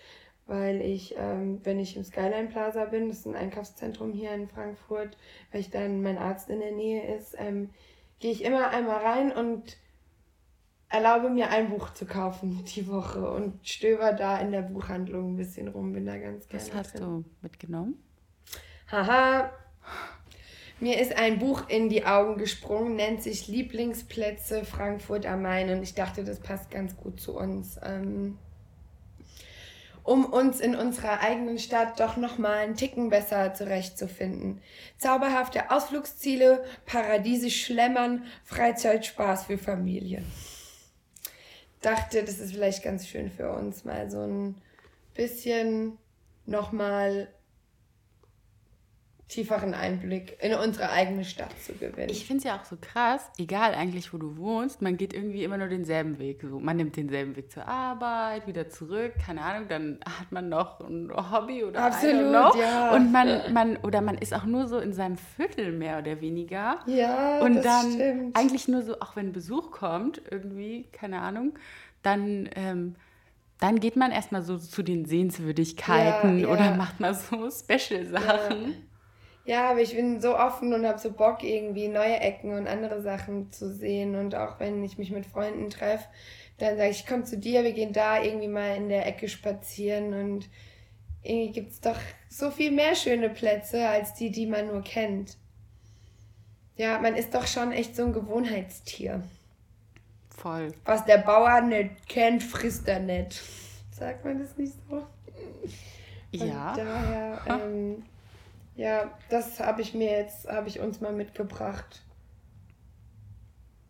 weil 0.46 0.82
ich, 0.82 1.16
ähm, 1.18 1.62
wenn 1.64 1.80
ich 1.80 1.96
im 1.96 2.04
Skyline 2.04 2.50
Plaza 2.50 2.86
bin, 2.86 3.08
das 3.10 3.20
ist 3.20 3.28
ein 3.28 3.36
Einkaufszentrum 3.36 4.12
hier 4.12 4.34
in 4.34 4.48
Frankfurt, 4.48 5.18
weil 5.52 5.62
ich 5.62 5.70
dann 5.70 6.02
mein 6.02 6.18
Arzt 6.18 6.50
in 6.50 6.60
der 6.60 6.72
Nähe 6.72 7.16
ist, 7.16 7.36
ähm, 7.38 7.70
gehe 8.20 8.32
ich 8.32 8.44
immer 8.44 8.70
einmal 8.70 8.98
rein 9.04 9.32
und 9.32 9.78
erlaube 10.90 11.30
mir 11.30 11.50
ein 11.50 11.70
Buch 11.70 11.92
zu 11.94 12.06
kaufen 12.06 12.64
die 12.76 12.88
Woche 12.88 13.30
und 13.30 13.68
stöber 13.68 14.14
da 14.14 14.40
in 14.40 14.52
der 14.52 14.62
Buchhandlung 14.62 15.34
ein 15.34 15.38
bisschen 15.38 15.68
rum, 15.68 15.94
bin 15.94 16.06
da 16.06 16.18
ganz 16.18 16.48
gerne 16.48 16.64
Was 16.64 16.74
hast 16.74 16.94
drin. 16.96 17.02
du 17.02 17.26
mitgenommen? 17.42 18.04
Haha. 18.92 19.52
Mir 20.80 21.00
ist 21.00 21.16
ein 21.18 21.40
Buch 21.40 21.70
in 21.70 21.88
die 21.88 22.06
Augen 22.06 22.38
gesprungen, 22.38 22.96
nennt 22.96 23.24
sich 23.24 23.48
Lieblingsplätze 23.48 24.66
Frankfurt 24.66 25.26
am 25.26 25.42
Main 25.42 25.70
und 25.70 25.82
ich 25.82 25.96
dachte, 25.96 26.26
das 26.26 26.42
passt 26.42 26.72
ganz 26.72 26.98
gut 26.98 27.22
zu 27.22 27.38
uns. 27.38 27.80
Ähm, 27.82 28.38
um 30.04 30.26
uns 30.26 30.60
in 30.60 30.76
unserer 30.76 31.22
eigenen 31.22 31.60
Stadt 31.60 32.00
doch 32.00 32.18
nochmal 32.18 32.58
einen 32.58 32.76
Ticken 32.76 33.10
besser 33.10 33.54
zurechtzufinden. 33.54 34.62
Zauberhafte 34.98 35.72
Ausflugsziele, 35.72 36.64
paradiesisch 36.86 37.66
Schlemmern, 37.66 38.26
Freizeitspaß 38.44 39.46
für 39.46 39.58
Familien. 39.58 40.26
Dachte, 41.82 42.24
das 42.24 42.40
ist 42.40 42.54
vielleicht 42.54 42.84
ganz 42.84 43.08
schön 43.08 43.30
für 43.32 43.52
uns, 43.52 43.84
mal 43.86 44.10
so 44.10 44.22
ein 44.22 44.56
bisschen 45.14 45.98
nochmal 46.46 47.28
tieferen 49.34 49.74
Einblick 49.74 50.38
in 50.42 50.54
unsere 50.54 50.90
eigene 50.92 51.26
Stadt 51.26 51.52
zu 51.62 51.74
gewinnen. 51.74 52.10
Ich 52.10 52.26
finde 52.26 52.40
es 52.40 52.44
ja 52.44 52.58
auch 52.60 52.66
so 52.66 52.78
krass, 52.80 53.26
egal 53.38 53.74
eigentlich, 53.74 54.14
wo 54.14 54.18
du 54.18 54.38
wohnst, 54.38 54.82
man 54.82 54.96
geht 54.98 55.14
irgendwie 55.14 55.44
immer 55.44 55.58
nur 55.58 55.68
denselben 55.68 56.20
Weg. 56.20 56.42
So, 56.42 56.60
man 56.60 56.78
nimmt 56.78 56.96
denselben 56.96 57.36
Weg 57.36 57.52
zur 57.52 57.68
Arbeit, 57.68 58.46
wieder 58.48 58.70
zurück, 58.70 59.14
keine 59.26 59.42
Ahnung, 59.42 59.68
dann 59.68 60.00
hat 60.06 60.32
man 60.32 60.50
noch 60.50 60.80
ein 60.82 61.12
Hobby 61.32 61.64
oder 61.64 61.84
Absolut, 61.84 62.56
ja. 62.56 62.94
Und 62.96 63.12
man, 63.12 63.52
man, 63.54 63.78
oder 63.78 64.02
man 64.02 64.18
ist 64.18 64.34
auch 64.34 64.46
nur 64.46 64.68
so 64.68 64.78
in 64.80 64.94
seinem 64.94 65.18
Viertel 65.18 65.72
mehr 65.72 66.00
oder 66.00 66.22
weniger. 66.22 66.80
ja, 66.86 67.40
Und 67.42 67.56
das 67.56 67.64
dann 67.64 67.92
stimmt. 67.94 68.38
eigentlich 68.38 68.68
nur 68.68 68.84
so, 68.84 69.00
auch 69.00 69.16
wenn 69.16 69.34
Besuch 69.34 69.72
kommt, 69.72 70.22
irgendwie, 70.30 70.86
keine 70.92 71.22
Ahnung, 71.22 71.54
dann, 72.04 72.50
ähm, 72.56 72.96
dann 73.60 73.80
geht 73.80 73.96
man 73.96 74.12
erstmal 74.12 74.42
so 74.44 74.58
zu 74.58 74.84
den 74.84 75.06
Sehenswürdigkeiten 75.06 76.40
Ja, 76.40 76.48
ja. 76.48 76.54
oder 76.54 76.76
macht 76.76 77.00
mal 77.00 77.14
so 77.14 77.50
Special-Sachen. 77.50 78.76
Ja, 79.46 79.70
aber 79.72 79.82
ich 79.82 79.96
bin 79.96 80.22
so 80.22 80.38
offen 80.38 80.74
und 80.74 80.86
habe 80.88 81.00
so 81.00 81.12
Bock, 81.12 81.44
irgendwie 81.44 81.90
neue 81.90 82.20
Ecken 82.20 82.56
und 82.56 82.68
andere 82.68 83.02
Sachen 83.02 83.52
zu 83.52 83.74
sehen. 83.74 84.16
Und 84.16 84.36
auch 84.36 84.60
wenn 84.60 84.84
ich 84.84 84.98
mich 84.98 85.12
mit 85.12 85.26
Freunden 85.26 85.70
treffe, 85.70 86.08
dann 86.60 86.78
sage 86.78 86.90
ich, 86.90 87.02
ich 87.02 87.08
komme 87.08 87.26
zu 87.26 87.38
dir, 87.38 87.64
wir 87.64 87.74
gehen 87.74 87.92
da 87.92 88.22
irgendwie 88.22 88.48
mal 88.48 88.78
in 88.78 88.88
der 88.88 89.06
Ecke 89.06 89.28
spazieren. 89.28 90.14
Und 90.14 90.50
irgendwie 91.24 91.52
gibt 91.52 91.72
es 91.72 91.82
doch 91.82 92.00
so 92.30 92.52
viel 92.52 92.72
mehr 92.72 92.96
schöne 92.96 93.30
Plätze 93.30 93.88
als 93.88 94.14
die, 94.14 94.32
die 94.32 94.46
man 94.46 94.68
nur 94.68 94.82
kennt. 94.82 95.38
Ja, 96.78 97.00
man 97.00 97.16
ist 97.16 97.36
doch 97.36 97.46
schon 97.46 97.72
echt 97.72 97.96
so 97.96 98.04
ein 98.06 98.14
Gewohnheitstier. 98.14 99.24
Voll. 100.30 100.74
Was 100.86 101.06
der 101.06 101.20
Bauer 101.20 101.62
nicht 101.62 102.08
kennt, 102.08 102.44
frisst 102.44 102.88
er 102.88 103.00
nicht. 103.00 103.42
Sagt 103.92 104.26
man 104.26 104.40
das 104.40 104.58
nicht 104.58 104.74
so? 104.90 105.06
Von 106.38 106.48
Ja. 106.48 106.74
daher, 106.76 107.42
ähm, 107.48 108.04
ja, 108.76 109.12
das 109.30 109.60
habe 109.60 109.82
ich 109.82 109.94
mir 109.94 110.12
jetzt, 110.12 110.48
habe 110.48 110.68
ich 110.68 110.80
uns 110.80 111.02
mal 111.02 111.14
mitgebracht. 111.14 112.02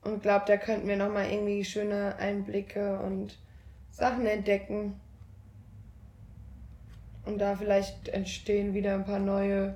Und 0.01 0.21
glaube, 0.21 0.45
da 0.47 0.57
könnten 0.57 0.87
wir 0.87 0.97
nochmal 0.97 1.31
irgendwie 1.31 1.63
schöne 1.63 2.17
Einblicke 2.17 2.99
und 2.99 3.39
Sachen 3.91 4.25
entdecken. 4.25 4.99
Und 7.25 7.39
da 7.39 7.55
vielleicht 7.55 8.09
entstehen 8.09 8.73
wieder 8.73 8.95
ein 8.95 9.05
paar 9.05 9.19
neue 9.19 9.75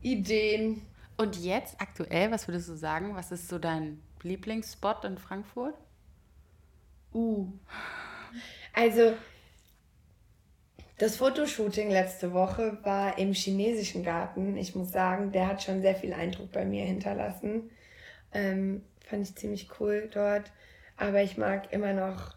Ideen. 0.00 0.80
Und 1.18 1.36
jetzt 1.36 1.80
aktuell, 1.80 2.30
was 2.30 2.48
würdest 2.48 2.68
du 2.68 2.76
sagen? 2.76 3.14
Was 3.14 3.30
ist 3.30 3.48
so 3.48 3.58
dein 3.58 4.00
Lieblingsspot 4.22 5.04
in 5.04 5.18
Frankfurt? 5.18 5.74
Uh. 7.12 7.48
Also, 8.72 9.14
das 10.98 11.16
Fotoshooting 11.16 11.90
letzte 11.90 12.32
Woche 12.32 12.78
war 12.82 13.18
im 13.18 13.32
chinesischen 13.32 14.02
Garten. 14.02 14.56
Ich 14.56 14.74
muss 14.74 14.90
sagen, 14.90 15.30
der 15.30 15.46
hat 15.46 15.62
schon 15.62 15.80
sehr 15.80 15.94
viel 15.94 16.12
Eindruck 16.12 16.50
bei 16.50 16.64
mir 16.64 16.84
hinterlassen. 16.84 17.70
Ähm, 18.32 18.82
fand 19.06 19.22
ich 19.22 19.36
ziemlich 19.36 19.68
cool 19.78 20.10
dort. 20.12 20.50
Aber 20.96 21.22
ich 21.22 21.38
mag 21.38 21.72
immer 21.72 21.92
noch 21.92 22.36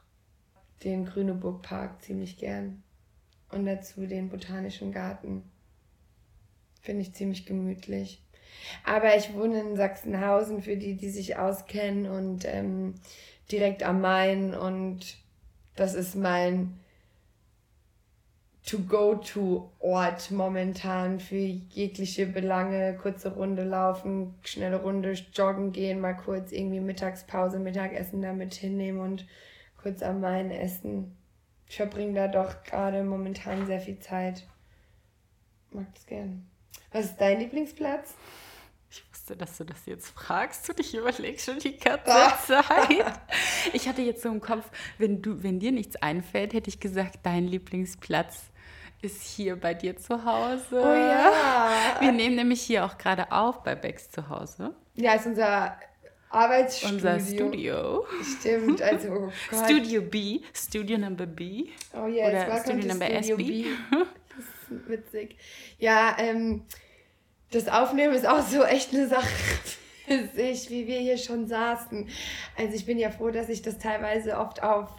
den 0.84 1.05
Grüneburg 1.05 1.64
Park 1.64 2.03
ziemlich 2.03 2.38
gern. 2.38 2.84
Und 3.49 3.66
dazu 3.66 4.05
den 4.05 4.30
Botanischen 4.30 4.91
Garten. 4.91 5.43
Finde 6.82 7.01
ich 7.01 7.14
ziemlich 7.14 7.47
gemütlich. 7.47 8.24
Aber 8.86 9.16
ich 9.18 9.34
wohne 9.34 9.59
in 9.59 9.76
Sachsenhausen, 9.76 10.62
für 10.62 10.78
die, 10.78 10.95
die 10.95 11.09
sich 11.09 11.36
auskennen 11.36 12.05
und 12.05 12.45
ähm, 12.45 12.93
direkt 13.51 13.82
am 13.82 14.01
Main. 14.01 14.53
Und 14.53 15.18
das 15.76 15.95
ist 15.95 16.16
mein 16.16 16.78
To-Go-To-Ort 18.66 20.32
momentan 20.32 21.20
für 21.20 21.36
jegliche 21.36 22.28
Belange. 22.28 22.95
Kurze 23.01 23.34
Runde 23.34 23.64
laufen, 23.64 24.36
schnelle 24.43 24.82
Runde 24.82 25.14
joggen 25.34 25.72
gehen, 25.72 25.99
mal 25.99 26.14
kurz 26.14 26.51
irgendwie 26.51 26.80
Mittagspause, 26.80 27.59
Mittagessen 27.59 28.22
damit 28.22 28.53
hinnehmen 28.53 29.01
und 29.01 29.26
kurz 29.82 30.03
am 30.03 30.22
Main 30.22 30.51
essen. 30.51 31.18
Ich 31.68 31.78
verbringe 31.78 32.14
da 32.14 32.28
doch 32.28 32.64
gerade 32.64 33.03
momentan 33.03 33.66
sehr 33.66 33.80
viel 33.80 33.99
Zeit. 33.99 34.45
Mag 35.72 35.88
das 35.93 36.05
gern. 36.05 36.45
Was 36.91 37.05
ist 37.05 37.18
dein 37.22 37.39
Lieblingsplatz? 37.39 38.14
Wusste, 39.22 39.38
dass 39.38 39.55
du 39.59 39.65
das 39.65 39.86
jetzt 39.86 40.09
fragst 40.09 40.67
und 40.72 40.80
ich 40.80 40.95
überlege 40.95 41.38
schon 41.38 41.59
die 41.59 41.78
ganze 41.78 42.09
Ah. 42.11 42.36
Zeit. 42.43 43.22
Ich 43.74 43.88
hatte 43.88 44.01
jetzt 44.01 44.24
so 44.24 44.30
im 44.30 44.41
Kopf, 44.41 44.65
wenn, 44.97 45.22
du, 45.22 45.43
wenn 45.43 45.59
dir 45.59 45.72
nichts 45.72 45.95
einfällt, 45.97 46.53
hätte 46.53 46.69
ich 46.69 46.80
gesagt, 46.80 47.19
dein 47.22 47.45
Lieblingsplatz 47.47 48.45
ist 49.03 49.22
hier 49.22 49.57
bei 49.57 49.76
dir 49.76 49.95
zu 49.95 50.26
Hause. 50.26 50.65
Oh 50.72 50.93
ja. 50.95 51.32
Wir 51.99 52.11
nehmen 52.11 52.36
nämlich 52.36 52.61
hier 52.63 52.84
auch 52.84 52.97
gerade 52.97 53.32
auf 53.32 53.61
bei 53.61 53.76
Becks 53.76 54.09
zu 54.09 54.28
Hause. 54.28 54.74
Ja, 54.95 55.13
ist 55.13 55.28
unser 55.28 55.78
Arbeitsstudio. 56.32 56.95
Unser 56.95 57.19
Studio. 57.19 58.05
Stimmt, 58.39 58.82
also 58.82 59.07
oh 59.09 59.32
Gott. 59.51 59.65
Studio 59.65 60.01
B, 60.01 60.39
Studio 60.51 60.97
Number 60.97 61.28
B. 61.28 61.65
Oh 61.93 62.07
yes, 62.07 62.28
Oder 62.28 62.47
welcome 62.47 62.59
Studio 62.63 62.82
to 62.82 62.88
Number 62.88 63.05
Studio 63.05 63.36
SB. 63.36 63.43
B. 63.43 63.65
Das 64.72 64.80
ist 64.80 64.89
witzig. 64.89 65.38
Ja, 65.78 66.15
ähm, 66.17 66.63
das 67.52 67.68
Aufnehmen 67.68 68.14
ist 68.14 68.26
auch 68.28 68.41
so 68.45 68.64
echt 68.64 68.93
eine 68.93 69.08
Sache 69.08 69.28
für 70.08 70.28
sich, 70.36 70.70
wie 70.70 70.88
wir 70.88 70.99
hier 70.99 71.18
schon 71.18 71.47
saßen. 71.47 72.08
Also 72.58 72.74
ich 72.76 72.86
bin 72.86 72.97
ja 72.97 73.12
froh, 73.12 73.30
dass 73.32 73.49
ich 73.49 73.62
das 73.62 73.78
teilweise 73.78 74.38
oft 74.38 74.64
auf, 74.64 74.89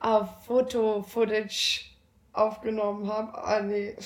auf 0.00 0.28
Foto-Footage 0.46 1.82
aufgenommen 2.32 3.08
habe. 3.08 3.36
Ah, 3.42 3.60
nee. 3.60 3.96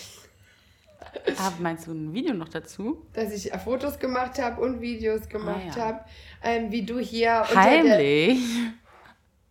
Ah, 1.38 1.52
meinst 1.60 1.86
du 1.86 1.92
ein 1.92 2.12
Video 2.12 2.34
noch 2.34 2.48
dazu? 2.48 3.06
Dass 3.14 3.32
ich 3.32 3.50
Fotos 3.64 3.98
gemacht 3.98 4.38
habe 4.38 4.60
und 4.60 4.80
Videos 4.80 5.28
gemacht 5.28 5.62
Ah, 5.72 5.76
ja. 5.78 5.84
habe. 5.84 6.04
Ähm, 6.42 6.70
wie 6.70 6.82
du 6.84 6.98
hier. 6.98 7.44
Heimlich? 7.54 8.40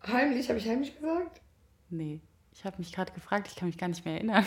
Heimlich? 0.06 0.50
Habe 0.50 0.60
ich 0.60 0.68
heimlich 0.68 0.96
gesagt? 0.96 1.42
Nee, 1.90 2.20
ich 2.54 2.66
habe 2.66 2.78
mich 2.78 2.92
gerade 2.94 3.12
gefragt, 3.14 3.48
ich 3.48 3.56
kann 3.56 3.68
mich 3.68 3.78
gar 3.78 3.88
nicht 3.88 4.06
mehr 4.06 4.16
erinnern. 4.16 4.46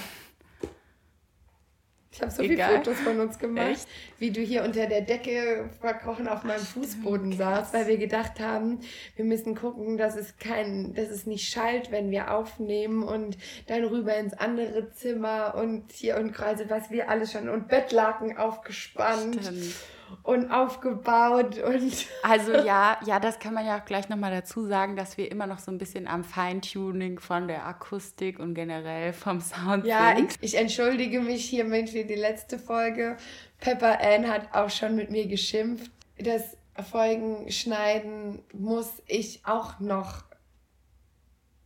Ich 2.13 2.21
habe 2.21 2.31
so 2.33 2.43
Egal. 2.43 2.69
viele 2.69 2.79
Fotos 2.79 3.01
von 3.01 3.21
uns 3.21 3.39
gemacht, 3.39 3.69
Echt? 3.69 3.87
wie 4.19 4.33
du 4.33 4.41
hier 4.41 4.65
unter 4.65 4.87
der 4.87 5.03
Decke 5.03 5.71
verkrochen 5.81 6.27
auf 6.27 6.43
meinem 6.43 6.65
Fußboden 6.65 7.33
saßt, 7.33 7.73
weil 7.73 7.87
wir 7.87 7.99
gedacht 7.99 8.41
haben, 8.41 8.81
wir 9.15 9.25
müssen 9.25 9.55
gucken, 9.55 9.97
dass 9.97 10.17
es 10.17 10.37
kein, 10.39 10.93
dass 10.95 11.09
es 11.09 11.27
nicht 11.27 11.49
schallt, 11.49 11.93
wenn 11.93 12.11
wir 12.11 12.35
aufnehmen 12.35 13.05
und 13.05 13.39
dann 13.69 13.85
rüber 13.85 14.17
ins 14.17 14.35
andere 14.35 14.91
Zimmer 14.93 15.55
und 15.55 15.93
hier 15.93 16.17
und 16.17 16.33
quasi 16.33 16.65
was 16.69 16.91
wir 16.91 17.09
alles 17.09 17.31
schon 17.31 17.49
und 17.49 17.69
Bettlaken 17.69 18.37
aufgespannt 18.37 19.39
Stimmt. 19.41 19.75
Und 20.23 20.51
aufgebaut 20.51 21.59
und 21.59 22.07
Also 22.23 22.53
ja, 22.53 22.99
ja, 23.07 23.21
das 23.21 23.39
kann 23.39 23.55
man 23.55 23.67
ja 23.67 23.79
auch 23.81 23.85
gleich 23.85 24.09
nochmal 24.09 24.31
dazu 24.31 24.67
sagen, 24.67 24.97
dass 24.97 25.17
wir 25.17 25.31
immer 25.31 25.47
noch 25.47 25.59
so 25.59 25.71
ein 25.71 25.79
bisschen 25.79 26.07
am 26.07 26.25
Feintuning 26.25 27.19
von 27.19 27.49
der 27.49 27.67
Akustik 27.67 28.39
und 28.39 28.55
generell 28.55 29.13
vom 29.13 29.41
Sound 29.41 29.87
Ja, 29.87 30.13
ich, 30.13 30.19
sind. 30.19 30.39
ich 30.41 30.55
entschuldige 30.57 31.21
mich 31.21 31.45
hiermit 31.45 31.91
für 31.91 32.05
die 32.05 32.15
letzte 32.15 32.59
Folge. 32.59 33.17
Pepper 33.59 34.01
Ann 34.01 34.29
hat 34.29 34.55
auch 34.55 34.71
schon 34.71 34.97
mit 34.97 35.11
mir 35.11 35.27
geschimpft. 35.27 35.91
Das 36.19 36.57
Folgen 36.91 37.51
schneiden 37.51 38.43
muss 38.53 39.03
ich 39.07 39.45
auch 39.45 39.81
noch 39.81 40.25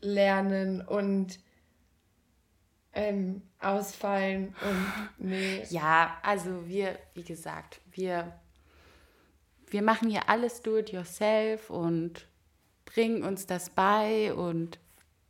lernen 0.00 0.80
und 0.82 1.38
ähm, 2.92 3.42
ausfallen 3.60 4.54
und 4.62 4.86
nee. 5.30 5.64
Ja, 5.70 6.16
also 6.22 6.66
wir, 6.66 6.98
wie 7.14 7.24
gesagt, 7.24 7.80
wir, 7.94 8.32
wir 9.68 9.82
machen 9.82 10.08
hier 10.10 10.28
alles 10.28 10.62
do 10.62 10.76
it 10.78 10.90
yourself 10.90 11.70
und 11.70 12.26
bringen 12.84 13.22
uns 13.24 13.46
das 13.46 13.70
bei 13.70 14.32
und 14.34 14.78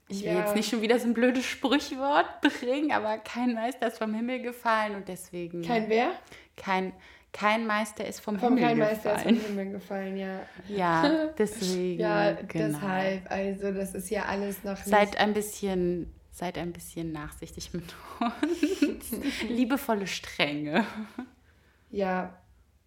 ich 0.09 0.23
will 0.23 0.33
Ja. 0.33 0.41
jetzt 0.41 0.55
nicht 0.55 0.69
schon 0.69 0.83
wieder 0.83 0.99
so 0.99 1.07
ein 1.07 1.15
blödes 1.15 1.47
Sprichwort 1.47 2.27
bringen, 2.61 2.93
aber 2.93 3.17
kein 3.19 3.55
Meister 3.55 3.87
ist 3.87 3.99
vom 3.99 4.13
Himmel 4.15 4.43
gefallen 4.43 4.97
und 4.97 5.09
deswegen 5.09 5.63
Kein 5.63 5.89
wer? 5.89 6.11
kein, 6.57 6.93
kein 7.33 7.67
Meister 7.67 8.07
ist 8.07 8.21
vom, 8.21 8.39
Vom 8.39 8.57
Himmel 8.59 8.63
kein 8.69 8.79
Meister 8.79 9.13
ist 9.15 9.19
gefallen. 9.25 9.37
vom 9.41 9.47
Himmel 9.57 9.73
gefallen, 9.73 10.17
ja. 10.19 10.41
Ja, 10.69 11.27
deswegen. 11.39 12.01
Ja, 12.01 12.33
genau. 12.33 12.79
deshalb. 12.79 13.31
Also 13.31 13.73
das 13.73 13.95
ist 13.95 14.11
ja 14.11 14.25
alles 14.27 14.63
noch. 14.63 14.77
Seid 14.77 15.17
ein 15.17 15.33
bisschen, 15.33 16.13
seid 16.31 16.59
ein 16.59 16.73
bisschen 16.73 17.11
nachsichtig 17.13 17.73
mit 17.73 17.95
uns. 18.21 19.11
Liebevolle 19.49 20.07
Strenge. 20.07 20.85
ja, 21.91 22.39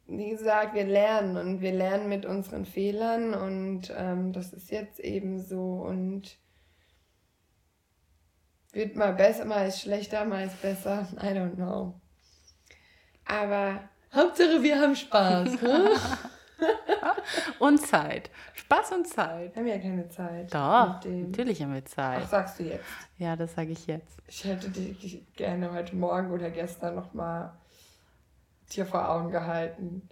wie 0.08 0.30
gesagt, 0.30 0.74
wir 0.74 0.86
lernen 0.86 1.38
und 1.38 1.62
wir 1.62 1.74
lernen 1.74 2.10
mit 2.10 2.26
unseren 2.26 2.66
Fehlern 2.66 3.34
und 3.34 3.93
ähm, 3.95 4.34
das 4.34 4.53
ist 4.53 4.72
jetzt 4.72 4.99
eben 4.99 5.39
so 5.39 5.82
und 5.82 6.38
wird 8.72 8.95
mal 8.95 9.14
besser, 9.14 9.45
mal 9.45 9.68
ist 9.68 9.82
schlechter, 9.82 10.26
mal 10.26 10.45
ist 10.45 10.62
besser. 10.62 11.08
I 11.22 11.28
don't 11.28 11.55
know. 11.55 11.99
Aber 13.26 13.82
Hauptsache 14.14 14.64
wir 14.64 14.80
haben 14.80 14.95
Spaß. 14.95 15.58
Und 17.60 17.80
Zeit. 17.80 18.30
Spaß 18.53 18.93
und 18.93 19.08
Zeit. 19.08 19.53
wir 19.53 19.62
haben 19.62 19.68
ja 19.68 19.78
keine 19.78 20.08
Zeit. 20.10 20.53
Doch, 20.53 21.03
natürlich 21.05 21.62
haben 21.62 21.74
wir 21.74 21.86
Zeit. 21.86 22.22
Ach, 22.24 22.30
sagst 22.30 22.60
du 22.60 22.64
jetzt. 22.64 22.86
Ja, 23.18 23.36
das 23.36 23.53
sage 23.53 23.72
ich 23.72 23.86
jetzt. 23.88 24.18
Ich 24.28 24.43
hätte 24.43 24.70
dich 24.70 25.24
gerne 25.36 25.72
heute 25.72 25.95
Morgen 25.95 26.32
oder 26.32 26.49
gestern 26.49 26.95
nochmal 26.95 27.53
dir 28.76 28.86
vor 28.86 29.09
Augen 29.09 29.32
gehalten, 29.32 30.07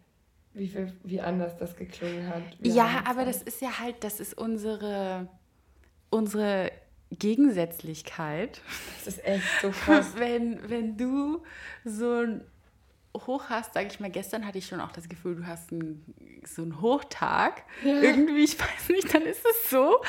wie, 0.54 0.68
viel, 0.68 0.94
wie 1.04 1.22
anders 1.22 1.58
das 1.58 1.76
geklungen 1.76 2.28
hat. 2.30 2.44
Ja, 2.62 3.04
aber 3.06 3.26
das 3.26 3.42
ist 3.42 3.62
ja 3.62 3.80
halt, 3.80 4.04
das 4.04 4.20
ist 4.20 4.38
unsere, 4.38 5.28
unsere 6.10 6.72
Gegensätzlichkeit. 7.12 8.62
Das 9.04 9.16
ist 9.16 9.26
echt 9.26 9.44
so 9.62 9.70
krass. 9.86 10.14
Wenn, 10.18 10.70
wenn 10.70 10.98
du 10.98 11.44
so 11.84 12.22
ein 12.22 12.44
Hoch 13.28 13.46
hast, 13.50 13.74
sage 13.74 13.88
ich 13.88 14.00
mal, 14.00 14.10
gestern 14.10 14.46
hatte 14.46 14.58
ich 14.58 14.68
schon 14.68 14.80
auch 14.82 14.92
das 14.92 15.10
Gefühl, 15.10 15.36
du 15.36 15.48
hast 15.48 15.72
einen, 15.72 16.04
so 16.46 16.62
einen 16.62 16.82
Hochtag. 16.82 17.64
Irgendwie, 17.84 18.44
ich 18.44 18.60
weiß 18.60 18.90
nicht, 18.90 19.14
dann 19.14 19.24
ist 19.24 19.44
es 19.46 19.70
so, 19.70 20.02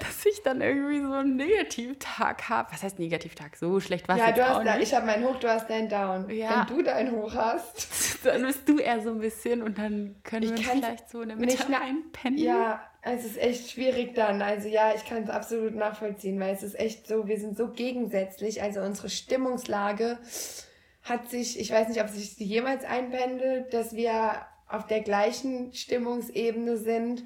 dass 0.00 0.24
ich 0.26 0.42
dann 0.42 0.60
irgendwie 0.60 1.00
so 1.00 1.12
einen 1.12 1.36
Negativtag 1.36 2.48
habe. 2.48 2.72
Was 2.72 2.82
heißt 2.82 2.98
Negativtag? 2.98 3.56
So 3.56 3.80
schlecht 3.80 4.08
war 4.08 4.16
es 4.16 4.22
ja, 4.22 4.32
du 4.32 4.44
auch 4.44 4.58
hast 4.58 4.66
da, 4.66 4.74
nicht. 4.76 4.88
ich 4.88 4.94
habe 4.94 5.06
meinen 5.06 5.24
Hoch, 5.24 5.36
du 5.36 5.48
hast 5.48 5.68
deinen 5.68 5.88
Down. 5.88 6.28
Ja. 6.30 6.66
Wenn 6.68 6.76
du 6.76 6.82
deinen 6.82 7.12
Hoch 7.12 7.34
hast, 7.34 7.88
Dann 8.24 8.42
bist 8.42 8.68
du 8.68 8.78
eher 8.78 9.00
so 9.00 9.10
ein 9.10 9.18
bisschen 9.18 9.62
und 9.62 9.78
dann 9.78 10.16
können 10.24 10.42
Ich 10.42 10.50
wir 10.50 10.58
uns 10.58 10.68
vielleicht 10.68 11.08
so 11.10 11.22
in 11.22 11.28
der 11.30 11.38
Mitte 11.38 11.64
einpennen. 11.74 12.38
ja, 12.38 12.82
es 13.02 13.24
ist 13.24 13.38
echt 13.38 13.70
schwierig 13.70 14.14
dann. 14.14 14.42
Also 14.42 14.68
ja, 14.68 14.92
ich 14.94 15.06
kann 15.06 15.22
es 15.22 15.30
absolut 15.30 15.74
nachvollziehen, 15.74 16.38
weil 16.38 16.54
es 16.54 16.62
ist 16.62 16.78
echt 16.78 17.06
so, 17.08 17.26
wir 17.26 17.38
sind 17.40 17.56
so 17.56 17.68
gegensätzlich. 17.68 18.60
Also 18.62 18.80
unsere 18.82 19.08
Stimmungslage 19.08 20.18
hat 21.10 21.28
sich, 21.28 21.60
ich 21.60 21.70
weiß 21.70 21.88
nicht, 21.88 22.00
ob 22.00 22.08
sich 22.08 22.38
jemals 22.38 22.84
einpendelt, 22.84 23.74
dass 23.74 23.94
wir 23.94 24.46
auf 24.68 24.86
der 24.86 25.00
gleichen 25.00 25.72
Stimmungsebene 25.72 26.76
sind 26.76 27.24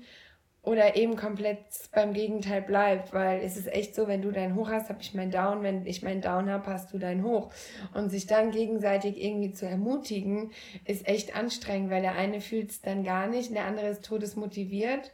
oder 0.62 0.96
eben 0.96 1.16
komplett 1.16 1.58
beim 1.92 2.14
Gegenteil 2.14 2.62
bleibt, 2.62 3.12
weil 3.12 3.40
es 3.40 3.56
ist 3.58 3.68
echt 3.68 3.94
so, 3.94 4.08
wenn 4.08 4.22
du 4.22 4.30
deinen 4.30 4.54
Hoch 4.54 4.70
hast, 4.70 4.88
habe 4.88 5.02
ich 5.02 5.12
meinen 5.12 5.30
Down, 5.30 5.62
wenn 5.62 5.84
ich 5.86 6.02
meinen 6.02 6.22
Down 6.22 6.48
habe, 6.48 6.66
hast 6.66 6.92
du 6.92 6.98
deinen 6.98 7.22
Hoch. 7.22 7.50
Und 7.92 8.08
sich 8.08 8.26
dann 8.26 8.50
gegenseitig 8.50 9.22
irgendwie 9.22 9.52
zu 9.52 9.66
ermutigen, 9.66 10.52
ist 10.86 11.06
echt 11.06 11.36
anstrengend, 11.36 11.90
weil 11.90 12.00
der 12.00 12.14
eine 12.14 12.40
fühlt 12.40 12.70
es 12.70 12.80
dann 12.80 13.04
gar 13.04 13.26
nicht, 13.26 13.50
und 13.50 13.56
der 13.56 13.66
andere 13.66 13.88
ist 13.88 14.04
todesmotiviert. 14.06 15.12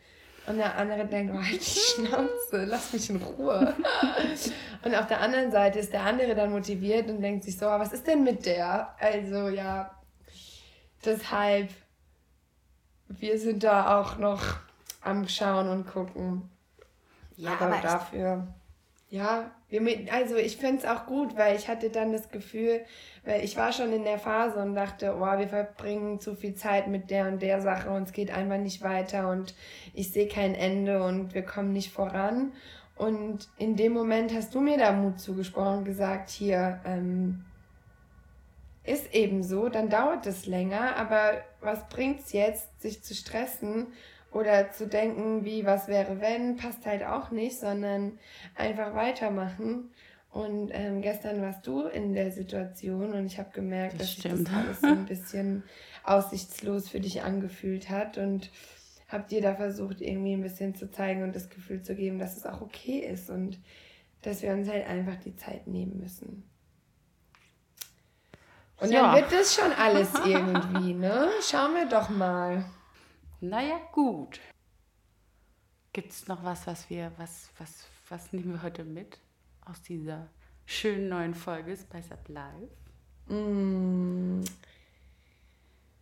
Und 0.51 0.57
der 0.57 0.77
andere 0.77 1.07
denkt, 1.07 1.33
oh, 1.33 1.41
halt 1.41 1.61
die 1.61 1.79
Schnauze, 1.79 2.65
lass 2.65 2.93
mich 2.93 3.09
in 3.09 3.23
Ruhe. 3.23 3.73
und 4.85 4.95
auf 4.97 5.07
der 5.07 5.21
anderen 5.21 5.53
Seite 5.53 5.79
ist 5.79 5.93
der 5.93 6.03
andere 6.03 6.35
dann 6.35 6.51
motiviert 6.51 7.09
und 7.09 7.21
denkt 7.23 7.45
sich 7.45 7.57
so, 7.57 7.67
"Ah, 7.69 7.79
was 7.79 7.93
ist 7.93 8.05
denn 8.09 8.25
mit 8.25 8.45
der? 8.47 8.93
Also 8.99 9.49
ja, 9.49 9.95
deshalb, 11.05 11.69
wir 13.07 13.39
sind 13.39 13.63
da 13.63 14.01
auch 14.01 14.19
noch 14.19 14.43
am 15.03 15.29
Schauen 15.29 15.69
und 15.69 15.87
gucken. 15.87 16.51
Ja, 17.37 17.53
aber, 17.53 17.67
aber 17.67 17.83
dafür, 17.83 18.49
ja, 19.11 19.51
also 20.13 20.37
ich 20.37 20.57
finde 20.57 20.79
es 20.79 20.85
auch 20.85 21.07
gut, 21.07 21.37
weil 21.37 21.57
ich 21.57 21.69
hatte 21.69 21.91
dann 21.91 22.13
das 22.13 22.31
Gefühl, 22.31 22.81
weil 23.25 23.45
ich 23.45 23.57
war 23.57 23.73
schon 23.73 23.93
in 23.93 24.05
der 24.05 24.19
Phase 24.19 24.61
und 24.61 24.77
dachte, 24.77 25.17
oh, 25.17 25.39
wir 25.39 25.49
verbringen 25.49 26.21
zu 26.21 26.37
viel 26.37 26.55
Zeit 26.55 26.87
mit 26.87 27.11
der 27.11 27.27
und 27.27 27.43
der 27.43 27.61
Sache 27.61 27.91
und 27.91 28.05
es 28.05 28.13
geht 28.13 28.31
einfach 28.31 28.59
nicht 28.59 28.83
weiter 28.83 29.29
und 29.29 29.55
ich 29.95 30.13
sehe 30.13 30.29
kein 30.29 30.55
Ende 30.55 31.03
und 31.03 31.35
wir 31.35 31.43
kommen 31.43 31.73
nicht 31.73 31.93
voran. 31.93 32.53
Und 32.95 33.49
in 33.59 33.75
dem 33.77 33.93
Moment 33.93 34.33
hast 34.33 34.55
du 34.55 34.61
mir 34.61 34.79
da 34.79 34.93
Mut 34.93 35.19
zugesprochen 35.19 35.79
und 35.79 35.85
gesagt, 35.85 36.31
hier, 36.31 36.81
ähm, 36.85 37.45
ist 38.85 39.13
eben 39.13 39.43
so, 39.43 39.69
dann 39.69 39.89
dauert 39.89 40.27
es 40.27 40.47
länger, 40.47 40.97
aber 40.97 41.43
was 41.61 41.89
bringt's 41.89 42.33
jetzt, 42.33 42.81
sich 42.81 43.03
zu 43.03 43.15
stressen 43.15 43.89
oder 44.33 44.71
zu 44.73 44.87
denken, 44.87 45.45
wie, 45.45 45.67
was 45.67 45.89
wäre 45.89 46.21
wenn, 46.21 46.57
passt 46.57 46.87
halt 46.87 47.03
auch 47.05 47.31
nicht, 47.31 47.59
sondern 47.59 48.19
einfach 48.55 48.95
weitermachen. 48.95 49.91
Und 50.31 50.71
ähm, 50.73 51.03
gestern 51.03 51.43
warst 51.43 51.67
du 51.67 51.83
in 51.83 52.13
der 52.13 52.31
Situation 52.31 53.13
und 53.15 53.27
ich 53.27 53.39
habe 53.39 53.51
gemerkt, 53.53 53.95
Das 53.95 54.03
dass 54.03 54.15
sich 54.15 54.21
stimmt. 54.21 54.49
das 54.49 54.55
alles 54.55 54.81
so 54.81 54.87
ein 54.87 55.05
bisschen 55.07 55.65
aussichtslos 56.05 56.89
für 56.89 57.01
dich 57.01 57.23
angefühlt 57.23 57.91
hat 57.91 58.17
und 58.17 58.51
habe 59.09 59.27
dir 59.29 59.43
da 59.43 59.57
versucht, 59.57 60.01
irgendwie 60.01 60.35
ein 60.35 60.43
bisschen 60.43 60.77
zu 60.77 60.89
zeigen 60.89 61.25
und 61.25 61.35
das 61.35 61.51
Gefühl 61.51 61.83
zu 61.83 61.97
geben, 61.97 62.21
dass 62.21 62.37
es 62.37 62.47
auch 62.47 62.61
okay 62.61 63.01
ist 63.01 63.29
und 63.29 63.59
dass 64.23 64.43
wir 64.43 64.53
uns 64.53 64.69
halt 64.69 64.87
einfach 64.87 65.17
die 65.17 65.35
Zeit 65.35 65.67
nehmen 65.67 65.99
müssen. 65.99 66.49
Und 68.81 68.93
Ja. 68.93 69.13
dann 69.13 69.17
wird 69.23 69.33
das 69.33 69.55
schon 69.55 69.73
alles 69.73 70.13
irgendwie, 70.25 70.95
ne? 70.95 71.29
Schauen 71.43 71.75
wir 71.75 71.87
doch 71.89 72.09
mal. 72.09 72.65
Naja, 73.41 73.81
gut. 73.93 74.39
Gibt 75.93 76.11
es 76.13 76.29
noch 76.29 76.45
was, 76.45 76.67
was 76.67 76.91
wir, 76.91 77.11
was, 77.17 77.51
was, 77.59 77.87
was 78.09 78.33
nehmen 78.33 78.53
wir 78.53 78.63
heute 78.63 78.85
mit 78.85 79.19
aus 79.65 79.81
dieser 79.83 80.29
schönen 80.67 81.09
neuen 81.09 81.35
Folge 81.35 81.77
Spice 81.77 82.13
Up 82.13 82.29
Live? 82.29 82.71
Mm. 83.29 84.43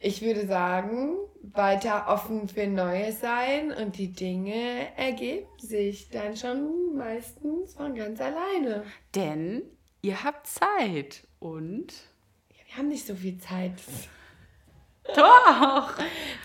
Ich 0.00 0.22
würde 0.22 0.46
sagen, 0.46 1.16
weiter 1.42 2.06
offen 2.08 2.48
für 2.48 2.66
Neues 2.66 3.20
sein 3.20 3.72
und 3.72 3.98
die 3.98 4.12
Dinge 4.12 4.96
ergeben 4.96 5.48
sich 5.58 6.08
dann 6.10 6.36
schon 6.36 6.96
meistens 6.96 7.74
von 7.74 7.94
ganz 7.94 8.20
alleine. 8.20 8.84
Denn 9.14 9.62
ihr 10.02 10.22
habt 10.22 10.46
Zeit 10.46 11.26
und 11.40 11.92
Wir 12.66 12.76
haben 12.76 12.88
nicht 12.88 13.06
so 13.06 13.14
viel 13.14 13.38
Zeit. 13.38 13.74
Doch. 15.14 15.90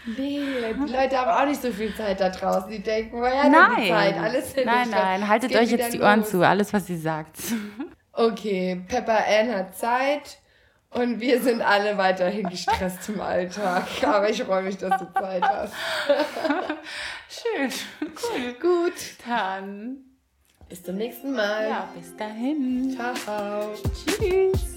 Nee, 0.06 0.42
die 0.86 0.92
Leute 0.92 1.18
haben 1.18 1.32
auch 1.32 1.46
nicht 1.48 1.62
so 1.62 1.72
viel 1.72 1.94
Zeit 1.96 2.20
da 2.20 2.30
draußen. 2.30 2.70
Die 2.70 2.82
denken, 2.82 3.20
woher 3.22 3.44
denn 3.44 3.54
die 3.54 3.90
Zeit? 3.90 4.16
Nein, 4.16 4.24
Alles 4.24 4.54
hin 4.54 4.66
nein, 4.66 4.90
nein, 4.90 5.28
haltet 5.28 5.52
geht 5.52 5.60
euch 5.60 5.72
jetzt 5.72 5.94
die 5.94 6.02
Ohren 6.02 6.20
los. 6.22 6.30
zu, 6.30 6.42
alles 6.46 6.74
was 6.74 6.86
sie 6.88 6.98
sagt. 6.98 7.38
Okay, 8.12 8.82
Pepper 8.88 9.20
Ann 9.28 9.56
hat 9.56 9.76
Zeit 9.78 10.38
und 10.92 11.20
wir 11.20 11.42
sind 11.42 11.62
alle 11.62 11.98
weiterhin 11.98 12.48
gestresst 12.50 13.10
im 13.10 13.22
Alltag. 13.22 13.86
Aber 14.06 14.30
ich 14.30 14.44
freue 14.44 14.64
mich, 14.64 14.78
dass 14.78 15.00
du 15.00 15.12
Zeit 15.14 15.42
hast. 15.44 15.74
Schön, 17.30 17.72
cool. 18.02 18.54
Gut, 18.62 18.94
Dann, 19.28 19.98
bis 20.70 20.84
zum 20.84 20.96
nächsten 20.96 21.34
Mal. 21.34 21.70
ja, 21.70 21.88
bis 21.96 22.16
dahin. 22.16 22.96
Ciao. 22.96 23.74
Tschüss. 24.06 24.73